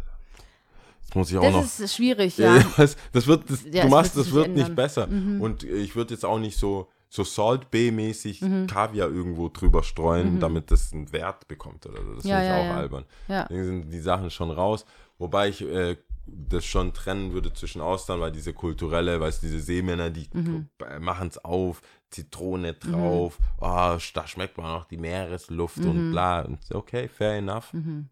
Jetzt 1.02 1.14
muss 1.14 1.30
ich 1.30 1.36
auch 1.38 1.42
Mhm. 1.42 1.52
Das 1.52 1.78
noch. 1.78 1.84
ist 1.84 1.94
schwierig, 1.94 2.38
ja. 2.38 2.58
das, 2.76 2.96
das 3.12 3.26
wird, 3.26 3.48
das, 3.50 3.64
Ja, 3.70 3.84
du 3.84 3.88
machst, 3.90 4.16
das 4.16 4.32
wird 4.32 4.46
ändern. 4.46 4.64
nicht 4.64 4.74
besser. 4.76 5.06
Mhm. 5.06 5.40
Und 5.40 5.62
ich 5.62 5.94
würde 5.94 6.14
jetzt 6.14 6.24
auch 6.24 6.38
nicht 6.38 6.58
so, 6.58 6.88
so 7.10 7.22
Salt 7.24 7.70
Bay-mäßig 7.70 8.40
Mhm. 8.40 8.66
Kaviar 8.66 9.08
irgendwo 9.10 9.48
drüber 9.48 9.82
streuen, 9.82 10.40
damit 10.40 10.70
das 10.70 10.92
einen 10.92 11.12
Wert 11.12 11.46
bekommt 11.46 11.86
oder 11.86 12.02
so. 12.02 12.14
Das 12.14 12.24
Ja, 12.24 12.40
ich 12.42 12.48
ja, 12.48 12.56
auch 12.72 12.76
albern. 12.76 13.04
Ja. 13.28 13.42
Deswegen 13.44 13.64
sind 13.64 13.90
die 13.90 14.00
Sachen 14.00 14.30
schon 14.30 14.50
raus. 14.50 14.84
Wobei 15.18 15.50
ich 15.50 15.60
äh, 15.62 15.96
das 16.26 16.64
schon 16.64 16.94
trennen 16.94 17.32
würde 17.34 17.52
zwischen 17.52 17.82
Austern, 17.82 18.18
weil 18.18 18.32
diese 18.32 18.54
kulturelle, 18.54 19.20
weil 19.20 19.28
es 19.28 19.40
diese 19.40 19.60
Seemänner, 19.60 20.08
die 20.10 20.26
Mhm. 20.32 20.68
machen 21.00 21.28
es 21.28 21.36
auf, 21.44 21.82
Zitrone 22.14 22.74
drauf, 22.74 23.38
ah, 23.60 23.98
da 24.14 24.26
schmeckt 24.26 24.56
man 24.56 24.66
auch 24.66 24.84
die 24.84 24.96
Meeresluft 24.96 25.78
Mhm. 25.78 25.90
und 25.90 26.10
bla. 26.12 26.40
Und 26.42 26.58
okay, 26.72 27.08
fair 27.08 27.34
enough. 27.38 27.72
Mhm. 27.72 28.08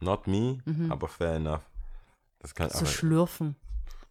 Not 0.00 0.26
me, 0.26 0.58
Mhm. 0.64 0.92
aber 0.92 1.08
fair 1.08 1.34
enough. 1.36 1.62
Das 2.40 2.54
kann 2.54 2.68
So 2.70 2.78
aber 2.80 2.86
schlürfen. 2.86 3.56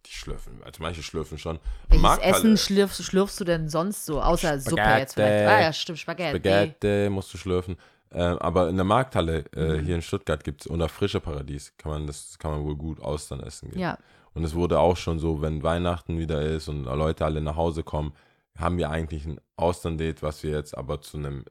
die 0.04 0.10
schlürfen. 0.10 0.60
Also 0.64 0.82
manche 0.82 1.02
schlürfen 1.02 1.38
schon. 1.38 1.58
Welches 1.88 2.02
Marktalle- 2.02 2.36
Essen 2.36 2.56
schlürfst, 2.56 3.02
schlürfst 3.04 3.40
du 3.40 3.44
denn 3.44 3.68
sonst 3.68 4.04
so? 4.06 4.20
Außer 4.20 4.58
Suppe 4.60 4.80
jetzt 4.98 5.14
vielleicht. 5.14 5.44
Spaghetti. 5.46 5.46
Ah 5.46 5.60
ja, 5.62 5.72
stimmt, 5.72 5.98
Spaghetti. 5.98 6.38
Spaghetti 6.38 7.08
musst 7.10 7.32
du 7.34 7.38
schlürfen. 7.38 7.76
Äh, 8.10 8.20
aber 8.20 8.68
in 8.68 8.76
der 8.76 8.84
Markthalle 8.84 9.44
äh, 9.54 9.78
Mhm. 9.80 9.84
hier 9.84 9.94
in 9.96 10.02
Stuttgart 10.02 10.42
gibt 10.44 10.60
es, 10.62 10.66
unter 10.68 10.88
Frische 10.88 11.20
Paradies, 11.20 11.72
kann 11.76 11.90
man 11.92 12.06
das 12.06 12.38
kann 12.38 12.52
man 12.52 12.64
wohl 12.64 12.76
gut 12.76 13.00
Austern 13.00 13.40
essen 13.40 13.70
gehen. 13.70 13.80
Ja. 13.80 13.98
Und 14.34 14.44
es 14.44 14.54
wurde 14.54 14.78
auch 14.78 14.96
schon 14.96 15.18
so, 15.18 15.40
wenn 15.42 15.62
Weihnachten 15.62 16.18
wieder 16.18 16.40
ist 16.42 16.68
und 16.68 16.84
Leute 16.84 17.24
alle 17.24 17.40
nach 17.40 17.56
Hause 17.56 17.82
kommen, 17.82 18.12
haben 18.58 18.78
wir 18.78 18.90
eigentlich 18.90 19.24
ein 19.26 19.40
Austern-Date, 19.56 20.22
was 20.22 20.42
wir 20.42 20.50
jetzt 20.52 20.76
aber 20.76 21.00
zu 21.00 21.18
einem 21.18 21.44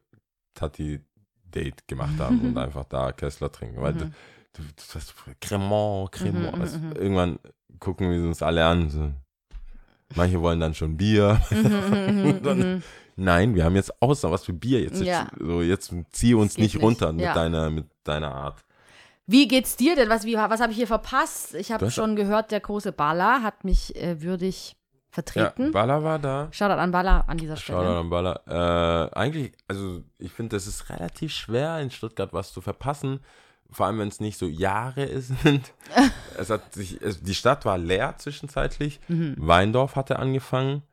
Tati-Date 0.55 1.87
gemacht 1.87 2.17
haben 2.19 2.39
und 2.41 2.57
einfach 2.57 2.85
da 2.85 3.11
Kessler 3.11 3.51
trinken. 3.51 3.81
Weil 3.81 3.93
Mhm. 3.93 3.99
du, 4.53 4.61
du, 4.63 4.63
das 4.93 5.13
Cremant, 5.41 6.11
Cremant. 6.11 6.55
Mhm, 6.55 6.61
also. 6.61 6.77
Irgendwann 6.95 7.39
gucken 7.79 8.09
wir 8.11 8.19
uns 8.27 8.41
alle 8.41 8.65
an. 8.65 8.89
So. 8.89 9.11
Manche 10.15 10.39
wollen 10.41 10.59
dann 10.59 10.73
schon 10.73 10.97
Bier. 10.97 11.41
Dann-. 12.43 12.83
Nein, 13.17 13.55
wir 13.55 13.63
haben 13.63 13.75
jetzt 13.75 14.01
Austern, 14.01 14.31
was 14.31 14.43
für 14.43 14.53
Bier 14.53 14.81
jetzt. 14.81 15.01
Ja. 15.01 15.27
So, 15.39 15.61
jetzt 15.61 15.93
zieh 16.11 16.33
uns 16.33 16.53
Das 16.53 16.57
nicht 16.61 16.73
nicht. 16.75 16.83
runter 16.83 17.13
mit, 17.13 17.23
Ja. 17.23 17.33
deiner, 17.33 17.69
mit 17.69 17.85
deiner 18.03 18.33
Art. 18.33 18.63
Wie 19.27 19.47
geht's 19.47 19.75
dir 19.75 19.95
denn? 19.95 20.09
Was, 20.09 20.25
wie, 20.25 20.35
was 20.35 20.59
habe 20.59 20.71
ich 20.71 20.77
hier 20.77 20.85
verpasst? 20.87 21.55
Ich 21.55 21.67
Du 21.67 21.73
habe 21.73 21.89
schon 21.91 22.15
gehört, 22.15 22.51
der 22.51 22.59
große 22.59 22.91
Balla 22.91 23.41
hat 23.41 23.63
mich 23.63 23.95
äh, 23.95 24.21
würdig 24.21 24.75
vertreten. 25.15 25.65
Ja, 25.65 25.71
Balla 25.71 26.03
war 26.03 26.19
da. 26.19 26.47
Shoutout 26.51 26.79
an 26.79 26.91
Balla 26.91 27.21
an 27.21 27.37
dieser 27.37 27.57
Stelle. 27.57 27.79
Shoutout 27.79 27.99
an 27.99 28.09
Baller. 28.11 28.41
Äh, 28.47 29.09
eigentlich, 29.17 29.53
also 29.67 30.03
ich 30.19 30.31
finde, 30.31 30.55
das 30.55 30.67
ist 30.67 30.89
relativ 30.89 31.31
schwer 31.33 31.79
in 31.79 31.89
Stuttgart 31.89 32.31
was 32.33 32.53
zu 32.53 32.61
verpassen. 32.61 33.19
Vor 33.71 33.87
allem, 33.87 33.97
wenn 33.99 34.09
es 34.09 34.19
nicht 34.19 34.37
so 34.37 34.45
Jahre 34.45 35.19
sind. 35.21 35.73
es 36.37 36.49
hat 36.51 36.71
sich, 36.73 37.01
es, 37.01 37.23
die 37.23 37.33
Stadt 37.35 37.65
war 37.65 37.77
leer 37.79 38.15
zwischenzeitlich. 38.17 38.99
Mhm. 39.07 39.35
Weindorf 39.39 39.95
hatte 39.95 40.19
angefangen. 40.19 40.83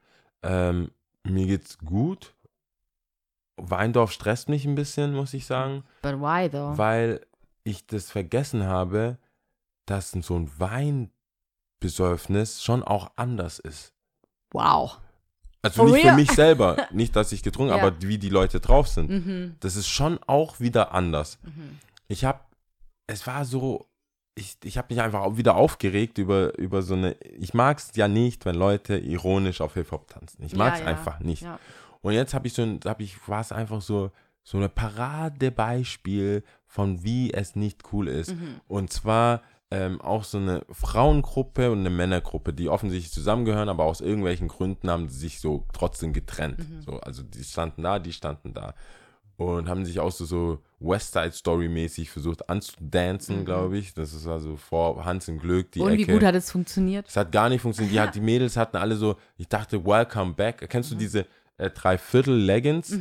Ähm, 0.42 0.90
mir 1.24 1.46
geht's 1.46 1.76
gut. 1.78 2.32
Weindorf 3.56 4.10
stresst 4.12 4.48
mich 4.48 4.64
ein 4.64 4.74
bisschen, 4.74 5.14
muss 5.14 5.34
ich 5.34 5.44
sagen, 5.46 5.84
But 6.00 6.18
why 6.20 6.48
though? 6.48 6.76
weil 6.78 7.20
ich 7.64 7.86
das 7.86 8.10
vergessen 8.10 8.64
habe, 8.64 9.18
dass 9.86 10.10
so 10.12 10.36
ein 10.36 10.50
Weinbesäufnis 10.58 12.62
schon 12.62 12.82
auch 12.82 13.10
anders 13.16 13.58
ist. 13.58 13.92
Wow. 14.52 14.98
Also 15.62 15.82
For 15.84 15.90
nicht 15.92 16.00
für 16.02 16.06
real? 16.08 16.16
mich 16.16 16.30
selber, 16.32 16.88
nicht, 16.92 17.14
dass 17.14 17.30
ich 17.32 17.42
getrunken, 17.42 17.74
Ja. 17.76 17.80
aber 17.82 18.00
wie 18.02 18.18
die 18.18 18.28
Leute 18.30 18.60
drauf 18.60 18.88
sind. 18.88 19.10
Mhm. 19.10 19.56
Das 19.60 19.76
ist 19.76 19.88
schon 19.88 20.18
auch 20.26 20.58
wieder 20.60 20.92
anders. 20.92 21.38
Mhm. 21.42 21.78
Ich 22.08 22.24
habe, 22.24 22.40
es 23.06 23.26
war 23.26 23.44
so, 23.44 23.86
ich, 24.34 24.56
ich 24.64 24.76
habe 24.78 24.92
mich 24.92 25.02
einfach 25.02 25.20
auch 25.20 25.36
wieder 25.36 25.54
aufgeregt 25.56 26.18
über, 26.18 26.58
über 26.58 26.82
so 26.82 26.94
eine, 26.94 27.12
ich 27.38 27.54
mag 27.54 27.78
es 27.78 27.90
ja 27.94 28.08
nicht, 28.08 28.44
wenn 28.44 28.56
Leute 28.56 28.98
ironisch 28.98 29.60
auf 29.60 29.74
Hip-Hop 29.74 30.08
tanzen. 30.08 30.42
Ich 30.42 30.56
mag 30.56 30.74
es 30.74 30.80
Ja, 30.80 30.86
ja. 30.86 30.90
einfach 30.90 31.20
nicht. 31.20 31.46
Und 32.00 32.12
jetzt 32.14 32.34
habe 32.34 32.46
ich 32.48 32.54
so, 32.54 32.62
ein- 32.62 32.80
hab 32.84 33.00
ich, 33.00 33.16
war 33.28 33.40
es 33.40 33.52
einfach 33.52 33.80
so, 33.82 34.10
so 34.42 34.58
eine 34.58 34.68
Paradebeispiel 34.68 36.42
von 36.66 37.04
wie 37.04 37.32
es 37.32 37.54
nicht 37.56 37.82
cool 37.92 38.08
ist. 38.08 38.34
Mhm. 38.34 38.60
Und 38.66 38.92
zwar 38.92 39.42
ähm, 39.74 40.00
auch 40.02 40.24
so 40.24 40.36
eine 40.36 40.62
Frauengruppe 40.70 41.70
und 41.70 41.78
eine 41.80 41.88
Männergruppe, 41.90 42.52
die 42.52 42.68
offensichtlich 42.68 43.10
zusammengehören, 43.12 43.68
aber 43.70 43.84
aus 43.84 44.00
irgendwelchen 44.02 44.48
Gründen 44.48 44.90
haben 44.90 45.08
sie 45.08 45.18
sich 45.18 45.40
so 45.40 45.64
trotzdem 45.72 46.12
getrennt. 46.12 46.58
Mhm. 46.58 46.82
So, 46.82 47.00
also 47.00 47.22
die 47.22 47.42
standen 47.42 47.82
da, 47.82 47.98
die 47.98 48.12
standen 48.12 48.52
da. 48.52 48.74
Und 49.38 49.68
haben 49.68 49.84
sich 49.86 49.98
auch 49.98 50.12
so, 50.12 50.24
so 50.26 50.58
West 50.78 51.14
Side 51.14 51.32
Story 51.32 51.68
mäßig 51.68 52.10
versucht 52.10 52.50
anzudancen, 52.50 53.40
Mhm. 53.40 53.44
glaube 53.46 53.78
ich. 53.78 53.94
Das 53.94 54.12
ist 54.12 54.26
also 54.26 54.56
vor 54.56 55.04
Hans 55.06 55.26
im 55.28 55.38
Glück, 55.38 55.72
die 55.72 55.80
Und 55.80 55.96
wie 55.96 56.02
Ecke. 56.02 56.12
gut 56.12 56.22
hat 56.22 56.34
es 56.34 56.50
funktioniert? 56.50 57.08
Es 57.08 57.16
hat 57.16 57.32
gar 57.32 57.48
nicht 57.48 57.62
funktioniert. 57.62 57.94
Die, 57.94 58.00
hat, 58.08 58.14
die 58.14 58.20
Mädels 58.20 58.56
hatten 58.58 58.76
alle 58.76 58.94
so, 58.96 59.16
ich 59.38 59.48
dachte, 59.48 59.84
Welcome 59.84 60.34
Back. 60.34 60.66
Kennst 60.68 60.90
Mhm. 60.90 60.94
du 60.96 61.00
diese 61.00 61.26
äh, 61.56 61.70
Dreiviertel-Leggings 61.70 62.98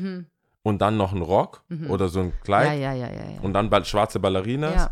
und 0.63 0.81
dann 0.81 0.97
noch 0.97 1.11
ein 1.13 1.21
Rock 1.21 1.63
oder 1.89 2.07
so 2.07 2.21
ein 2.21 2.27
Ja, 2.29 2.33
Kleid 2.43 2.79
ja, 2.79 2.93
ja, 2.93 3.07
ja. 3.11 3.13
ja. 3.35 3.41
und 3.41 3.53
dann 3.53 3.69
bald 3.69 3.85
schwarze 3.87 4.19
Ballerinas? 4.19 4.73
ja. 4.75 4.91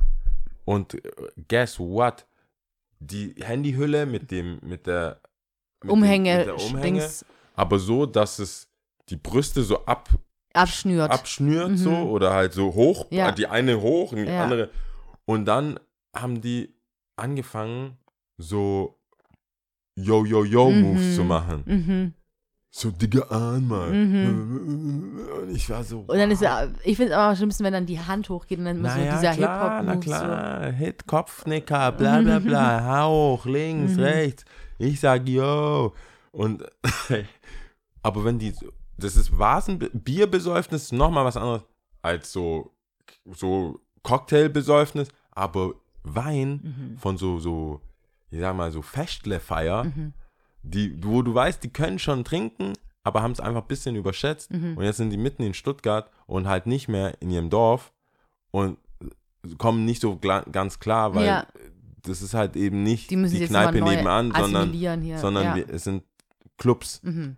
Und 0.69 0.93
äh, 0.93 1.01
guess 1.47 1.79
what? 1.79 2.27
Die 2.99 3.33
Handyhülle 3.39 4.05
mit 4.05 4.29
dem, 4.29 4.59
mit 4.61 4.85
der 4.85 5.19
mit 5.81 5.83
dem- 5.83 5.89
Umhänge, 5.89 6.37
mit 6.37 6.47
der 6.47 6.55
Umhänge 6.57 6.99
Dings 6.99 7.25
aber 7.55 7.79
so, 7.79 8.05
dass 8.05 8.39
es 8.39 8.67
die 9.09 9.15
Brüste 9.15 9.63
so 9.63 9.85
ab, 9.85 10.09
Abschnürt. 10.53 11.09
abschnürt 11.11 11.77
so 11.77 11.91
oder 11.91 12.33
halt 12.33 12.53
so 12.53 12.73
hoch, 12.73 13.07
Ja. 13.09 13.31
die 13.31 13.47
eine 13.47 13.81
hoch 13.81 14.11
und 14.11 14.19
die 14.19 14.31
Ja. 14.31 14.43
andere. 14.43 14.69
Und 15.25 15.45
dann 15.45 15.79
haben 16.15 16.41
die 16.41 16.73
angefangen, 17.15 17.97
so 18.37 18.99
Yo-Yo-Yo-Moves 19.95 21.11
Mhm. 21.11 21.15
zu 21.15 21.23
machen. 21.23 21.63
mhm. 21.65 22.13
So, 22.71 22.91
Digga, 22.91 23.21
einmal. 23.29 23.89
Und 23.89 25.49
ich 25.51 25.67
war 25.69 25.83
so. 25.83 26.01
Und 26.01 26.17
dann 26.17 26.29
ist 26.29 26.39
wow. 26.41 26.45
ja, 26.47 26.67
ich 26.83 26.97
finde 26.97 27.11
es 27.13 27.17
aber 27.17 27.29
am 27.29 27.35
schlimmsten, 27.35 27.63
wenn 27.63 27.73
dann 27.73 27.85
die 27.87 27.99
Hand 27.99 28.29
hochgeht 28.29 28.59
und 28.59 28.65
dann 28.65 28.77
immer 28.77 28.89
so 28.91 28.97
Naja, 28.99 29.15
dieser 29.19 29.33
klar, 29.33 29.83
na 29.83 29.91
Hip-Hop-Move. 29.93 30.03
So. 30.05 30.09
klar. 30.25 30.71
Hit, 30.71 31.07
Kopfnicker, 31.07 31.91
bla 31.93 32.21
bla 32.21 32.39
bla, 32.39 33.07
hoch, 33.07 33.45
links, 33.45 33.93
Mhm. 33.93 33.99
rechts. 34.03 34.45
Ich 34.77 34.99
sag 34.99 35.27
yo. 35.27 35.93
Und 36.31 36.63
aber 38.03 38.23
wenn 38.23 38.37
die, 38.37 38.53
das 38.97 39.15
ist 39.15 39.37
Vasen, 39.37 39.79
Bierbesäufnis 39.93 40.91
nochmal 40.91 41.25
was 41.25 41.37
anderes 41.37 41.63
als 42.03 42.31
so, 42.31 42.71
so 43.31 43.79
Cocktailbesäufnis, 44.03 45.09
aber 45.31 45.73
Wein 46.03 46.61
Mhm. 46.63 46.97
von 46.97 47.17
so, 47.17 47.39
so, 47.39 47.81
ich 48.29 48.39
sag 48.39 48.55
mal, 48.55 48.71
so 48.71 48.81
Festlefeier, 48.81 49.87
die, 50.61 51.03
wo 51.03 51.21
du 51.21 51.33
weißt, 51.33 51.63
die 51.63 51.69
können 51.69 51.99
schon 51.99 52.23
trinken, 52.23 52.73
aber 53.03 53.21
haben 53.21 53.31
es 53.31 53.39
einfach 53.39 53.61
ein 53.61 53.67
bisschen 53.67 53.95
überschätzt. 53.95 54.51
Mhm. 54.51 54.77
Und 54.77 54.83
jetzt 54.83 54.97
sind 54.97 55.09
die 55.09 55.17
mitten 55.17 55.43
in 55.43 55.53
Stuttgart 55.53 56.09
und 56.27 56.47
halt 56.47 56.67
nicht 56.67 56.87
mehr 56.89 57.21
in 57.21 57.31
ihrem 57.31 57.49
Dorf 57.49 57.93
und 58.51 58.77
kommen 59.57 59.85
nicht 59.85 60.01
so 60.01 60.17
ganz 60.17 60.79
klar, 60.79 61.15
weil 61.15 61.25
Ja. 61.25 61.47
das 62.01 62.21
ist 62.21 62.33
halt 62.33 62.55
eben 62.55 62.83
nicht 62.83 63.09
Die 63.09 63.15
die 63.15 63.45
Kneipe 63.47 63.81
nebenan, 63.81 64.33
sondern, 64.35 64.73
hier. 64.73 65.17
sondern 65.17 65.43
ja. 65.45 65.55
wir, 65.55 65.69
es 65.69 65.85
sind 65.85 66.03
Clubs. 66.57 67.01
Mhm. 67.03 67.37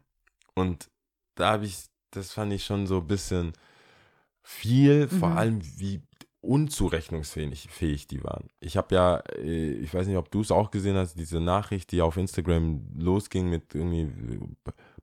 Und 0.55 0.89
da 1.35 1.51
habe 1.51 1.65
ich, 1.65 1.77
das 2.09 2.31
fand 2.33 2.51
ich 2.53 2.65
schon 2.65 2.87
so 2.87 2.97
ein 2.97 3.07
bisschen 3.07 3.53
viel, 4.43 5.07
vor 5.07 5.29
Mhm. 5.29 5.37
allem 5.37 5.59
wie 5.77 6.01
unzurechnungsfähig 6.41 7.69
fähig 7.69 8.07
die 8.07 8.23
waren. 8.23 8.49
Ich 8.59 8.75
habe 8.77 8.95
ja, 8.95 9.17
äh, 9.37 9.73
ich 9.73 9.93
weiß 9.93 10.07
nicht, 10.07 10.17
ob 10.17 10.31
du 10.31 10.41
es 10.41 10.51
auch 10.51 10.71
gesehen 10.71 10.97
hast, 10.97 11.15
diese 11.15 11.39
Nachricht, 11.39 11.91
die 11.91 12.01
auf 12.01 12.17
Instagram 12.17 12.81
losging 12.97 13.49
mit 13.49 13.75
irgendwie 13.75 14.09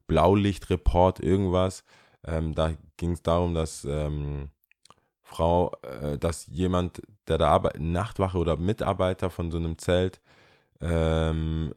Blaulichtreport, 0.06 1.20
irgendwas. 1.20 1.84
Ähm, 2.24 2.54
da 2.54 2.72
ging 2.96 3.12
es 3.12 3.22
darum, 3.22 3.54
dass 3.54 3.84
ähm, 3.84 4.50
Frau, 5.22 5.72
äh, 5.82 6.18
dass 6.18 6.46
jemand, 6.48 7.02
der 7.28 7.38
da 7.38 7.48
arbeitet, 7.48 7.82
Nachtwache 7.82 8.38
oder 8.38 8.56
Mitarbeiter 8.56 9.30
von 9.30 9.50
so 9.50 9.58
einem 9.58 9.78
Zelt, 9.78 10.20
ähm, 10.80 11.72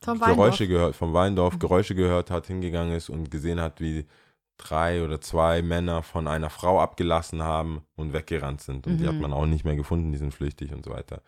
Geräusche 0.00 0.66
gehört, 0.68 0.96
vom 0.96 1.12
Weindorf 1.14 1.54
Mhm. 1.54 1.58
Geräusche 1.60 1.94
gehört 1.94 2.30
hat, 2.30 2.46
hingegangen 2.46 2.94
ist 2.94 3.08
und 3.08 3.30
gesehen 3.30 3.60
hat, 3.60 3.80
wie 3.80 4.06
drei 4.68 5.04
oder 5.04 5.20
zwei 5.20 5.62
Männer 5.62 6.02
von 6.02 6.26
einer 6.28 6.50
Frau 6.50 6.80
abgelassen 6.80 7.42
haben 7.42 7.82
und 7.96 8.12
weggerannt 8.12 8.60
sind. 8.60 8.86
Und 8.86 8.98
die 8.98 9.06
hat 9.08 9.14
Mhm. 9.16 9.20
man 9.22 9.32
auch 9.32 9.46
nicht 9.46 9.64
mehr 9.64 9.76
gefunden, 9.76 10.12
die 10.12 10.18
sind 10.18 10.32
flüchtig 10.34 10.72
und 10.72 10.84
so 10.84 10.90
weiter. 10.92 11.22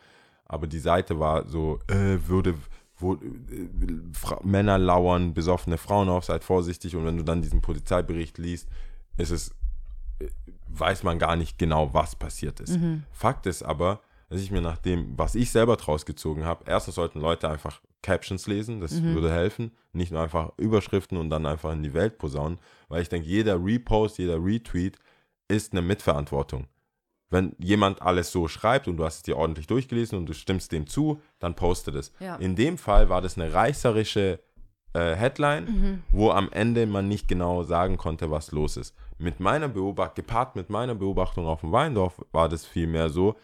Aber 0.47 0.67
die 0.67 0.79
Seite 0.79 1.19
war 1.19 1.47
so, 1.49 1.79
äh, 1.89 2.19
würde, 2.27 2.55
wo, 2.99 3.15
äh, 3.15 3.19
Männer 4.43 4.79
lauern 4.79 5.35
besoffene 5.35 5.79
Frauen 5.79 6.09
auf, 6.09 6.25
seid 6.25 6.45
vorsichtig. 6.45 6.95
Und 6.97 7.05
wenn 7.07 7.17
du 7.17 7.23
dann 7.25 7.43
diesen 7.43 7.61
Polizeibericht 7.61 8.39
liest, 8.39 8.69
ist 9.17 9.31
es, 9.31 9.51
äh, 10.21 10.29
weiß 10.69 11.03
man 11.03 11.19
gar 11.19 11.37
nicht 11.37 11.59
genau, 11.59 11.93
was 11.95 12.15
passiert 12.17 12.61
ist. 12.61 12.79
Mhm. 12.79 13.05
Fakt 13.11 13.47
ist 13.47 13.63
aber, 13.63 14.01
dass 14.29 14.41
ich 14.41 14.51
mir 14.51 14.61
nach 14.61 14.79
dem, 14.79 15.17
was 15.19 15.35
ich 15.35 15.51
selber 15.51 15.77
draus 15.77 16.05
gezogen 16.07 16.45
habe, 16.45 16.65
erstens 16.67 16.95
sollten 16.97 17.21
Leute 17.21 17.49
einfach 17.49 17.81
Captions 18.05 18.47
lesen, 18.47 18.81
das 18.81 18.93
Mhm. 19.01 19.15
würde 19.15 19.33
helfen, 19.33 19.73
nicht 19.93 20.13
nur 20.13 20.21
einfach 20.23 20.53
Überschriften 20.59 21.17
und 21.19 21.31
dann 21.31 21.47
einfach 21.47 21.73
in 21.73 21.83
die 21.83 21.95
Welt 21.95 22.19
posaunen, 22.19 22.59
weil 22.89 23.03
ich 23.03 23.09
denke, 23.09 23.27
jeder 23.27 23.57
Repost, 23.65 24.19
jeder 24.19 24.37
Retweet 24.45 24.99
ist 25.49 25.73
eine 25.73 25.83
Mitverantwortung. 25.83 26.67
Wenn 27.31 27.57
jemand 27.59 28.01
alles 28.03 28.31
so 28.31 28.47
schreibt 28.47 28.87
und 28.87 28.97
du 28.99 29.05
hast 29.05 29.17
es 29.17 29.23
dir 29.23 29.37
ordentlich 29.37 29.67
durchgelesen 29.67 30.19
und 30.19 30.27
du 30.27 30.35
stimmst 30.35 30.71
dem 30.73 30.87
zu, 30.87 31.21
dann 31.41 31.55
poste 31.57 31.91
das. 31.91 32.13
Ja. 32.21 32.37
In 32.37 32.55
dem 32.55 32.79
Fall 32.79 33.09
war 33.09 33.21
das 33.23 33.37
eine 33.39 33.53
reißerische 33.53 34.41
äh, 34.97 35.17
Headline, 35.17 35.65
Mhm. 35.65 36.03
wo 36.13 36.31
am 36.31 36.49
Ende 36.53 36.87
man 36.87 37.09
nicht 37.09 37.27
genau 37.27 37.65
sagen 37.65 37.97
konnte, 37.97 38.31
was 38.31 38.53
los 38.53 38.77
ist. 38.77 38.95
Mit 39.19 39.41
meiner 39.41 39.67
Beobachtung, 39.69 40.15
gepaart 40.15 40.55
mit 40.55 40.71
meiner 40.71 40.95
Beobachtung 40.95 41.47
auf 41.47 41.63
dem 41.63 41.73
Weindorf, 41.73 42.25
war 42.31 42.49
das 42.49 42.65
vielmehr 42.65 43.09
so, 43.09 43.35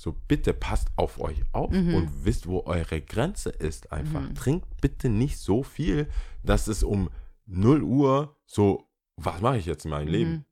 so 0.00 0.16
bitte 0.28 0.54
passt 0.54 0.88
auf 0.96 1.20
euch 1.20 1.42
auf 1.52 1.70
Mhm. 1.72 1.94
und 1.94 2.24
wisst, 2.24 2.46
wo 2.46 2.62
eure 2.64 3.02
Grenze 3.02 3.50
ist 3.50 3.92
einfach. 3.92 4.22
Trinkt 4.34 4.66
bitte 4.80 5.10
nicht 5.10 5.36
so 5.38 5.62
viel, 5.62 6.08
dass 6.42 6.68
es 6.68 6.82
um 6.82 7.10
0 7.44 7.82
Uhr 7.82 8.34
so, 8.46 8.88
was 9.16 9.42
mache 9.42 9.58
ich 9.58 9.66
jetzt 9.66 9.84
in 9.84 9.90
meinem 9.90 10.08
Leben? 10.08 10.46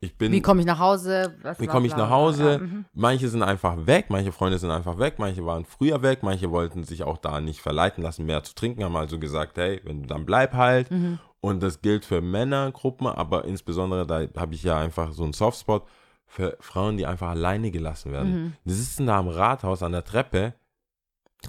Ich 0.00 0.16
bin, 0.16 0.32
Mhm. 0.32 0.36
Wie 0.36 0.40
komme 0.40 0.60
ich 0.60 0.66
nach 0.66 0.78
Hause? 0.78 1.36
Was 1.42 1.60
wie 1.60 1.66
komme 1.66 1.86
ich 1.86 1.94
nach. 1.94 2.08
Hause? 2.08 2.52
Ja, 2.52 2.58
mhm. 2.58 2.86
Manche 2.94 3.28
sind 3.28 3.42
einfach 3.42 3.86
weg, 3.86 4.06
manche 4.08 4.32
Freunde 4.32 4.58
sind 4.58 4.70
einfach 4.70 4.98
weg, 4.98 5.16
manche 5.18 5.44
waren 5.44 5.66
früher 5.66 6.00
weg, 6.00 6.20
manche 6.22 6.50
wollten 6.50 6.84
sich 6.84 7.02
auch 7.02 7.18
da 7.18 7.38
nicht 7.42 7.60
verleiten 7.60 8.02
lassen, 8.02 8.24
mehr 8.24 8.42
zu 8.42 8.54
trinken, 8.54 8.82
haben 8.82 8.96
also 8.96 9.18
gesagt, 9.18 9.58
hey, 9.58 9.82
wenn 9.84 10.00
du 10.04 10.08
dann 10.08 10.24
bleib 10.24 10.54
halt. 10.54 10.90
Mhm. 10.90 11.18
Und 11.42 11.62
das 11.62 11.82
gilt 11.82 12.06
für 12.06 12.22
Männergruppen, 12.22 13.08
aber 13.08 13.44
insbesondere, 13.44 14.06
da 14.06 14.26
habe 14.40 14.54
ich 14.54 14.62
ja 14.62 14.78
einfach 14.78 15.12
so 15.12 15.22
einen 15.24 15.34
Softspot 15.34 15.86
für 16.30 16.56
Frauen, 16.60 16.96
die 16.96 17.06
einfach 17.06 17.28
alleine 17.30 17.70
gelassen 17.72 18.12
werden. 18.12 18.32
Mhm. 18.44 18.52
Die 18.64 18.72
sitzen 18.74 19.06
da 19.06 19.18
am 19.18 19.26
Rathaus 19.28 19.82
an 19.82 19.90
der 19.92 20.04
Treppe 20.04 20.54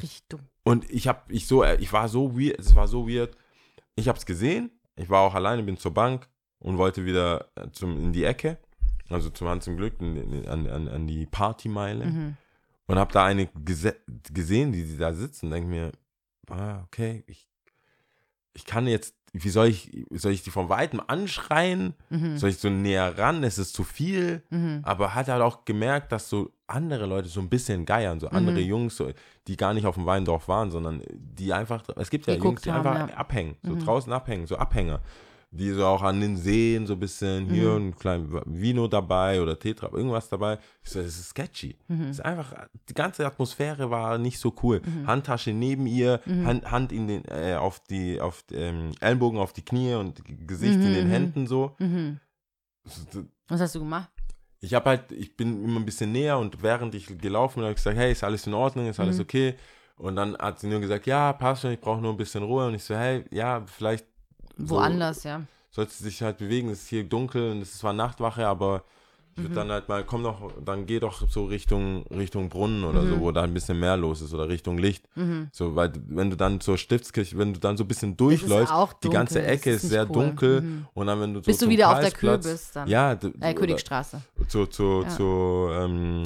Richtig 0.02 0.24
dumm. 0.28 0.42
und 0.64 0.90
ich 0.90 1.08
habe, 1.08 1.22
ich 1.32 1.46
so, 1.48 1.64
äh, 1.64 1.76
ich 1.80 1.94
war 1.94 2.10
so 2.10 2.38
weird, 2.38 2.60
es 2.60 2.76
war 2.76 2.88
so 2.88 3.08
weird. 3.08 3.38
Ich 3.96 4.08
habe 4.08 4.18
es 4.18 4.26
gesehen, 4.26 4.72
ich 4.96 5.10
war 5.10 5.22
auch 5.22 5.36
alleine, 5.36 5.62
bin 5.64 5.78
zur 5.78 5.94
Bank 5.94 6.28
und 6.60 6.78
wollte 6.78 7.06
wieder 7.06 7.52
äh, 7.56 7.70
zum, 7.72 7.98
in 8.00 8.12
die 8.14 8.24
Ecke, 8.24 8.58
also 9.10 9.30
zum 9.30 9.48
Hand 9.50 9.62
zum 9.64 9.78
Glück, 9.78 10.00
in, 10.02 10.48
an, 10.48 10.66
an, 10.68 10.88
an 10.88 11.08
die 11.08 11.26
Partymeile 11.28 12.06
Mhm. 12.06 12.38
und 12.88 12.98
habe 12.98 13.14
da 13.14 13.26
eine 13.26 13.48
gese 13.54 13.96
gesehen, 14.34 14.72
die, 14.72 14.84
die 14.86 14.98
da 14.98 15.14
sitzen, 15.14 15.52
denke 15.52 15.70
mir, 15.70 15.92
ah, 16.50 16.82
okay, 16.88 17.24
ich, 17.28 17.48
ich 18.54 18.66
kann 18.66 18.88
jetzt, 18.88 19.16
wie 19.34 19.50
soll 19.50 19.68
ich, 19.68 20.06
soll 20.12 20.34
ich 20.34 20.44
die 20.44 20.50
von 20.52 20.68
weitem 20.70 21.02
anschreien? 21.08 21.94
Mhm. 22.10 22.38
Soll 22.38 22.50
ich 22.50 22.58
so 22.58 22.70
näher 22.70 23.18
ran? 23.18 23.44
Es 23.44 23.58
ist 23.58 23.74
zu 23.74 23.84
viel. 23.84 24.44
Mhm. 24.50 24.82
Aber 24.84 25.16
hat 25.16 25.28
halt 25.30 25.42
auch 25.42 25.64
gemerkt, 25.66 26.12
dass 26.12 26.30
so 26.30 26.52
andere 26.68 27.06
Leute 27.06 27.30
so 27.30 27.40
ein 27.40 27.50
bisschen 27.50 27.86
geiern, 27.86 28.20
so 28.20 28.28
andere 28.28 28.60
Mhm. 28.60 28.66
Jungs, 28.68 28.98
so, 28.98 29.10
die 29.48 29.56
gar 29.58 29.74
nicht 29.74 29.86
auf 29.86 29.96
dem 29.96 30.06
Weindorf 30.06 30.48
waren, 30.48 30.70
sondern 30.72 31.02
die 31.14 31.54
einfach, 31.54 31.84
es 31.96 32.10
gibt 32.10 32.28
ja 32.28 32.34
Geguckt 32.36 32.46
Jungs, 32.46 32.62
die 32.64 32.72
haben, 32.72 32.88
einfach 32.88 33.10
ja. 33.10 33.16
abhängen, 33.16 33.56
so 33.64 33.72
Mhm. 33.76 33.80
draußen 33.86 34.12
abhängen, 34.12 34.48
so 34.48 34.58
Abhänger. 34.58 35.02
Die 35.54 35.70
so 35.72 35.86
auch 35.86 36.02
an 36.02 36.22
den 36.22 36.38
Seen 36.38 36.88
so 36.88 36.94
ein 36.94 37.00
bisschen, 37.02 37.50
hier 37.50 37.72
Mhm. 37.72 37.88
ein 37.90 37.96
kleines 37.98 38.30
Vino 38.46 38.88
dabei 38.88 39.42
oder 39.42 39.60
Tetra, 39.60 39.90
irgendwas 39.92 40.30
dabei. 40.30 40.60
Ich 40.82 40.90
so, 40.92 41.00
das 41.00 41.10
ist 41.20 41.28
sketchy. 41.30 41.76
Mhm. 41.90 42.04
Das 42.04 42.10
ist 42.12 42.20
einfach, 42.26 42.54
die 42.88 42.94
ganze 42.94 43.26
Atmosphäre 43.26 43.90
war 43.92 44.18
nicht 44.18 44.40
so 44.40 44.56
cool. 44.64 44.82
Handtasche 45.06 45.52
neben 45.52 45.88
ihr, 45.88 46.22
Mhm. 46.26 46.46
Hand, 46.48 46.72
Hand 46.72 46.92
in 46.94 47.08
den, 47.10 47.26
äh, 47.26 47.56
auf 47.56 47.82
die, 47.82 48.22
auf 48.22 48.46
ähm, 48.54 48.92
Ellenbogen 49.02 49.40
auf 49.40 49.52
die 49.52 49.64
Knie 49.66 49.94
und 49.96 50.22
Gesicht 50.48 50.80
in 50.80 50.92
Mhm, 50.92 50.94
den 50.94 51.08
mhm. 51.08 51.12
Händen 51.12 51.48
so. 51.48 51.76
Mhm. 51.80 52.20
Was 53.50 53.60
hast 53.62 53.76
du 53.76 53.80
gemacht? 53.80 54.10
Ich 54.62 54.74
habe 54.74 54.90
halt, 54.90 55.12
ich 55.12 55.36
bin 55.36 55.64
immer 55.66 55.80
ein 55.80 55.86
bisschen 55.86 56.12
näher 56.12 56.38
und 56.38 56.62
während 56.64 56.96
ich 56.96 57.08
gelaufen 57.20 57.56
bin, 57.56 57.64
habe 57.64 57.72
ich 57.72 57.78
gesagt, 57.78 57.98
hey, 57.98 58.12
ist 58.12 58.24
alles 58.24 58.48
in 58.48 58.54
Ordnung, 58.54 58.88
ist 58.88 59.00
alles 59.00 59.18
Mhm. 59.18 59.22
okay. 59.24 59.56
Und 59.98 60.16
dann 60.16 60.38
hat 60.38 60.60
sie 60.60 60.68
nur 60.68 60.80
gesagt, 60.80 61.06
ja, 61.08 61.34
passt 61.34 61.62
schon, 61.64 61.72
ich 61.72 61.80
brauche 61.82 62.00
nur 62.02 62.12
ein 62.14 62.18
bisschen 62.18 62.44
Ruhe. 62.44 62.68
Und 62.68 62.76
ich 62.76 62.84
so, 62.84 62.96
hey, 62.96 63.26
ja, 63.32 63.64
vielleicht 63.66 64.06
so 64.58 64.76
Woanders, 64.76 65.24
ja. 65.24 65.42
sollte 65.72 65.94
sich 65.94 66.22
halt 66.22 66.38
bewegen. 66.38 66.70
Es 66.70 66.84
ist 66.84 66.88
hier 66.90 67.04
dunkel 67.04 67.52
und 67.52 67.62
es 67.62 67.72
ist 67.74 67.80
zwar 67.80 67.94
Nachtwache, 67.94 68.46
aber 68.48 68.84
ich 69.34 69.38
Mhm. 69.38 69.44
würde 69.44 69.56
dann 69.56 69.72
halt 69.72 69.88
mal, 69.88 70.04
komm 70.04 70.24
doch, 70.24 70.52
dann 70.66 70.86
geh 70.86 71.00
doch 71.00 71.24
so 71.30 71.46
Richtung, 71.46 72.06
Richtung 72.08 72.50
Brunnen 72.50 72.84
oder 72.84 73.08
so, 73.08 73.18
wo 73.22 73.32
da 73.32 73.44
ein 73.44 73.54
bisschen 73.54 73.80
mehr 73.80 73.96
los 73.96 74.20
ist 74.22 74.34
oder 74.34 74.50
Richtung 74.50 74.78
Licht. 74.78 75.06
Mhm. 75.16 75.48
So, 75.54 75.74
weil 75.74 75.94
wenn 76.10 76.30
du 76.30 76.36
dann 76.36 76.60
zur 76.60 76.78
Stiftskirche, 76.78 77.38
wenn 77.38 77.54
du 77.54 77.60
dann 77.62 77.78
so 77.78 77.86
ein 77.86 77.88
bisschen 77.88 78.18
durchläufst, 78.18 78.74
auch 78.74 78.92
die 78.92 79.10
ganze 79.10 79.42
Ecke 79.42 79.70
ist 79.72 79.86
ist 79.86 79.90
sehr 79.92 80.04
cool. 80.10 80.14
dunkel 80.14 80.62
Mhm. 80.62 80.86
und 80.94 81.08
dann 81.08 81.22
wenn 81.22 81.34
du 81.34 81.40
so 81.40 81.46
Bist 81.46 81.62
du 81.62 81.70
wieder 81.70 81.92
auf 81.92 82.02
der 82.02 82.12
Karlsplatz- 82.12 82.42
Kürbis 82.44 82.72
dann? 82.74 82.88
Ja, 82.90 83.14
Äh, 83.40 83.54
Königstraße. 83.54 84.22
zu, 84.50 84.66
zu, 84.66 85.04
Ja. 85.04 85.10
zu 85.10 85.68
ähm, 85.72 86.24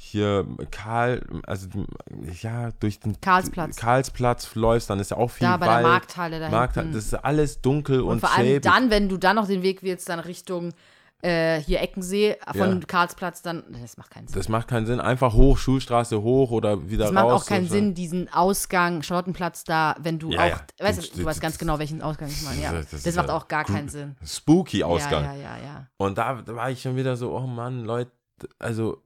hier 0.00 0.46
Karl, 0.70 1.20
also 1.44 1.66
ja, 2.40 2.70
durch 2.78 3.00
den 3.00 3.20
Karlsplatz. 3.20 3.76
Karlsplatz 3.76 4.54
läufst, 4.54 4.88
dann 4.90 5.00
ist 5.00 5.10
ja 5.10 5.16
auch 5.16 5.28
viel 5.30 5.46
Da 5.48 5.56
bei 5.56 5.66
Wald. 5.66 5.84
der 5.84 5.90
Markthalle 5.90 6.40
da 6.40 6.48
Markthalle, 6.50 6.92
das 6.92 7.06
ist 7.06 7.14
alles 7.14 7.60
dunkel 7.60 8.00
und, 8.02 8.08
Und 8.12 8.20
vor 8.20 8.30
allem 8.36 8.60
dann, 8.62 8.90
wenn 8.90 9.08
du 9.08 9.16
dann 9.16 9.34
noch 9.36 9.48
den 9.48 9.62
Weg 9.62 9.82
wählst, 9.82 10.08
dann 10.08 10.20
Richtung 10.20 10.72
äh, 11.20 11.60
hier 11.62 11.80
Eckensee, 11.80 12.36
von 12.56 12.78
Ja. 12.80 12.86
Karlsplatz, 12.86 13.42
dann, 13.42 13.64
das 13.82 13.96
macht 13.96 14.12
keinen 14.12 14.28
Sinn. 14.28 14.36
Das 14.38 14.48
macht 14.48 14.68
keinen 14.68 14.86
Sinn. 14.86 15.00
Einfach 15.00 15.34
hoch, 15.34 15.58
Schulstraße 15.58 16.22
hoch 16.22 16.52
oder 16.52 16.88
wieder 16.88 17.10
macht 17.10 17.24
raus. 17.24 17.42
auch 17.42 17.46
keinen 17.46 17.68
Sinn, 17.68 17.92
diesen 17.94 18.32
Ausgang, 18.32 19.02
Charlottenplatz 19.02 19.64
da, 19.64 19.96
wenn 19.98 20.20
du 20.20 20.30
Ja, 20.30 20.42
auch, 20.42 20.46
ja. 20.46 20.60
weißt 20.78 20.98
Das- 20.98 21.10
du, 21.10 21.18
du 21.18 21.24
weißt 21.24 21.40
ganz 21.40 21.58
genau, 21.58 21.80
welchen 21.80 22.02
Ausgang 22.02 22.28
ich 22.28 22.40
meine, 22.42 22.62
ja. 22.62 22.70
Das- 22.72 22.90
Das, 22.90 23.02
das 23.02 23.16
macht 23.16 23.30
auch 23.30 23.48
gar 23.48 23.64
keinen 23.64 23.88
Sinn. 23.88 24.14
Spooky 24.24 24.84
Ausgang. 24.84 25.24
Ja, 25.24 25.34
ja, 25.34 25.56
ja, 25.56 25.64
ja. 25.64 25.86
Und 25.96 26.18
da, 26.18 26.34
da 26.40 26.54
war 26.54 26.70
ich 26.70 26.80
schon 26.82 26.94
wieder 26.94 27.16
so, 27.16 27.36
oh 27.36 27.48
Mann, 27.48 27.84
Leute, 27.84 28.12
also 28.60 29.02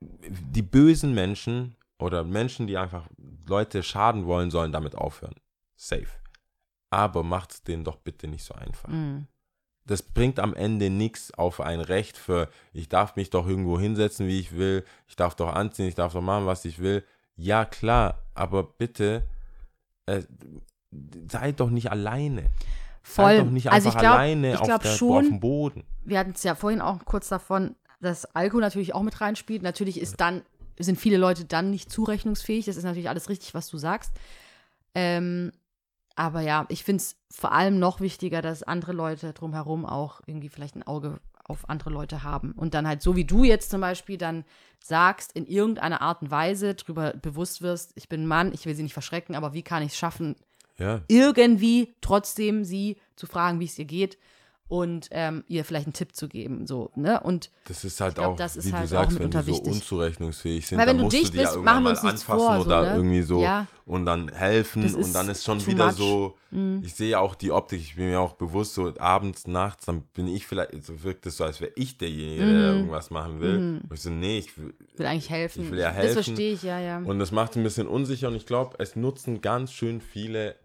die 0.00 0.62
bösen 0.62 1.14
Menschen 1.14 1.76
oder 1.98 2.24
Menschen, 2.24 2.66
die 2.66 2.76
einfach 2.76 3.06
Leute 3.46 3.82
schaden 3.82 4.26
wollen, 4.26 4.50
sollen 4.50 4.72
damit 4.72 4.94
aufhören. 4.94 5.34
Safe. 5.76 6.08
Aber 6.90 7.22
macht 7.22 7.52
es 7.52 7.62
denen 7.62 7.84
doch 7.84 7.96
bitte 7.96 8.28
nicht 8.28 8.44
so 8.44 8.54
einfach. 8.54 8.88
Mhm. 8.88 9.26
das 9.86 10.02
bringt 10.02 10.40
am 10.40 10.54
Ende 10.54 10.88
nichts 10.88 11.32
auf 11.34 11.60
ein 11.60 11.80
Recht 11.80 12.16
für, 12.16 12.48
ich 12.72 12.88
darf 12.88 13.16
mich 13.16 13.30
doch 13.30 13.46
irgendwo 13.46 13.78
hinsetzen, 13.78 14.26
wie 14.26 14.40
ich 14.40 14.56
will, 14.56 14.84
ich 15.06 15.16
darf 15.16 15.34
doch 15.34 15.52
anziehen, 15.52 15.86
ich 15.88 15.94
darf 15.94 16.14
doch 16.14 16.22
machen, 16.22 16.46
was 16.46 16.64
ich 16.64 16.78
will. 16.78 17.04
Ja, 17.36 17.64
klar, 17.64 18.22
aber 18.34 18.62
bitte, 18.62 19.28
äh, 20.06 20.22
seid 21.30 21.60
doch 21.60 21.70
nicht 21.70 21.90
alleine. 21.90 22.50
Voll. 23.02 23.36
Seid 23.36 23.46
doch 23.46 23.50
nicht 23.50 23.70
also 23.70 23.88
einfach 23.88 23.98
ich 23.98 24.00
glaube 24.00 24.18
alleine 24.18 24.52
ich 24.54 24.58
auf, 24.58 24.66
glaub 24.66 24.82
der, 24.82 24.90
auf 24.92 24.96
schon, 24.96 25.24
dem 25.24 25.40
Boden. 25.40 25.84
wir 26.04 26.18
hatten 26.18 26.32
es 26.34 26.42
ja 26.42 26.54
vorhin 26.54 26.80
auch 26.80 27.04
kurz 27.04 27.28
davon, 27.28 27.76
dass 28.00 28.24
Alkohol 28.34 28.62
natürlich 28.62 28.94
auch 28.94 29.02
mit 29.02 29.20
reinspielt. 29.20 29.62
Natürlich 29.62 30.00
ist 30.00 30.20
dann, 30.20 30.42
sind 30.78 30.98
viele 30.98 31.16
Leute 31.16 31.44
dann 31.44 31.70
nicht 31.70 31.90
zurechnungsfähig. 31.90 32.66
Das 32.66 32.76
ist 32.76 32.84
natürlich 32.84 33.08
alles 33.08 33.28
richtig, 33.28 33.54
was 33.54 33.68
du 33.68 33.78
sagst. 33.78 34.12
Ähm, 34.94 35.52
aber 36.16 36.40
ja, 36.40 36.66
ich 36.68 36.84
finde 36.84 37.02
es 37.02 37.16
vor 37.30 37.52
allem 37.52 37.78
noch 37.78 38.00
wichtiger, 38.00 38.42
dass 38.42 38.62
andere 38.62 38.92
Leute 38.92 39.32
drumherum 39.32 39.84
auch 39.84 40.20
irgendwie 40.26 40.48
vielleicht 40.48 40.76
ein 40.76 40.86
Auge 40.86 41.20
auf 41.42 41.68
andere 41.68 41.90
Leute 41.90 42.22
haben. 42.22 42.52
Und 42.52 42.74
dann 42.74 42.86
halt 42.86 43.02
so 43.02 43.16
wie 43.16 43.24
du 43.24 43.44
jetzt 43.44 43.70
zum 43.70 43.80
Beispiel 43.80 44.16
dann 44.16 44.44
sagst, 44.82 45.32
in 45.32 45.46
irgendeiner 45.46 46.00
Art 46.00 46.22
und 46.22 46.30
Weise 46.30 46.74
drüber 46.74 47.12
bewusst 47.14 47.62
wirst, 47.62 47.92
ich 47.96 48.08
bin 48.08 48.22
ein 48.22 48.26
Mann, 48.26 48.52
ich 48.52 48.64
will 48.66 48.74
sie 48.74 48.82
nicht 48.82 48.92
verschrecken, 48.92 49.34
aber 49.34 49.52
wie 49.52 49.62
kann 49.62 49.82
ich 49.82 49.92
es 49.92 49.98
schaffen, 49.98 50.36
Ja, 50.78 51.02
irgendwie 51.08 51.94
trotzdem 52.00 52.64
sie 52.64 52.96
zu 53.16 53.26
fragen, 53.26 53.60
wie 53.60 53.66
es 53.66 53.78
ihr 53.78 53.84
geht 53.84 54.18
und 54.66 55.08
ähm, 55.10 55.44
ihr 55.46 55.62
vielleicht 55.64 55.86
einen 55.86 55.92
Tipp 55.92 56.16
zu 56.16 56.26
geben. 56.26 56.66
So, 56.66 56.90
ne? 56.96 57.20
Und 57.20 57.50
das 57.66 57.84
ist 57.84 58.00
halt 58.00 58.14
glaub, 58.14 58.32
auch, 58.32 58.36
das 58.36 58.56
ist 58.56 58.66
wie 58.68 58.72
halt 58.72 58.84
du 58.84 58.88
sagst, 58.88 59.18
wenn 59.18 59.30
die 59.30 59.38
so 59.38 59.46
wichtig. 59.46 59.72
unzurechnungsfähig 59.72 60.66
sind, 60.66 60.78
Weil 60.78 60.86
dann 60.86 60.94
wenn 60.96 60.98
du 61.00 61.04
musst 61.04 61.16
dicht 61.16 61.26
du 61.28 61.30
die 61.32 61.36
ja 61.38 61.42
bist, 61.44 61.54
irgendwann 61.56 61.74
machen 61.82 61.84
wir 61.84 61.90
uns 61.90 61.98
anfassen 62.04 62.24
vor, 62.40 62.56
so, 62.60 62.66
oder 62.66 62.82
ne? 62.82 62.96
irgendwie 62.96 63.22
so 63.22 63.42
Ja. 63.42 63.66
und 63.84 64.06
dann 64.06 64.28
helfen 64.32 64.82
Das 64.82 64.94
und 64.94 65.12
dann 65.12 65.28
ist 65.28 65.44
schon 65.44 65.64
wieder 65.66 65.86
much. 65.88 65.96
so, 65.96 66.36
Mhm. 66.50 66.80
ich 66.82 66.94
sehe 66.94 67.18
auch 67.20 67.34
die 67.34 67.50
Optik, 67.50 67.80
ich 67.80 67.96
bin 67.96 68.06
mir 68.08 68.20
auch 68.20 68.34
bewusst, 68.34 68.74
so 68.74 68.92
abends, 68.98 69.46
nachts, 69.46 69.84
dann 69.86 70.02
bin 70.14 70.28
ich 70.28 70.46
vielleicht, 70.46 70.82
so 70.84 71.02
wirkt 71.02 71.26
es 71.26 71.36
so, 71.36 71.44
als 71.44 71.60
wäre 71.60 71.72
ich 71.76 71.98
derjenige, 71.98 72.46
der 72.46 72.54
Mhm. 72.72 72.78
irgendwas 72.78 73.10
machen 73.10 73.40
will. 73.40 73.80
Und 73.82 73.92
ich 73.92 74.00
so, 74.00 74.08
nee, 74.10 74.38
ich 74.38 74.56
will, 74.56 74.72
will 74.96 75.06
eigentlich 75.06 75.28
helfen. 75.30 75.64
Ich 75.64 75.70
will 75.70 75.78
ja 75.80 75.88
Das 75.88 75.96
helfen. 75.96 76.14
verstehe 76.24 76.52
ich, 76.54 76.62
ja, 76.62 76.78
ja. 76.80 76.98
und 76.98 77.18
das 77.18 77.32
macht 77.32 77.56
ein 77.56 77.62
bisschen 77.64 77.86
unsicher 77.86 78.28
und 78.28 78.34
ich 78.36 78.46
glaube, 78.46 78.76
es 78.78 78.96
nutzen 78.96 79.40
ganz 79.42 79.72
schön 79.72 80.00
viele 80.00 80.56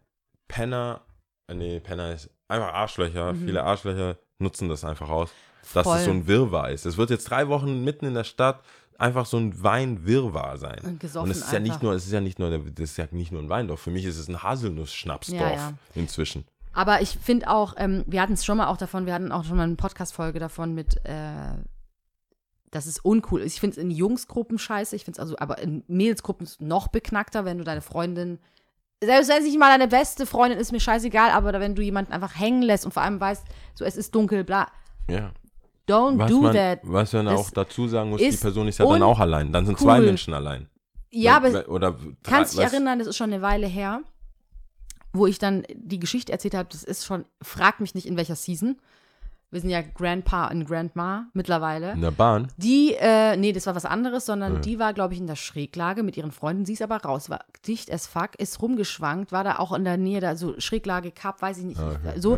Penner, 0.47 1.01
äh, 1.47 1.53
nee, 1.55 1.79
Penner 1.79 2.13
ist 2.13 2.29
einfach 2.49 2.73
Arschlöcher, 2.73 3.33
viele 3.35 3.63
Arschlöcher 3.63 4.17
nutzen 4.39 4.67
das 4.69 4.83
einfach 4.83 5.09
aus, 5.09 5.29
dass 5.73 5.85
Mhm. 5.85 5.89
Voll. 5.89 5.97
es 5.99 6.05
so 6.05 6.11
ein 6.11 6.27
Wirrwarr 6.27 6.71
ist. 6.71 6.85
Es 6.85 6.97
wird 6.97 7.09
jetzt 7.09 7.29
drei 7.29 7.47
Wochen 7.47 7.83
mitten 7.83 8.05
in 8.05 8.13
der 8.13 8.23
Stadt 8.23 8.61
einfach 8.97 9.25
so 9.25 9.37
ein 9.37 9.61
Weinwirrwarr 9.63 10.57
sein. 10.57 10.79
Und 10.83 10.99
gesoffen 10.99 11.31
es 11.31 11.37
ist 11.37 11.53
ja 11.53 11.59
nicht 11.59 11.81
nur, 11.81 11.93
es 11.93 12.05
ist 12.05 12.11
ja 12.11 12.19
nicht 12.21 12.37
nur, 12.39 12.49
das 12.51 12.89
ist 12.91 12.97
ja 12.97 13.07
nicht 13.11 13.31
nur 13.31 13.41
ein 13.41 13.49
Weindorf. 13.49 13.79
Für 13.79 13.91
mich 13.91 14.03
ist 14.05 14.17
es 14.17 14.27
ein 14.27 14.43
Haselnuss-Schnapsdorf 14.43 15.39
Ja, 15.39 15.51
ja. 15.53 15.73
inzwischen. 15.95 16.45
Aber 16.73 17.01
ich 17.01 17.17
finde 17.21 17.49
auch, 17.49 17.75
ähm, 17.77 18.03
wir 18.07 18.21
hatten 18.21 18.33
es 18.33 18.45
schon 18.45 18.57
mal 18.57 18.67
auch 18.67 18.77
davon, 18.77 19.05
wir 19.05 19.13
hatten 19.13 19.31
auch 19.31 19.43
schon 19.45 19.57
mal 19.57 19.63
eine 19.63 19.75
Podcast-Folge 19.75 20.39
davon 20.39 20.73
mit, 20.75 20.97
äh, 21.05 21.53
dass 22.71 22.85
es 22.85 22.99
uncool 22.99 23.41
ist. 23.41 23.53
Ich 23.55 23.59
finde 23.59 23.73
es 23.77 23.77
in 23.83 23.89
Jungsgruppen 23.89 24.59
scheiße, 24.59 24.95
ich 24.95 25.03
finde 25.05 25.15
es 25.17 25.19
also, 25.19 25.37
aber 25.39 25.57
in 25.59 25.83
Mädelsgruppen 25.87 26.45
ist 26.45 26.53
es 26.53 26.59
noch 26.59 26.87
beknackter, 26.89 27.43
wenn 27.45 27.57
du 27.57 27.63
deine 27.63 27.81
Freundin, 27.81 28.37
selbst 29.03 29.29
wenn 29.29 29.37
es 29.37 29.43
nicht 29.45 29.57
mal 29.59 29.69
deine 29.71 29.87
beste 29.87 30.25
Freundin 30.25 30.59
ist, 30.59 30.71
mir 30.71 30.79
scheißegal, 30.79 31.31
aber 31.31 31.59
wenn 31.59 31.75
du 31.75 31.81
jemanden 31.81 32.11
einfach 32.11 32.37
hängen 32.37 32.61
lässt 32.61 32.85
und 32.85 32.93
vor 32.93 33.03
allem 33.03 33.19
weißt, 33.19 33.43
so 33.75 33.85
es 33.85 33.95
ist 33.95 34.13
dunkel, 34.13 34.43
bla, 34.43 34.67
Ja. 35.09 35.31
don't 35.87 36.17
Was 36.19 36.29
do 36.29 36.41
man, 36.41 36.53
that. 36.55 36.79
was 36.83 37.13
man 37.13 37.27
auch 37.29 37.49
dazu 37.51 37.87
sagen 37.87 38.09
muss, 38.09 38.19
die 38.19 38.31
Person 38.31 38.67
ist 38.67 38.77
ja 38.79 38.85
dann 38.85 39.01
auch 39.03 39.19
allein. 39.19 39.51
Dann 39.51 39.65
sind 39.65 39.79
zwei 39.79 39.93
uncool. 39.93 40.05
Menschen 40.05 40.33
allein. 40.33 40.69
Ja, 41.11 41.37
aber 41.37 41.67
oder 41.69 41.95
Kannst 42.23 42.53
dich 42.53 42.61
erinnern, 42.63 42.99
das 42.99 43.07
ist 43.07 43.17
schon 43.17 43.31
eine 43.33 43.41
Weile 43.41 43.67
her, 43.67 44.01
wo 45.13 45.25
ich 45.25 45.39
dann 45.39 45.63
die 45.73 45.99
Geschichte 45.99 46.31
erzählt 46.31 46.53
habe, 46.53 46.69
das 46.71 46.83
ist 46.83 47.05
schon, 47.05 47.25
frag 47.41 47.79
mich 47.79 47.95
nicht 47.95 48.05
in 48.05 48.15
welcher 48.17 48.35
Season. 48.35 48.79
Wir 49.51 49.61
sind 49.61 49.71
ja 49.71 49.81
Grandpa 49.81 50.47
und 50.49 50.65
Grandma 50.65 51.27
mittlerweile. 51.33 51.93
In 51.93 52.01
der 52.01 52.11
Bahn. 52.11 52.49
Die, 52.57 52.93
äh, 52.99 53.35
nee, 53.35 53.51
das 53.51 53.65
war 53.65 53.73
was 53.73 53.85
anderes, 53.85 54.25
sondern 54.27 54.55
Ja. 54.55 54.59
die 54.59 54.77
war, 54.77 54.93
glaube 54.93 55.15
ich, 55.15 55.19
in 55.19 55.25
der 55.27 55.35
Schräglage 55.35 56.03
mit 56.03 56.17
ihren 56.17 56.31
Freunden. 56.31 56.65
Sie 56.65 56.73
ist 56.73 56.83
aber 56.83 56.97
raus, 56.97 57.29
war 57.31 57.43
dicht 57.65 57.91
as 57.91 58.05
fuck, 58.05 58.35
ist 58.37 58.61
rumgeschwankt, 58.61 59.31
war 59.31 59.43
da 59.43 59.57
auch 59.57 59.73
in 59.73 59.83
der 59.85 59.97
Nähe, 59.97 60.19
da 60.21 60.35
so 60.35 60.59
Schräglage, 60.59 61.11
Cup, 61.11 61.41
weiß 61.41 61.57
ich 61.59 61.65
nicht. 61.65 61.79
Ah, 61.79 61.91
okay. 61.95 62.19
So. 62.19 62.37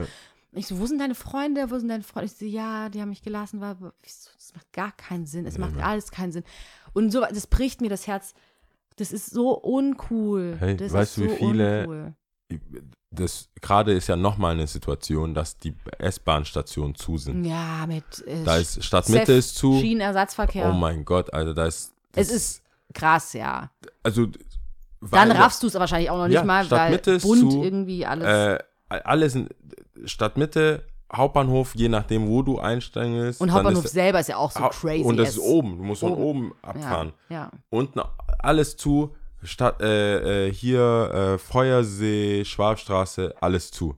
Ich 0.54 0.68
so, 0.68 0.80
wo 0.80 0.86
sind 0.86 1.00
deine 1.00 1.16
Freunde? 1.16 1.72
Wo 1.72 1.80
sind 1.80 1.88
deine 1.88 2.04
Freunde? 2.04 2.26
Ich 2.26 2.38
so, 2.38 2.46
ja, 2.46 2.90
die 2.90 3.00
haben 3.02 3.08
mich 3.10 3.22
gelassen. 3.22 3.62
War, 3.62 3.76
das 4.04 4.52
macht 4.54 4.72
gar 4.74 4.92
keinen 4.92 5.26
Sinn. 5.26 5.46
Es 5.46 5.58
macht 5.58 5.76
Mann. 5.76 5.84
alles 5.84 6.12
keinen 6.12 6.34
Sinn. 6.34 6.44
Und 6.94 7.12
so, 7.12 7.22
das 7.22 7.48
bricht 7.48 7.80
mir 7.80 7.90
das 7.90 8.06
Herz. 8.08 8.34
Das 8.98 9.14
ist 9.14 9.28
so 9.32 9.58
uncool. 9.58 10.58
Hey, 10.60 10.76
das 10.76 10.92
weißt 10.92 11.18
du, 11.18 11.22
wie 11.24 11.30
so 11.30 11.36
viele- 11.36 11.80
Uncool. 11.88 12.14
Das 13.14 13.50
gerade 13.60 13.92
ist 13.92 14.08
ja 14.08 14.16
nochmal 14.16 14.54
eine 14.54 14.68
Situation, 14.68 15.34
dass 15.34 15.58
die 15.58 15.76
S-Bahn-Stationen 15.98 16.96
zu 16.96 17.18
sind. 17.18 17.44
Ja, 17.44 17.86
mit 17.86 18.04
äh, 18.26 18.44
Da 18.46 18.56
ist 18.58 18.82
Stadtmitte 18.84 19.34
ist 19.34 19.56
zu. 19.56 19.78
Schienenersatzverkehr. 19.80 20.70
Oh 20.70 20.74
mein 20.74 21.04
Gott, 21.04 21.34
Alter, 21.34 21.54
da 21.54 21.66
ist. 21.66 21.94
es 22.16 22.32
ist 22.32 22.64
krass, 22.94 23.34
ja. 23.34 23.70
Also. 24.04 24.28
Dann 25.02 25.30
weil- 25.30 25.32
raffst 25.38 25.62
du 25.64 25.68
es 25.68 25.74
wahrscheinlich 25.74 26.10
auch 26.10 26.18
noch 26.18 26.28
nicht 26.28 26.36
Ja, 26.36 26.44
mal, 26.46 26.60
weil 26.60 26.66
Stadtmitte 26.68 27.12
ist 27.12 27.24
bunt 27.24 27.52
zu, 27.52 27.64
irgendwie 27.64 28.06
alles. 28.06 28.26
Äh, 28.26 28.60
alles 29.04 29.36
in 29.36 29.50
Stadtmitte, 30.06 30.84
Hauptbahnhof, 31.14 31.76
je 31.76 31.90
nachdem, 31.90 32.28
wo 32.28 32.42
du 32.44 32.60
einsteigen 32.60 33.16
willst. 33.16 33.42
und 33.42 33.48
dann 33.50 33.56
Hauptbahnhof 33.58 33.86
ist- 33.86 33.92
selber 33.92 34.20
ist 34.22 34.30
ja 34.30 34.38
auch 34.38 34.52
so 34.52 34.60
Ha- 34.62 34.70
crazy. 34.70 35.04
Und 35.04 35.18
das 35.18 35.30
as- 35.30 35.34
ist 35.36 35.42
oben. 35.42 35.78
Du 35.78 35.84
musst 35.84 36.00
von 36.02 36.14
Oben. 36.14 36.22
oben 36.24 36.54
abfahren. 36.62 37.14
Ja, 37.30 37.36
ja. 37.36 37.52
Unten 37.70 38.00
alles 38.40 38.78
zu. 38.78 39.14
Stadt, 39.44 39.82
äh, 39.82 40.48
äh, 40.48 40.54
hier 40.54 41.12
äh, 41.14 41.38
Feuersee, 41.38 42.46
Schwabstraße, 42.46 43.36
alles 43.42 43.72
zu. 43.72 43.96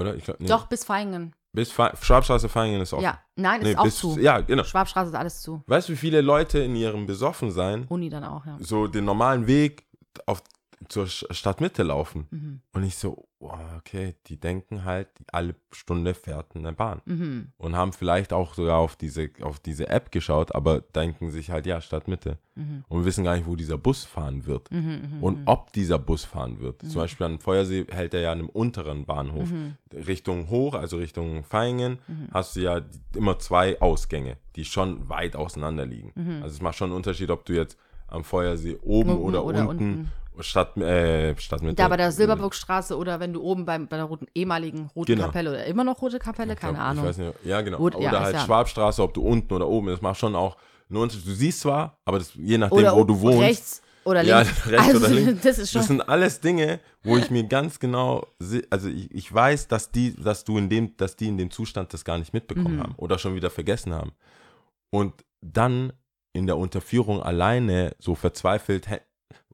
Oder? 0.00 0.14
Ich 0.14 0.24
glaub, 0.24 0.40
nee. 0.40 0.46
Doch, 0.46 0.66
bis 0.66 0.84
Feingen. 0.84 1.34
Bis 1.52 1.72
Fe 1.72 1.92
Schwabstraße, 2.00 2.48
Feingen 2.48 2.82
ist 2.82 2.92
offen. 2.92 3.04
Ja, 3.04 3.18
nein, 3.34 3.62
ist 3.62 3.68
Nee, 3.68 3.76
auch 3.76 3.84
bis, 3.84 3.96
zu. 3.96 4.18
Ja, 4.18 4.40
genau. 4.40 4.62
Schwabstraße 4.62 5.08
ist 5.08 5.16
alles 5.16 5.40
zu. 5.40 5.62
Weißt 5.66 5.88
du, 5.88 5.94
wie 5.94 5.96
viele 5.96 6.20
Leute 6.20 6.58
in 6.58 6.76
ihrem 6.76 7.06
Besoffensein 7.06 7.86
Uni 7.88 8.10
dann 8.10 8.24
auch, 8.24 8.44
ja. 8.44 8.58
so 8.60 8.86
den 8.86 9.06
normalen 9.06 9.46
Weg 9.46 9.86
auf, 10.26 10.42
zur 10.88 11.06
Stadtmitte 11.06 11.82
laufen? 11.82 12.26
Mhm. 12.30 12.60
Und 12.72 12.84
ich 12.84 12.96
so, 12.96 13.28
oh, 13.38 13.52
okay, 13.76 14.14
die 14.26 14.38
denken 14.38 14.84
halt, 14.84 15.08
alle 15.32 15.54
Stunde 15.72 16.14
fährt 16.14 16.54
eine 16.54 16.72
Bahn. 16.72 17.00
Mhm. 17.04 17.52
Und 17.56 17.76
haben 17.76 17.92
vielleicht 17.92 18.32
auch 18.32 18.54
sogar 18.54 18.78
auf 18.78 18.96
diese, 18.96 19.30
auf 19.42 19.58
diese 19.58 19.88
App 19.88 20.10
geschaut, 20.10 20.54
aber 20.54 20.80
denken 20.80 21.30
sich 21.30 21.50
halt, 21.50 21.66
ja, 21.66 21.80
Stadtmitte. 21.80 22.38
Mhm. 22.54 22.84
Und 22.88 23.04
wissen 23.04 23.24
gar 23.24 23.36
nicht, 23.36 23.46
wo 23.46 23.56
dieser 23.56 23.78
Bus 23.78 24.04
fahren 24.04 24.46
wird. 24.46 24.70
Mhm. 24.70 25.16
Mhm. 25.16 25.22
Und 25.22 25.42
ob 25.46 25.72
dieser 25.72 25.98
Bus 25.98 26.24
fahren 26.24 26.60
wird. 26.60 26.82
Zum 26.82 27.00
Beispiel 27.00 27.26
an 27.26 27.38
Feuersee 27.38 27.86
hält 27.90 28.14
er 28.14 28.20
ja 28.20 28.32
an 28.32 28.38
einem 28.38 28.48
unteren 28.48 29.06
Bahnhof. 29.06 29.50
Mhm. 29.50 29.76
Richtung 29.92 30.50
hoch, 30.50 30.74
also 30.74 30.98
Richtung 30.98 31.44
Feingen, 31.44 31.98
hast 32.32 32.56
du 32.56 32.60
ja 32.60 32.82
immer 33.14 33.38
zwei 33.38 33.80
Ausgänge, 33.80 34.36
die 34.56 34.64
schon 34.64 35.08
weit 35.08 35.36
auseinander 35.36 35.86
liegen. 35.86 36.12
Also 36.42 36.54
es 36.56 36.60
macht 36.60 36.76
schon 36.76 36.90
einen 36.90 36.96
Unterschied, 36.96 37.30
ob 37.30 37.44
du 37.46 37.54
jetzt 37.54 37.78
am 38.08 38.24
Feuersee 38.24 38.76
oben 38.82 39.10
Oben 39.10 39.22
oder, 39.22 39.44
oder 39.44 39.68
unten, 39.68 39.84
unten. 39.84 40.12
Stadt, 40.40 40.76
äh, 40.76 41.36
Stadtmitte. 41.38 41.76
Da 41.76 41.88
bei 41.88 41.96
der 41.96 42.12
Silberburgstraße 42.12 42.96
oder 42.96 43.20
wenn 43.20 43.32
du 43.32 43.42
oben 43.42 43.64
beim, 43.64 43.86
bei 43.88 43.96
der 43.96 44.04
roten, 44.06 44.26
ehemaligen 44.34 44.90
Roten 44.94 45.12
Genau. 45.12 45.26
Kapelle 45.26 45.50
oder 45.50 45.64
immer 45.66 45.84
noch 45.84 46.00
Rote 46.02 46.18
Kapelle, 46.18 46.52
Ich 46.54 46.58
glaub, 46.60 46.72
keine 46.74 46.84
Ahnung. 46.84 47.04
Ich 47.04 47.08
weiß 47.10 47.18
nicht, 47.18 47.32
ja, 47.44 47.60
genau. 47.62 47.78
Rot- 47.78 47.94
oder 47.96 48.04
ja, 48.04 48.20
halt 48.20 48.34
ja- 48.34 48.44
Schwabstraße, 48.44 49.02
ob 49.02 49.14
du 49.14 49.22
unten 49.22 49.52
oder 49.52 49.66
oben, 49.68 49.88
das 49.88 50.00
macht 50.00 50.18
schon 50.18 50.34
auch 50.36 50.56
einen 50.88 50.98
Unterschied. 50.98 51.26
Du 51.26 51.32
siehst 51.34 51.60
zwar, 51.60 51.98
aber 52.04 52.18
das, 52.18 52.32
je 52.34 52.58
nachdem, 52.58 52.78
oder 52.78 52.96
wo 52.96 53.04
du 53.04 53.20
wohnst. 53.20 53.40
rechts 53.40 53.82
oder 54.04 54.22
Ja, 54.22 54.42
links. 54.42 54.66
rechts 54.70 54.86
also, 54.88 54.98
oder 55.06 55.08
links. 55.14 55.42
Das 55.42 55.58
ist 55.58 55.72
schon. 55.72 55.80
Das 55.80 55.86
sind 55.88 56.00
alles 56.08 56.40
Dinge, 56.40 56.80
wo 57.02 57.16
ich 57.16 57.30
mir 57.30 57.44
ganz 57.44 57.80
genau, 57.80 58.26
also 58.70 58.88
ich, 58.88 59.10
ich 59.12 59.32
weiß, 59.34 59.66
dass 59.68 59.90
die, 59.90 60.14
dass 60.14 60.44
du 60.44 60.58
in 60.58 60.68
dem, 60.68 60.96
dass 60.96 61.16
die 61.16 61.26
in 61.28 61.38
dem 61.38 61.50
Zustand 61.50 61.92
das 61.92 62.04
gar 62.04 62.18
nicht 62.18 62.32
mitbekommen 62.32 62.76
Mhm. 62.76 62.82
haben 62.82 62.94
oder 62.98 63.18
schon 63.18 63.34
wieder 63.34 63.50
vergessen 63.50 63.92
haben. 63.94 64.12
Und 64.90 65.12
dann 65.40 65.92
in 66.32 66.46
der 66.46 66.56
Unterführung 66.58 67.22
alleine 67.22 67.96
so 67.98 68.14
verzweifelt, 68.14 68.88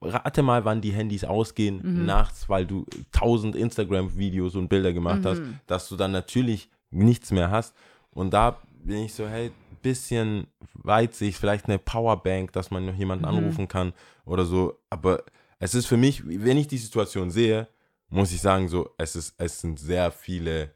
rate 0.03 0.41
mal, 0.43 0.65
wann 0.65 0.81
die 0.81 0.91
Handys 0.91 1.23
ausgehen, 1.23 1.81
Mhm. 1.83 2.05
nachts, 2.05 2.49
weil 2.49 2.65
du 2.65 2.85
tausend 3.11 3.55
Instagram-Videos 3.55 4.55
und 4.55 4.67
Bilder 4.69 4.93
gemacht 4.93 5.25
hast, 5.25 5.41
Mhm. 5.41 5.59
dass 5.67 5.87
du 5.89 5.95
dann 5.95 6.11
natürlich 6.11 6.69
nichts 6.91 7.31
mehr 7.31 7.49
hast. 7.51 7.75
Und 8.11 8.33
da 8.33 8.57
bin 8.83 8.97
ich 8.99 9.13
so, 9.13 9.27
hey, 9.27 9.51
bisschen 9.81 10.47
Weitsicht, 10.75 11.37
vielleicht 11.37 11.65
eine 11.65 11.77
Powerbank, 11.79 12.53
dass 12.53 12.71
man 12.71 12.85
noch 12.85 12.95
jemanden 12.95 13.23
Mhm. 13.25 13.29
anrufen 13.37 13.67
kann 13.67 13.93
oder 14.25 14.45
so. 14.45 14.79
Aber 14.89 15.23
es 15.59 15.73
ist 15.75 15.87
für 15.87 15.97
mich, 15.97 16.23
wenn 16.25 16.57
ich 16.57 16.67
die 16.67 16.77
Situation 16.77 17.31
sehe, 17.31 17.67
muss 18.09 18.31
ich 18.31 18.41
sagen, 18.41 18.67
so, 18.69 18.89
es 18.97 19.15
ist, 19.15 19.33
es 19.37 19.59
sind 19.61 19.79
sehr 19.79 20.11
viele 20.11 20.71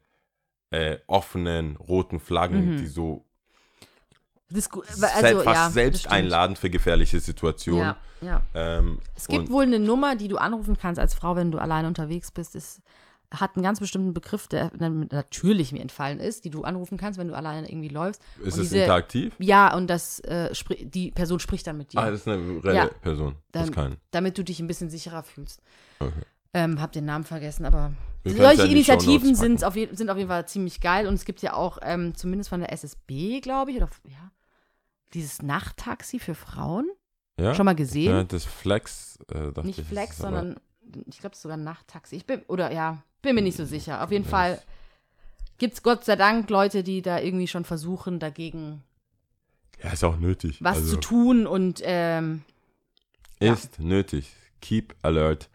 äh, 0.70 0.98
offenen 1.06 1.76
roten 1.76 2.20
Flaggen, 2.20 2.72
Mhm. 2.72 2.76
die 2.76 2.86
so 2.88 3.24
das 4.50 4.58
ist 4.58 4.70
gut. 4.70 4.86
sel- 4.86 5.08
Also, 5.14 5.42
fast 5.42 5.56
ja, 5.56 5.70
selbst 5.70 6.10
einladend 6.10 6.58
für 6.58 6.70
gefährliche 6.70 7.20
Situationen. 7.20 7.82
Ja, 7.82 7.96
ja. 8.20 8.42
Ähm, 8.54 8.98
Es 9.14 9.28
gibt 9.28 9.50
wohl 9.50 9.64
eine 9.64 9.78
Nummer, 9.78 10.16
die 10.16 10.28
du 10.28 10.36
anrufen 10.38 10.76
kannst 10.78 10.98
als 11.00 11.14
Frau, 11.14 11.36
wenn 11.36 11.50
du 11.50 11.58
alleine 11.58 11.88
unterwegs 11.88 12.30
bist. 12.30 12.54
Es 12.56 12.80
hat 13.30 13.56
einen 13.56 13.62
ganz 13.62 13.78
bestimmten 13.78 14.14
Begriff, 14.14 14.48
der 14.48 14.70
natürlich 14.78 15.72
mir 15.72 15.80
entfallen 15.82 16.18
ist, 16.18 16.46
die 16.46 16.50
du 16.50 16.62
anrufen 16.64 16.96
kannst, 16.96 17.18
wenn 17.18 17.28
du 17.28 17.36
alleine 17.36 17.68
irgendwie 17.70 17.88
läufst. 17.90 18.22
Ist 18.38 18.44
Und 18.44 18.48
es 18.48 18.54
diese- 18.70 18.78
interaktiv? 18.78 19.34
Ja, 19.38 19.76
und 19.76 19.86
das 19.88 20.20
äh, 20.20 20.50
die 20.80 21.10
Person 21.10 21.38
spricht 21.38 21.66
dann 21.66 21.76
mit 21.76 21.92
dir, 21.92 21.98
Ah, 21.98 22.10
das 22.10 22.20
ist 22.20 22.28
eine 22.28 22.64
reelle 22.64 22.74
Ja. 22.74 22.86
Person. 22.86 23.34
Das 23.52 23.64
ist 23.64 23.76
dann, 23.76 23.90
kein. 23.90 23.96
damit 24.12 24.38
du 24.38 24.44
dich 24.44 24.60
ein 24.60 24.66
bisschen 24.66 24.88
sicherer 24.88 25.22
fühlst. 25.22 25.60
Okay. 26.00 26.12
Ähm, 26.54 26.80
hab 26.80 26.92
den 26.92 27.04
Namen 27.04 27.24
vergessen, 27.24 27.66
aber 27.66 27.92
Wir 28.22 28.32
ja 28.32 28.44
solche 28.44 28.64
die 28.64 28.72
Initiativen 28.72 29.34
sind 29.34 29.62
auf, 29.62 29.76
je, 29.76 29.90
sind 29.92 30.08
auf 30.08 30.16
jeden 30.16 30.30
Fall 30.30 30.48
ziemlich 30.48 30.80
geil 30.80 31.06
und 31.06 31.12
es 31.12 31.26
gibt 31.26 31.42
ja 31.42 31.52
auch, 31.52 31.76
ähm, 31.82 32.14
zumindest 32.14 32.48
von 32.48 32.60
der 32.60 32.72
SSB, 32.72 33.40
glaube 33.42 33.70
ich, 33.72 33.76
oder 33.76 33.90
ja, 34.04 34.30
dieses 35.14 35.42
Nachttaxi 35.42 36.18
für 36.18 36.34
Frauen. 36.34 36.88
Ja? 37.38 37.54
Schon 37.54 37.66
mal 37.66 37.74
gesehen? 37.74 38.10
Ja, 38.12 38.24
das 38.24 38.44
Flex. 38.44 39.18
Äh, 39.32 39.52
dachte 39.52 39.66
nicht 39.66 39.78
ich, 39.78 39.86
Flex, 39.86 40.12
ist 40.12 40.18
sondern 40.18 40.56
ich 41.06 41.20
glaube, 41.20 41.32
es 41.32 41.38
ist 41.38 41.42
sogar 41.42 41.56
ein 41.56 41.64
Nachttaxi. 41.64 42.16
Ich 42.16 42.26
bin, 42.26 42.42
oder 42.48 42.72
ja, 42.72 43.02
bin 43.22 43.34
mir 43.34 43.42
nicht 43.42 43.56
so 43.56 43.64
sicher. 43.64 44.02
Auf 44.02 44.10
jeden 44.10 44.24
Fall 44.24 44.60
gibt 45.58 45.74
es 45.74 45.82
Gott 45.82 46.04
sei 46.04 46.16
Dank 46.16 46.48
Leute, 46.50 46.82
die 46.82 47.02
da 47.02 47.18
irgendwie 47.20 47.48
schon 47.48 47.64
versuchen, 47.64 48.18
dagegen 48.18 48.82
Ja, 49.82 49.90
ist 49.90 50.04
auch 50.04 50.16
nötig. 50.16 50.62
was 50.62 50.78
also, 50.78 50.94
zu 50.94 51.00
tun 51.00 51.46
und 51.46 51.80
ähm, 51.84 52.42
ja. 53.40 53.52
Ist 53.52 53.78
nötig. 53.78 54.32
Keep 54.60 54.96
alert. 55.02 55.48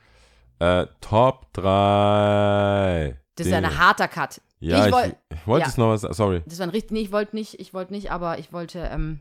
Äh, 0.60 0.88
Top 1.01 1.51
3. 1.54 3.20
das 3.36 3.47
ist 3.47 3.51
ja 3.51 3.58
ein 3.58 3.78
harter 3.78 4.08
Cut. 4.08 4.41
Ja, 4.60 4.86
ich 4.88 4.93
woll- 4.93 5.16
ich 5.30 5.47
wollte 5.47 5.66
ja. 5.66 5.70
es 5.70 5.78
noch 5.78 5.89
was. 5.89 6.01
Sorry, 6.16 6.41
Das 6.45 6.60
war 6.60 6.68
ein 6.68 6.70
richtig, 6.70 6.91
nee, 6.91 7.01
ich 7.01 7.12
wollte 7.12 7.36
nicht, 7.36 7.60
ich 7.60 7.74
wollte 7.74 7.91
nicht, 7.91 8.12
aber 8.12 8.39
ich 8.39 8.54
wollte, 8.54 8.80
ähm, 8.80 9.20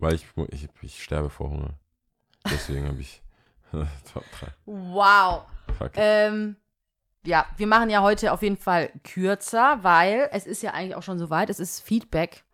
weil 0.00 0.14
ich, 0.14 0.26
ich, 0.50 0.68
ich 0.82 1.02
sterbe 1.02 1.30
vor 1.30 1.50
Hunger. 1.50 1.74
Deswegen 2.50 2.88
habe 2.88 3.00
ich 3.00 3.22
Top 4.12 4.24
3. 4.40 4.48
wow. 4.66 5.42
Fuck. 5.78 5.92
Ähm, 5.94 6.56
ja, 7.24 7.46
wir 7.56 7.66
machen 7.66 7.90
ja 7.90 8.02
heute 8.02 8.32
auf 8.32 8.42
jeden 8.42 8.56
Fall 8.56 8.90
kürzer, 9.04 9.78
weil 9.82 10.28
es 10.32 10.46
ist 10.46 10.62
ja 10.62 10.72
eigentlich 10.72 10.94
auch 10.96 11.02
schon 11.02 11.18
soweit. 11.18 11.50
Es 11.50 11.60
ist 11.60 11.80
Feedback 11.80 12.44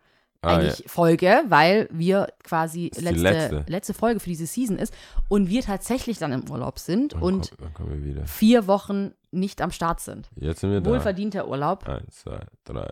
Ah, 0.43 0.57
eigentlich 0.57 0.83
Folge, 0.85 1.41
weil 1.47 1.89
wir 1.91 2.31
quasi 2.43 2.91
letzte, 2.95 3.21
letzte. 3.21 3.65
letzte. 3.67 3.93
Folge 3.95 4.19
für 4.19 4.29
diese 4.29 4.45
Season 4.45 4.77
ist 4.77 4.93
und 5.29 5.49
wir 5.49 5.63
tatsächlich 5.63 6.19
dann 6.19 6.31
im 6.31 6.47
Urlaub 6.49 6.77
sind 6.77 7.13
Dann 7.13 7.21
und 7.23 7.49
komm, 7.49 7.57
dann 7.65 7.73
kommen 7.73 7.91
wir 7.93 8.03
wieder. 8.05 8.27
vier 8.27 8.67
Wochen 8.67 9.13
nicht 9.31 9.61
am 9.63 9.71
Start 9.71 9.99
sind. 9.99 10.29
Jetzt 10.35 10.59
sind 10.59 10.71
wir 10.71 10.81
da. 10.81 10.91
Wohlverdienter 10.91 11.47
Urlaub. 11.47 11.89
Eins, 11.89 12.17
zwei, 12.19 12.39
drei. 12.65 12.87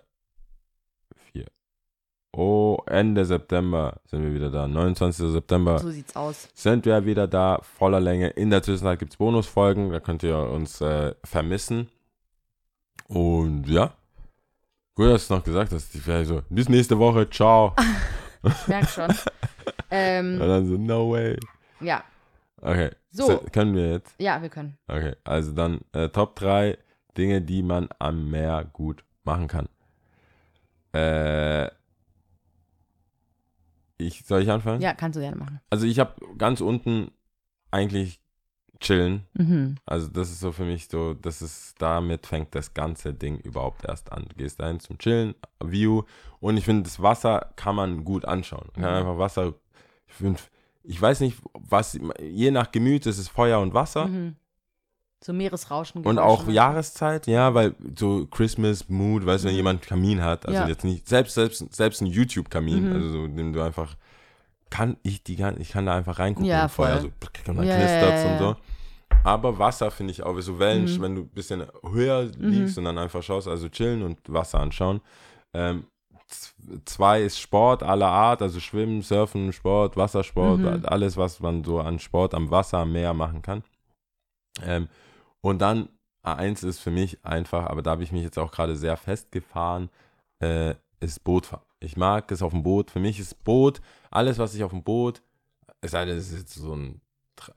Oh, 2.37 2.79
Ende 2.87 3.23
September 3.23 4.01
sind 4.07 4.21
wir 4.23 4.33
wieder 4.33 4.49
da. 4.49 4.67
29. 4.67 5.31
September 5.31 5.79
So 5.79 5.89
sieht's 5.89 6.15
aus. 6.17 6.49
sind 6.53 6.85
wir 6.85 7.05
wieder 7.05 7.27
da, 7.27 7.59
voller 7.61 8.01
Länge. 8.01 8.27
In 8.31 8.49
der 8.49 8.61
Zwischenzeit 8.61 8.99
gibt 8.99 9.13
es 9.13 9.17
Bonusfolgen, 9.17 9.91
da 9.91 10.01
könnt 10.01 10.21
ihr 10.23 10.37
uns 10.37 10.81
äh, 10.81 11.13
vermissen. 11.23 11.87
Und 13.07 13.67
ja, 13.69 13.93
gut, 14.95 15.05
dass 15.07 15.27
du 15.27 15.33
es 15.35 15.37
noch 15.39 15.43
gesagt 15.45 15.71
hast. 15.71 15.95
Ich 15.95 16.05
wäre 16.07 16.25
so, 16.25 16.41
bis 16.49 16.67
nächste 16.69 16.97
Woche, 16.99 17.29
ciao. 17.29 17.73
Ich 18.43 18.67
merke 18.67 18.85
schon. 18.87 19.05
Und 19.09 19.17
ähm, 19.89 20.37
dann 20.39 20.67
so, 20.67 20.77
no 20.77 21.11
way. 21.11 21.35
ja, 21.79 22.03
Okay, 22.61 22.91
So. 23.09 23.25
Se- 23.27 23.39
können 23.51 23.73
wir 23.75 23.91
jetzt? 23.93 24.13
ja, 24.19 24.39
wir 24.41 24.49
können. 24.49 24.77
Okay, 24.87 25.15
also 25.23 25.51
dann 25.51 25.79
äh, 25.93 26.09
Top 26.09 26.35
3 26.35 26.77
Dinge, 27.17 27.41
die 27.41 27.63
man 27.63 27.87
am 27.97 28.29
Meer 28.29 28.65
gut 28.71 29.03
machen 29.23 29.47
kann. 29.47 29.67
Äh, 30.93 31.69
ich, 33.97 34.25
soll 34.25 34.41
ich 34.41 34.51
anfangen? 34.51 34.81
Ja, 34.81 34.93
kannst 34.93 35.15
du 35.17 35.21
gerne 35.21 35.37
machen. 35.37 35.59
Also 35.69 35.85
ich 35.85 35.99
habe 35.99 36.13
ganz 36.37 36.61
unten 36.61 37.11
eigentlich 37.71 38.19
chillen. 38.79 39.23
Mhm. 39.33 39.75
Also 39.85 40.07
das 40.09 40.29
ist 40.29 40.39
so 40.41 40.51
für 40.51 40.65
mich 40.65 40.87
so, 40.89 41.13
das 41.13 41.41
ist, 41.41 41.75
damit 41.81 42.25
fängt 42.27 42.53
das 42.55 42.73
ganze 42.73 43.13
Ding 43.13 43.37
überhaupt 43.39 43.85
erst 43.85 44.11
an. 44.11 44.25
Du 44.27 44.35
gehst 44.35 44.59
dahin 44.59 44.79
zum 44.79 44.97
Chillen, 44.97 45.33
View 45.63 46.03
und 46.39 46.57
ich 46.57 46.65
finde, 46.65 46.83
das 46.83 47.01
Wasser 47.01 47.51
kann 47.55 47.75
man 47.75 48.03
gut 48.03 48.25
anschauen. 48.25 48.67
Man 48.75 48.83
kann 48.83 48.91
Mhm. 48.93 48.99
einfach 48.99 49.17
Wasser, 49.17 49.53
ich 50.07 50.13
finde, 50.13 50.39
ich 50.83 51.01
weiß 51.01 51.21
nicht, 51.21 51.37
was, 51.53 51.97
je 52.21 52.51
nach 52.51 52.71
Gemüt 52.71 53.05
ist 53.05 53.17
es 53.17 53.27
Feuer 53.29 53.59
und 53.61 53.73
Wasser. 53.73 54.07
Mhm. 54.07 54.35
So 55.23 55.33
Meeresrauschen. 55.33 56.03
Und 56.03 56.19
auch. 56.19 56.47
Jahreszeit, 56.47 57.25
ja, 57.27 57.53
weil 57.53 57.75
so 57.97 58.27
Christmas 58.27 58.89
Mood, 58.89 59.25
weißt 59.25 59.43
du, 59.43 59.47
wenn 59.47 59.53
Mhm. 59.55 59.57
jemand 59.57 59.81
Kamin 59.81 60.21
hat, 60.21 60.45
also 60.45 60.61
Ja. 60.61 60.67
jetzt 60.67 60.83
nicht, 60.83 61.07
selbst, 61.07 61.33
selbst, 61.35 61.73
selbst 61.73 62.01
ein 62.01 62.07
YouTube-Kamin, 62.07 62.83
Mhm. 62.85 62.91
also 62.91 63.09
so, 63.09 63.27
dem 63.27 63.53
du 63.53 63.61
einfach, 63.61 63.95
kann 64.69 64.97
ich 65.03 65.23
die 65.23 65.35
gan- 65.35 65.59
ich 65.59 65.69
kann 65.69 65.85
da 65.85 65.95
einfach 65.95 66.19
reingucken 66.19 66.47
Ja, 66.47 66.67
Feuer 66.67 66.99
so, 67.01 67.07
und 67.07 67.57
dann 67.57 67.67
Ja, 67.67 67.75
knistert's 67.75 68.23
ja, 68.23 68.29
und 68.31 68.37
so. 68.37 68.55
Aber 69.23 69.57
Wasser 69.57 69.89
finde 69.89 70.11
ich 70.11 70.21
auch, 70.21 70.39
so 70.41 70.59
Wellen, 70.59 70.83
Mhm. 70.83 71.01
wenn 71.01 71.15
du 71.15 71.21
ein 71.21 71.29
bisschen 71.29 71.65
höher 71.83 72.23
liegst 72.37 72.77
und 72.77 72.85
dann 72.85 72.97
einfach 72.97 73.23
schaust, 73.23 73.47
also 73.47 73.69
chillen 73.69 74.03
und 74.03 74.19
Wasser 74.27 74.59
anschauen. 74.59 75.01
Ähm, 75.53 75.87
zwei 76.85 77.21
ist 77.23 77.39
Sport 77.39 77.81
aller 77.81 78.07
Art, 78.09 78.41
also 78.41 78.59
Schwimmen, 78.59 79.01
Surfen, 79.01 79.53
Sport, 79.53 79.95
Wassersport, 79.97 80.61
Mhm. 80.63 80.85
alles, 80.85 81.17
was 81.17 81.39
man 81.39 81.63
so 81.63 81.79
an 81.79 81.97
Sport 81.99 82.33
am 82.35 82.51
Wasser, 82.51 82.79
am 82.79 82.91
Meer 82.91 83.13
machen 83.13 83.41
kann. 83.41 83.63
Ähm, 84.63 84.89
und 85.45 85.59
dann 85.59 85.89
A1 86.23 86.65
ist 86.65 86.79
für 86.79 86.89
mich 86.89 87.23
einfach, 87.23 87.67
aber 87.67 87.83
da 87.83 87.91
habe 87.91 88.01
ich 88.03 88.11
mich 88.11 88.23
jetzt 88.23 88.39
auch 88.39 88.51
gerade 88.51 88.75
sehr 88.75 88.97
festgefahren, 88.97 89.89
äh, 90.39 90.73
ist 90.99 91.23
Bootfahren. 91.23 91.63
Ich 91.79 91.97
mag 91.97 92.31
es 92.31 92.41
auf 92.41 92.51
dem 92.51 92.63
Boot. 92.63 92.89
Für 92.89 92.99
mich 92.99 93.19
ist 93.19 93.43
Boot, 93.43 93.79
alles, 94.09 94.39
was 94.39 94.55
ich 94.55 94.63
auf 94.63 94.71
dem 94.71 94.81
Boot, 94.81 95.21
es 95.81 95.91
sei 95.91 96.05
denn, 96.05 96.17
es 96.17 96.31
ist 96.31 96.39
jetzt 96.39 96.55
so 96.55 96.73
ein, 96.73 96.99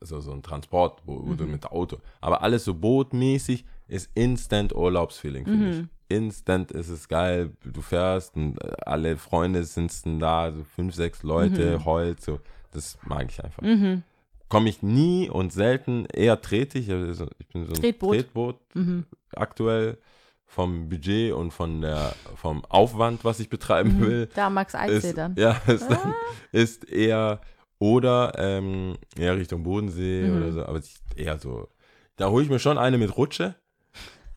so, 0.02 0.20
so 0.20 0.32
ein 0.32 0.42
Transportboot 0.42 1.40
Mhm. 1.40 1.50
mit 1.50 1.64
Auto, 1.64 1.96
aber 2.20 2.42
alles 2.42 2.66
so 2.66 2.74
bootmäßig 2.74 3.64
ist 3.86 4.10
instant 4.14 4.74
Urlaubsfeeling 4.74 5.46
für 5.46 5.52
mich. 5.56 5.76
Mhm. 5.78 5.88
Instant 6.10 6.70
ist 6.72 6.90
es 6.90 7.08
geil, 7.08 7.52
du 7.64 7.80
fährst 7.80 8.36
und 8.36 8.62
äh, 8.62 8.70
alle 8.84 9.16
Freunde 9.16 9.64
sind 9.64 9.90
da, 10.20 10.52
so 10.52 10.62
fünf, 10.64 10.94
sechs 10.94 11.22
Leute, 11.22 11.78
Mhm. 11.78 11.84
heult, 11.86 12.20
so, 12.20 12.38
das 12.70 12.98
mag 13.06 13.30
ich 13.30 13.42
einfach 13.42 13.62
Mhm. 13.62 14.02
Komme 14.48 14.68
ich 14.68 14.82
nie 14.82 15.28
und 15.28 15.52
selten, 15.52 16.06
eher 16.06 16.40
trete 16.40 16.78
ich. 16.78 16.90
Also 16.90 17.26
ich 17.38 17.48
bin 17.48 17.66
so 17.66 17.72
ein 17.72 17.80
Tretboot. 17.80 18.14
Tretboot 18.16 18.56
Mhm. 18.74 19.04
aktuell 19.34 19.98
vom 20.46 20.88
Budget 20.88 21.32
und 21.32 21.50
von 21.52 21.82
der, 21.82 22.14
vom 22.36 22.64
Aufwand, 22.64 23.24
was 23.24 23.38
ich 23.40 23.50
betreiben 23.50 24.00
will. 24.00 24.26
Mhm. 24.26 24.30
Da 24.34 24.48
Max 24.50 24.74
Eichsee 24.74 25.12
dann. 25.12 25.34
ja, 25.36 25.52
ist, 25.66 25.90
dann, 25.90 26.14
ist 26.52 26.88
eher 26.88 27.40
oder 27.78 28.32
ähm, 28.38 28.96
eher 29.16 29.36
Richtung 29.36 29.62
Bodensee 29.62 30.22
Mhm. 30.28 30.36
oder 30.36 30.52
so, 30.52 30.64
aber 30.64 30.80
eher 31.16 31.38
so. 31.38 31.68
Da 32.16 32.30
hole 32.30 32.42
ich 32.44 32.50
mir 32.50 32.58
schon 32.58 32.78
eine 32.78 32.98
mit 32.98 33.16
Rutsche. 33.16 33.54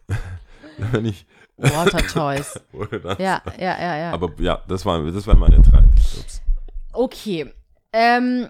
Wenn 0.92 1.06
ich, 1.06 1.26
Water 1.58 1.98
Toys. 2.08 2.60
Ja, 3.18 3.42
ja, 3.58 3.80
ja, 3.80 3.98
ja. 3.98 4.12
Aber 4.12 4.32
ja, 4.40 4.62
das 4.68 4.86
waren, 4.86 5.12
das 5.14 5.26
waren 5.28 5.40
meine 5.40 5.60
drei. 5.62 5.84
Ups. 6.20 6.42
Okay. 6.92 7.52
Ähm, 7.94 8.50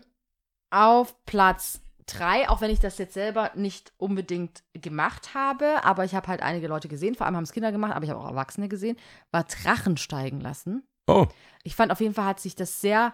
auf 0.72 1.16
Platz 1.26 1.82
3, 2.08 2.50
auch 2.50 2.60
wenn 2.62 2.72
ich 2.72 2.80
das 2.80 2.98
jetzt 2.98 3.14
selber 3.14 3.52
nicht 3.56 3.94
unbedingt 3.98 4.64
gemacht 4.74 5.34
habe, 5.36 5.84
aber 5.86 6.04
ich 6.04 6.16
habe 6.16 6.28
halt 6.28 6.42
einige 6.42 6.68
Leute 6.68 6.88
gesehen, 6.88 7.16
vor 7.16 7.26
allem 7.26 7.36
haben 7.36 7.44
es 7.44 7.54
Kinder 7.54 7.72
gemacht, 7.72 7.94
aber 7.94 8.04
ich 8.04 8.10
habe 8.12 8.20
auch 8.20 8.28
Erwachsene 8.28 8.68
gesehen, 8.68 8.98
war 9.32 9.44
Drachen 9.44 9.98
steigen 9.98 10.42
lassen. 10.42 10.84
Oh, 11.08 11.28
Ich 11.64 11.76
fand 11.76 11.92
auf 11.92 12.00
jeden 12.02 12.14
Fall 12.14 12.26
hat 12.26 12.40
sich 12.40 12.56
das 12.56 12.82
sehr 12.82 13.14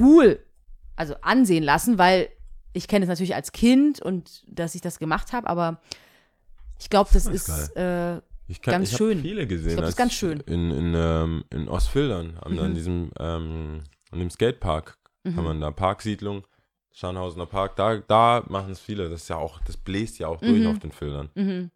cool, 0.00 0.40
also 0.96 1.14
ansehen 1.22 1.62
lassen, 1.62 1.98
weil 1.98 2.28
ich 2.72 2.88
kenne 2.88 3.04
es 3.04 3.08
natürlich 3.08 3.34
als 3.34 3.52
Kind 3.52 4.00
und 4.00 4.42
dass 4.48 4.74
ich 4.74 4.80
das 4.80 4.98
gemacht 4.98 5.32
habe, 5.32 5.48
aber 5.48 5.80
ich 6.78 6.90
glaube, 6.90 7.10
das 7.12 7.24
Das 7.24 7.34
ist 7.34 7.76
äh, 7.76 8.20
Ich, 8.48 8.60
kann, 8.62 8.72
Ganz 8.72 8.90
ich 8.90 8.96
schön. 8.96 9.20
viele 9.20 9.46
gesehen. 9.46 9.70
Ich 9.70 9.74
glaub, 9.76 9.82
das 9.84 9.90
ist 9.90 9.96
ganz 9.96 10.12
schön. 10.12 10.40
In, 10.40 10.70
in, 10.70 10.94
ähm, 10.94 11.44
in 11.50 11.68
Ostfildern, 11.68 12.36
an, 12.38 12.58
an 12.58 12.70
Mhm. 12.70 12.74
diesem 12.74 13.10
ähm, 13.18 13.82
an 14.12 14.18
dem 14.20 14.30
Skatepark, 14.30 14.96
mhm. 15.34 15.44
man 15.44 15.60
da 15.60 15.70
Parksiedlung, 15.70 16.46
Scharnhausener 16.92 17.46
Park, 17.46 17.76
da, 17.76 17.96
da 17.96 18.42
machen 18.48 18.72
es 18.72 18.80
viele. 18.80 19.08
Das 19.10 19.22
ist 19.22 19.28
ja 19.28 19.36
auch, 19.36 19.60
das 19.60 19.76
bläst 19.76 20.18
ja 20.18 20.28
auch 20.28 20.40
durch 20.40 20.62
Mhm. 20.62 20.66
auf 20.68 20.78
den 20.78 20.92
Filtern. 20.92 21.30
Mhm. 21.34 21.70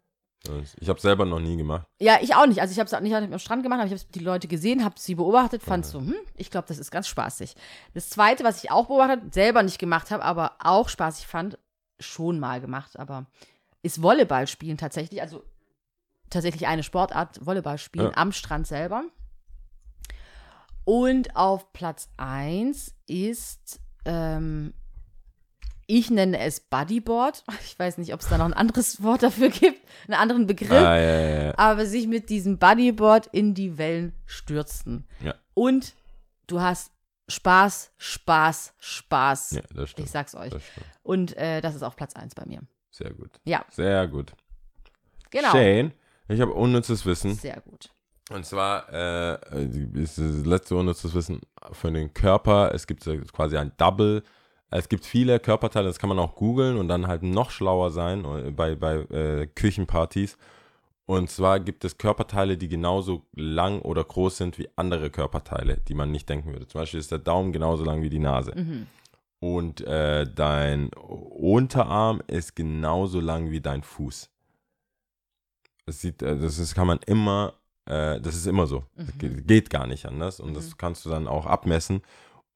Ich 0.79 0.89
habe 0.89 0.99
selber 0.99 1.23
noch 1.25 1.39
nie 1.39 1.55
gemacht. 1.55 1.85
Ja, 1.99 2.17
ich 2.19 2.33
auch 2.35 2.47
nicht. 2.47 2.61
Also 2.61 2.71
ich 2.71 2.79
habe 2.79 2.89
es 2.89 3.01
nicht 3.01 3.13
am 3.15 3.37
Strand 3.37 3.61
gemacht, 3.61 3.79
aber 3.79 3.91
ich 3.91 3.93
habe 3.93 4.11
die 4.15 4.19
Leute 4.23 4.47
gesehen, 4.47 4.83
habe 4.83 4.95
sie 4.97 5.13
beobachtet, 5.13 5.61
fand 5.61 5.85
so, 5.85 5.99
hm, 5.99 6.15
ich 6.35 6.49
glaube, 6.49 6.67
das 6.67 6.79
ist 6.79 6.89
ganz 6.89 7.07
spaßig. 7.07 7.53
Das 7.93 8.09
Zweite, 8.09 8.43
was 8.43 8.63
ich 8.63 8.71
auch 8.71 8.87
beobachtet, 8.87 9.35
selber 9.35 9.61
nicht 9.61 9.77
gemacht 9.77 10.09
habe, 10.09 10.25
aber 10.25 10.53
auch 10.57 10.89
spaßig 10.89 11.27
fand, 11.27 11.59
schon 11.99 12.39
mal 12.39 12.59
gemacht, 12.59 12.97
aber 12.97 13.27
ist 13.83 14.01
Volleyball 14.01 14.47
spielen 14.47 14.77
tatsächlich. 14.77 15.21
Also 15.21 15.43
tatsächlich 16.31 16.65
eine 16.65 16.81
Sportart, 16.81 17.45
Volleyball 17.45 17.77
spielen 17.77 18.07
Ja. 18.07 18.17
am 18.17 18.31
Strand 18.31 18.65
selber. 18.65 19.03
Und 20.91 21.37
auf 21.37 21.71
Platz 21.71 22.09
1 22.17 22.93
ist, 23.07 23.79
ähm, 24.03 24.73
ich 25.87 26.09
nenne 26.11 26.37
es 26.39 26.59
Bodyboard. 26.59 27.45
Ich 27.63 27.79
weiß 27.79 27.97
nicht, 27.97 28.13
ob 28.13 28.19
es 28.19 28.27
da 28.27 28.37
noch 28.37 28.43
ein 28.43 28.53
anderes 28.53 29.01
Wort 29.01 29.23
dafür 29.23 29.47
gibt, 29.51 29.79
einen 30.09 30.15
anderen 30.19 30.47
Begriff 30.47 30.69
Ah, 30.69 30.97
ja, 30.97 31.19
ja, 31.21 31.43
ja. 31.45 31.57
aber 31.57 31.85
sich 31.85 32.07
mit 32.07 32.29
diesem 32.29 32.57
Bodyboard 32.57 33.27
in 33.27 33.53
die 33.53 33.77
Wellen 33.77 34.11
stürzten. 34.25 35.07
Ja. 35.21 35.35
Und 35.53 35.93
du 36.47 36.59
hast 36.59 36.91
Spaß, 37.29 37.93
Spaß, 37.97 38.73
Spaß. 38.77 39.51
ja 39.51 39.61
das 39.73 39.91
stimmt. 39.91 40.07
ich 40.07 40.11
sag's 40.11 40.35
euch. 40.35 40.51
Und 41.03 41.37
äh, 41.37 41.61
das 41.61 41.73
ist 41.73 41.83
auf 41.83 41.95
Platz 41.95 42.17
1 42.17 42.35
bei 42.35 42.45
mir. 42.45 42.63
Sehr 42.89 43.13
gut. 43.13 43.31
Ja, 43.45 43.63
Sehr 43.69 44.09
gut. 44.09 44.33
genau. 45.29 45.51
Shane, 45.51 45.93
ich 46.27 46.41
habe 46.41 46.51
unnützes 46.51 47.05
Wissen. 47.05 47.35
Sehr 47.35 47.61
gut. 47.61 47.91
Und 48.33 48.45
zwar 48.45 48.91
äh, 48.91 49.65
ist 49.93 50.17
das 50.17 50.45
letzte 50.45 50.75
unnützes 50.75 51.13
Wissen 51.13 51.41
für 51.73 51.91
den 51.91 52.13
Körper. 52.13 52.71
Es 52.73 52.87
gibt 52.87 53.03
quasi 53.33 53.57
ein 53.57 53.71
Double 53.77 54.23
Es 54.69 54.87
gibt 54.87 55.05
viele 55.05 55.39
Körperteile, 55.39 55.87
das 55.87 55.99
kann 55.99 56.07
man 56.09 56.19
auch 56.19 56.35
googeln 56.35 56.77
und 56.77 56.87
dann 56.87 57.07
halt 57.07 57.23
noch 57.23 57.51
schlauer 57.51 57.91
sein 57.91 58.23
äh, 58.23 58.51
bei, 58.51 58.75
bei 58.75 58.99
äh, 58.99 59.47
Küchenpartys. 59.47 60.37
Und 61.05 61.29
zwar 61.29 61.59
gibt 61.59 61.83
es 61.83 61.97
Körperteile, 61.97 62.57
die 62.57 62.69
genauso 62.69 63.25
lang 63.35 63.81
oder 63.81 64.03
groß 64.03 64.37
sind 64.37 64.57
wie 64.57 64.69
andere 64.77 65.09
Körperteile, 65.09 65.77
die 65.89 65.93
man 65.93 66.09
nicht 66.09 66.29
denken 66.29 66.53
würde. 66.53 66.67
Zum 66.67 66.79
Beispiel 66.79 67.01
ist 67.01 67.11
der 67.11 67.19
Daumen 67.19 67.51
genauso 67.51 67.83
lang 67.83 68.01
wie 68.01 68.09
die 68.09 68.19
Nase. 68.19 68.53
Mhm. 68.55 68.87
Und 69.39 69.81
äh, 69.81 70.25
dein 70.33 70.89
Unterarm 70.93 72.21
ist 72.27 72.55
genauso 72.55 73.19
lang 73.19 73.51
wie 73.51 73.59
dein 73.59 73.83
Fuß. 73.83 74.29
Das, 75.85 75.99
sieht, 75.99 76.21
äh, 76.21 76.37
das 76.37 76.59
ist, 76.59 76.75
kann 76.75 76.87
man 76.87 76.99
immer, 77.07 77.55
äh, 77.85 78.19
das 78.19 78.35
ist 78.35 78.47
immer 78.47 78.67
so. 78.67 78.83
Das 78.95 79.17
geht, 79.17 79.47
geht 79.47 79.69
gar 79.69 79.87
nicht 79.87 80.05
anders. 80.05 80.39
Und 80.39 80.53
das 80.55 80.77
kannst 80.77 81.05
du 81.05 81.09
dann 81.09 81.27
auch 81.27 81.45
abmessen. 81.45 82.01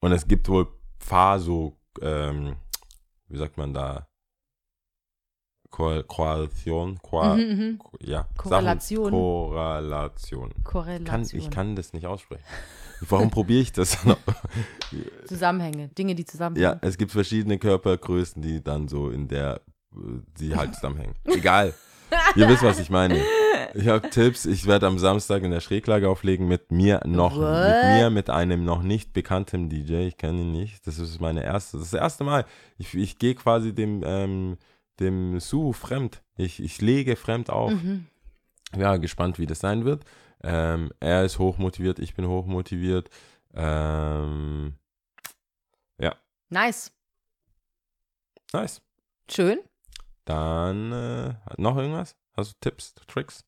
Und 0.00 0.12
es 0.12 0.26
gibt 0.28 0.48
wohl 0.48 0.68
Faso, 0.98 1.76
ähm, 2.00 2.56
wie 3.28 3.38
sagt 3.38 3.56
man 3.56 3.74
da? 3.74 4.08
Ko 5.70 6.02
Korrelation, 6.04 6.98
Ko 7.02 7.22
Mhm, 7.34 7.42
mhm. 7.42 7.80
ja, 8.00 8.28
Korrelation. 8.38 9.04
Sachen, 9.04 9.10
Korrelation. 9.12 10.50
Kann, 10.50 10.62
Korrelation. 10.64 11.40
ich 11.42 11.50
kann 11.50 11.76
das 11.76 11.92
nicht 11.92 12.06
aussprechen. 12.06 12.44
Warum 13.00 13.30
probiere 13.30 13.60
ich 13.60 13.72
das? 13.72 13.98
Zusammenhänge, 15.26 15.88
Dinge, 15.88 16.14
die 16.14 16.24
zusammenhängen. 16.24 16.78
Ja, 16.80 16.88
es 16.88 16.96
gibt 16.96 17.12
verschiedene 17.12 17.58
Körpergrößen, 17.58 18.40
die 18.40 18.62
dann 18.62 18.88
so 18.88 19.10
in 19.10 19.28
der, 19.28 19.60
äh, 19.94 19.98
die 20.38 20.56
halt 20.56 20.74
zusammenhängen. 20.74 21.14
Egal. 21.24 21.74
Ihr 22.36 22.48
wisst, 22.48 22.62
was 22.62 22.78
ich 22.78 22.88
meine. 22.88 23.20
Ich 23.74 23.88
habe 23.88 24.08
Tipps. 24.10 24.44
Ich 24.46 24.66
werde 24.66 24.86
am 24.86 24.98
Samstag 24.98 25.42
in 25.42 25.50
der 25.50 25.60
Schräglage 25.60 26.08
auflegen 26.08 26.48
mit 26.48 26.70
mir 26.70 27.00
noch, 27.04 27.34
mit 27.36 27.42
What? 27.46 27.84
mir, 27.84 28.10
mit 28.10 28.30
einem 28.30 28.64
noch 28.64 28.82
nicht 28.82 29.12
bekannten 29.12 29.68
DJ. 29.68 30.06
Ich 30.06 30.16
kenne 30.16 30.42
ihn 30.42 30.52
nicht. 30.52 30.86
Das 30.86 30.98
ist 30.98 31.20
meine 31.20 31.42
erste, 31.42 31.76
das 31.76 31.86
ist 31.86 31.92
das 31.94 32.00
erste 32.00 32.24
Mal. 32.24 32.44
Ich, 32.78 32.94
ich 32.94 33.18
gehe 33.18 33.34
quasi 33.34 33.74
dem, 33.74 34.02
ähm, 34.04 34.58
dem 35.00 35.40
Su 35.40 35.72
fremd. 35.72 36.22
Ich, 36.36 36.62
ich 36.62 36.80
lege 36.80 37.16
fremd 37.16 37.50
auf. 37.50 37.72
Mhm. 37.72 38.06
Ja, 38.76 38.96
gespannt, 38.96 39.38
wie 39.38 39.46
das 39.46 39.60
sein 39.60 39.84
wird. 39.84 40.04
Ähm, 40.42 40.90
er 41.00 41.24
ist 41.24 41.38
hochmotiviert, 41.38 41.98
ich 41.98 42.14
bin 42.14 42.26
hochmotiviert. 42.26 43.10
Ähm, 43.54 44.74
Nice. 46.48 46.92
nice. 48.52 48.80
Schön. 49.28 49.58
Dann 50.24 50.92
äh, 50.92 51.34
noch 51.56 51.76
irgendwas? 51.76 52.16
Hast 52.36 52.52
du 52.52 52.56
Tipps, 52.60 52.94
Tricks? 53.08 53.44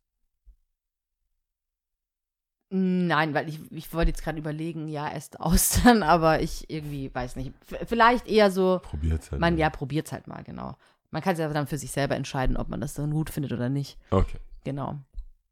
Nein, 2.71 3.33
weil 3.33 3.49
ich, 3.49 3.59
ich 3.73 3.93
wollte 3.95 4.11
jetzt 4.11 4.23
gerade 4.23 4.39
überlegen, 4.39 4.89
ja, 4.89 5.09
esst 5.09 5.41
Austern, 5.41 6.03
aber 6.03 6.43
ich 6.43 6.69
irgendwie 6.71 7.11
weiß 7.15 7.37
nicht. 7.37 7.53
Vielleicht 7.87 8.29
eher 8.29 8.51
so, 8.51 8.81
Probiert's 8.83 9.31
halt. 9.31 9.41
man, 9.41 9.55
mal. 9.55 9.61
ja, 9.61 9.71
probiert's 9.71 10.13
halt 10.13 10.27
mal, 10.27 10.43
genau. 10.45 10.77
Man 11.11 11.23
kann 11.23 11.33
es 11.33 11.39
ja 11.39 11.49
dann 11.49 11.67
für 11.67 11.79
sich 11.79 11.91
selber 11.91 12.17
entscheiden, 12.17 12.59
ob 12.59 12.69
man 12.69 12.81
das 12.83 12.93
dann 12.93 13.11
gut 13.11 13.31
findet 13.31 13.53
oder 13.53 13.71
nicht. 13.71 13.97
Okay. 14.11 14.37
Genau. 14.65 14.97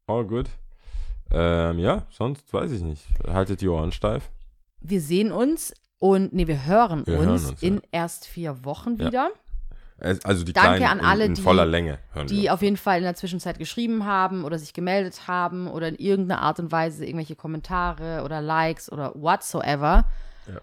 All 0.05 0.25
good. 0.25 0.47
Ähm, 1.31 1.79
ja, 1.79 2.05
sonst 2.11 2.53
weiß 2.53 2.71
ich 2.71 2.81
nicht. 2.83 3.03
Haltet 3.27 3.61
die 3.61 3.67
Ohren 3.67 3.91
steif. 3.91 4.29
Wir 4.79 5.01
sehen 5.01 5.31
uns 5.31 5.73
und, 5.97 6.31
nee, 6.33 6.45
wir 6.45 6.65
hören 6.67 7.05
Wir 7.07 7.15
uns, 7.17 7.25
hören 7.25 7.51
uns, 7.51 7.61
ja. 7.61 7.67
in 7.67 7.81
erst 7.91 8.27
vier 8.27 8.63
Wochen 8.63 8.95
Ja. 8.99 9.07
wieder. 9.07 9.29
Es- 9.33 9.46
Also 9.99 10.43
die 10.43 10.53
Danke 10.53 10.77
kleinen 10.77 10.99
an 10.99 11.05
alle, 11.05 11.23
in, 11.25 11.31
in 11.31 11.35
die- 11.35 11.41
voller 11.41 11.65
Länge 11.65 11.97
hören 12.13 12.27
die 12.27 12.43
wir. 12.43 12.53
auf 12.53 12.61
jeden 12.61 12.77
Fall 12.77 12.97
in 12.99 13.03
der 13.03 13.15
Zwischenzeit 13.15 13.57
geschrieben 13.57 14.05
haben 14.05 14.43
oder 14.43 14.59
sich 14.59 14.73
gemeldet 14.73 15.27
haben 15.27 15.67
oder 15.67 15.87
in 15.87 15.95
irgendeiner 15.95 16.41
Art 16.41 16.59
und 16.59 16.71
Weise 16.71 17.03
irgendwelche 17.05 17.35
Kommentare 17.35 18.23
oder 18.23 18.39
Likes 18.41 18.91
oder 18.91 19.13
whatsoever. 19.15 20.05
Ja. 20.47 20.61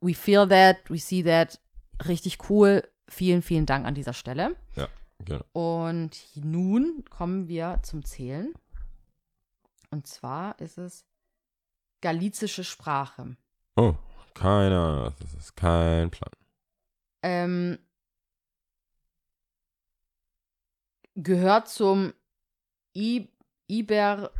We 0.00 0.14
feel 0.14 0.48
that, 0.48 0.78
we 0.88 0.98
see 0.98 1.22
that. 1.22 1.60
Richtig 2.08 2.38
cool. 2.50 2.82
Vielen, 3.08 3.42
vielen 3.42 3.66
Dank 3.66 3.86
an 3.86 3.94
dieser 3.94 4.12
Stelle. 4.14 4.56
Genau. 5.24 5.40
Und 5.52 6.10
nun 6.34 7.04
kommen 7.08 7.48
wir 7.48 7.78
zum 7.82 8.04
Zählen. 8.04 8.52
Und 9.90 10.06
zwar 10.06 10.58
ist 10.60 10.76
es 10.76 11.04
galizische 12.02 12.64
Sprache. 12.64 13.36
Oh, 13.76 13.94
keine 14.34 14.78
Ahnung. 14.78 15.14
Das 15.20 15.32
ist 15.34 15.56
kein 15.56 16.10
Plan. 16.10 16.30
ähm, 17.22 17.78
gehört 21.16 21.68
zum 21.68 22.12
I 22.94 23.28
Iber 23.68 24.30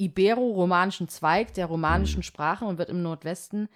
ibero-romanischen 0.00 1.08
Zweig 1.08 1.52
der 1.54 1.66
romanischen 1.66 2.22
Sprachen 2.22 2.66
und 2.66 2.78
wird 2.78 2.88
im 2.88 3.02
Nordwesten 3.02 3.68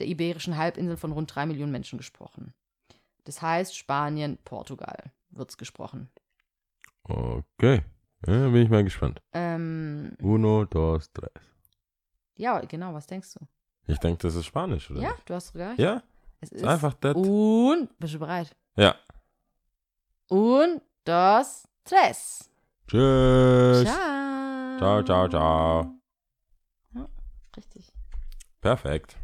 der 0.00 0.08
iberischen 0.08 0.56
Halbinsel 0.56 0.96
von 0.96 1.12
rund 1.12 1.32
drei 1.34 1.46
Millionen 1.46 1.70
Menschen 1.70 1.96
gesprochen. 1.96 2.52
Das 3.22 3.40
heißt, 3.40 3.76
Spanien, 3.76 4.38
Portugal 4.44 5.12
wird 5.30 5.50
es 5.50 5.56
gesprochen. 5.56 6.10
Okay. 7.04 7.82
Ja, 8.26 8.48
bin 8.48 8.62
ich 8.62 8.68
mal 8.68 8.82
gespannt. 8.82 9.22
Ähm, 9.32 10.16
Uno, 10.20 10.64
dos, 10.64 11.12
tres. 11.12 11.30
ja, 12.36 12.60
genau, 12.60 12.92
was 12.92 13.06
denkst 13.06 13.34
du? 13.34 13.46
Ich 13.86 13.98
denke, 13.98 14.22
das 14.22 14.34
ist 14.34 14.46
Spanisch, 14.46 14.90
oder? 14.90 15.02
Ja, 15.02 15.12
nicht? 15.12 15.28
du 15.28 15.34
hast 15.34 15.48
sogar 15.48 15.70
recht. 15.70 15.78
Ja? 15.80 16.02
Es 16.40 16.50
Ist 16.52 16.64
einfach 16.64 16.94
das. 16.94 17.14
Und, 17.14 17.96
bist 17.98 18.14
du 18.14 18.18
bereit? 18.18 18.56
Ja. 18.76 18.96
Und 20.28 20.80
dos, 21.04 21.66
tres. 21.84 22.50
Tschüss. 22.86 23.84
Ciao. 23.84 24.78
Ciao, 24.78 25.02
ciao, 25.02 25.28
ciao. 25.28 26.00
Ja, 26.94 27.08
richtig. 27.56 27.92
Perfekt. 28.60 29.16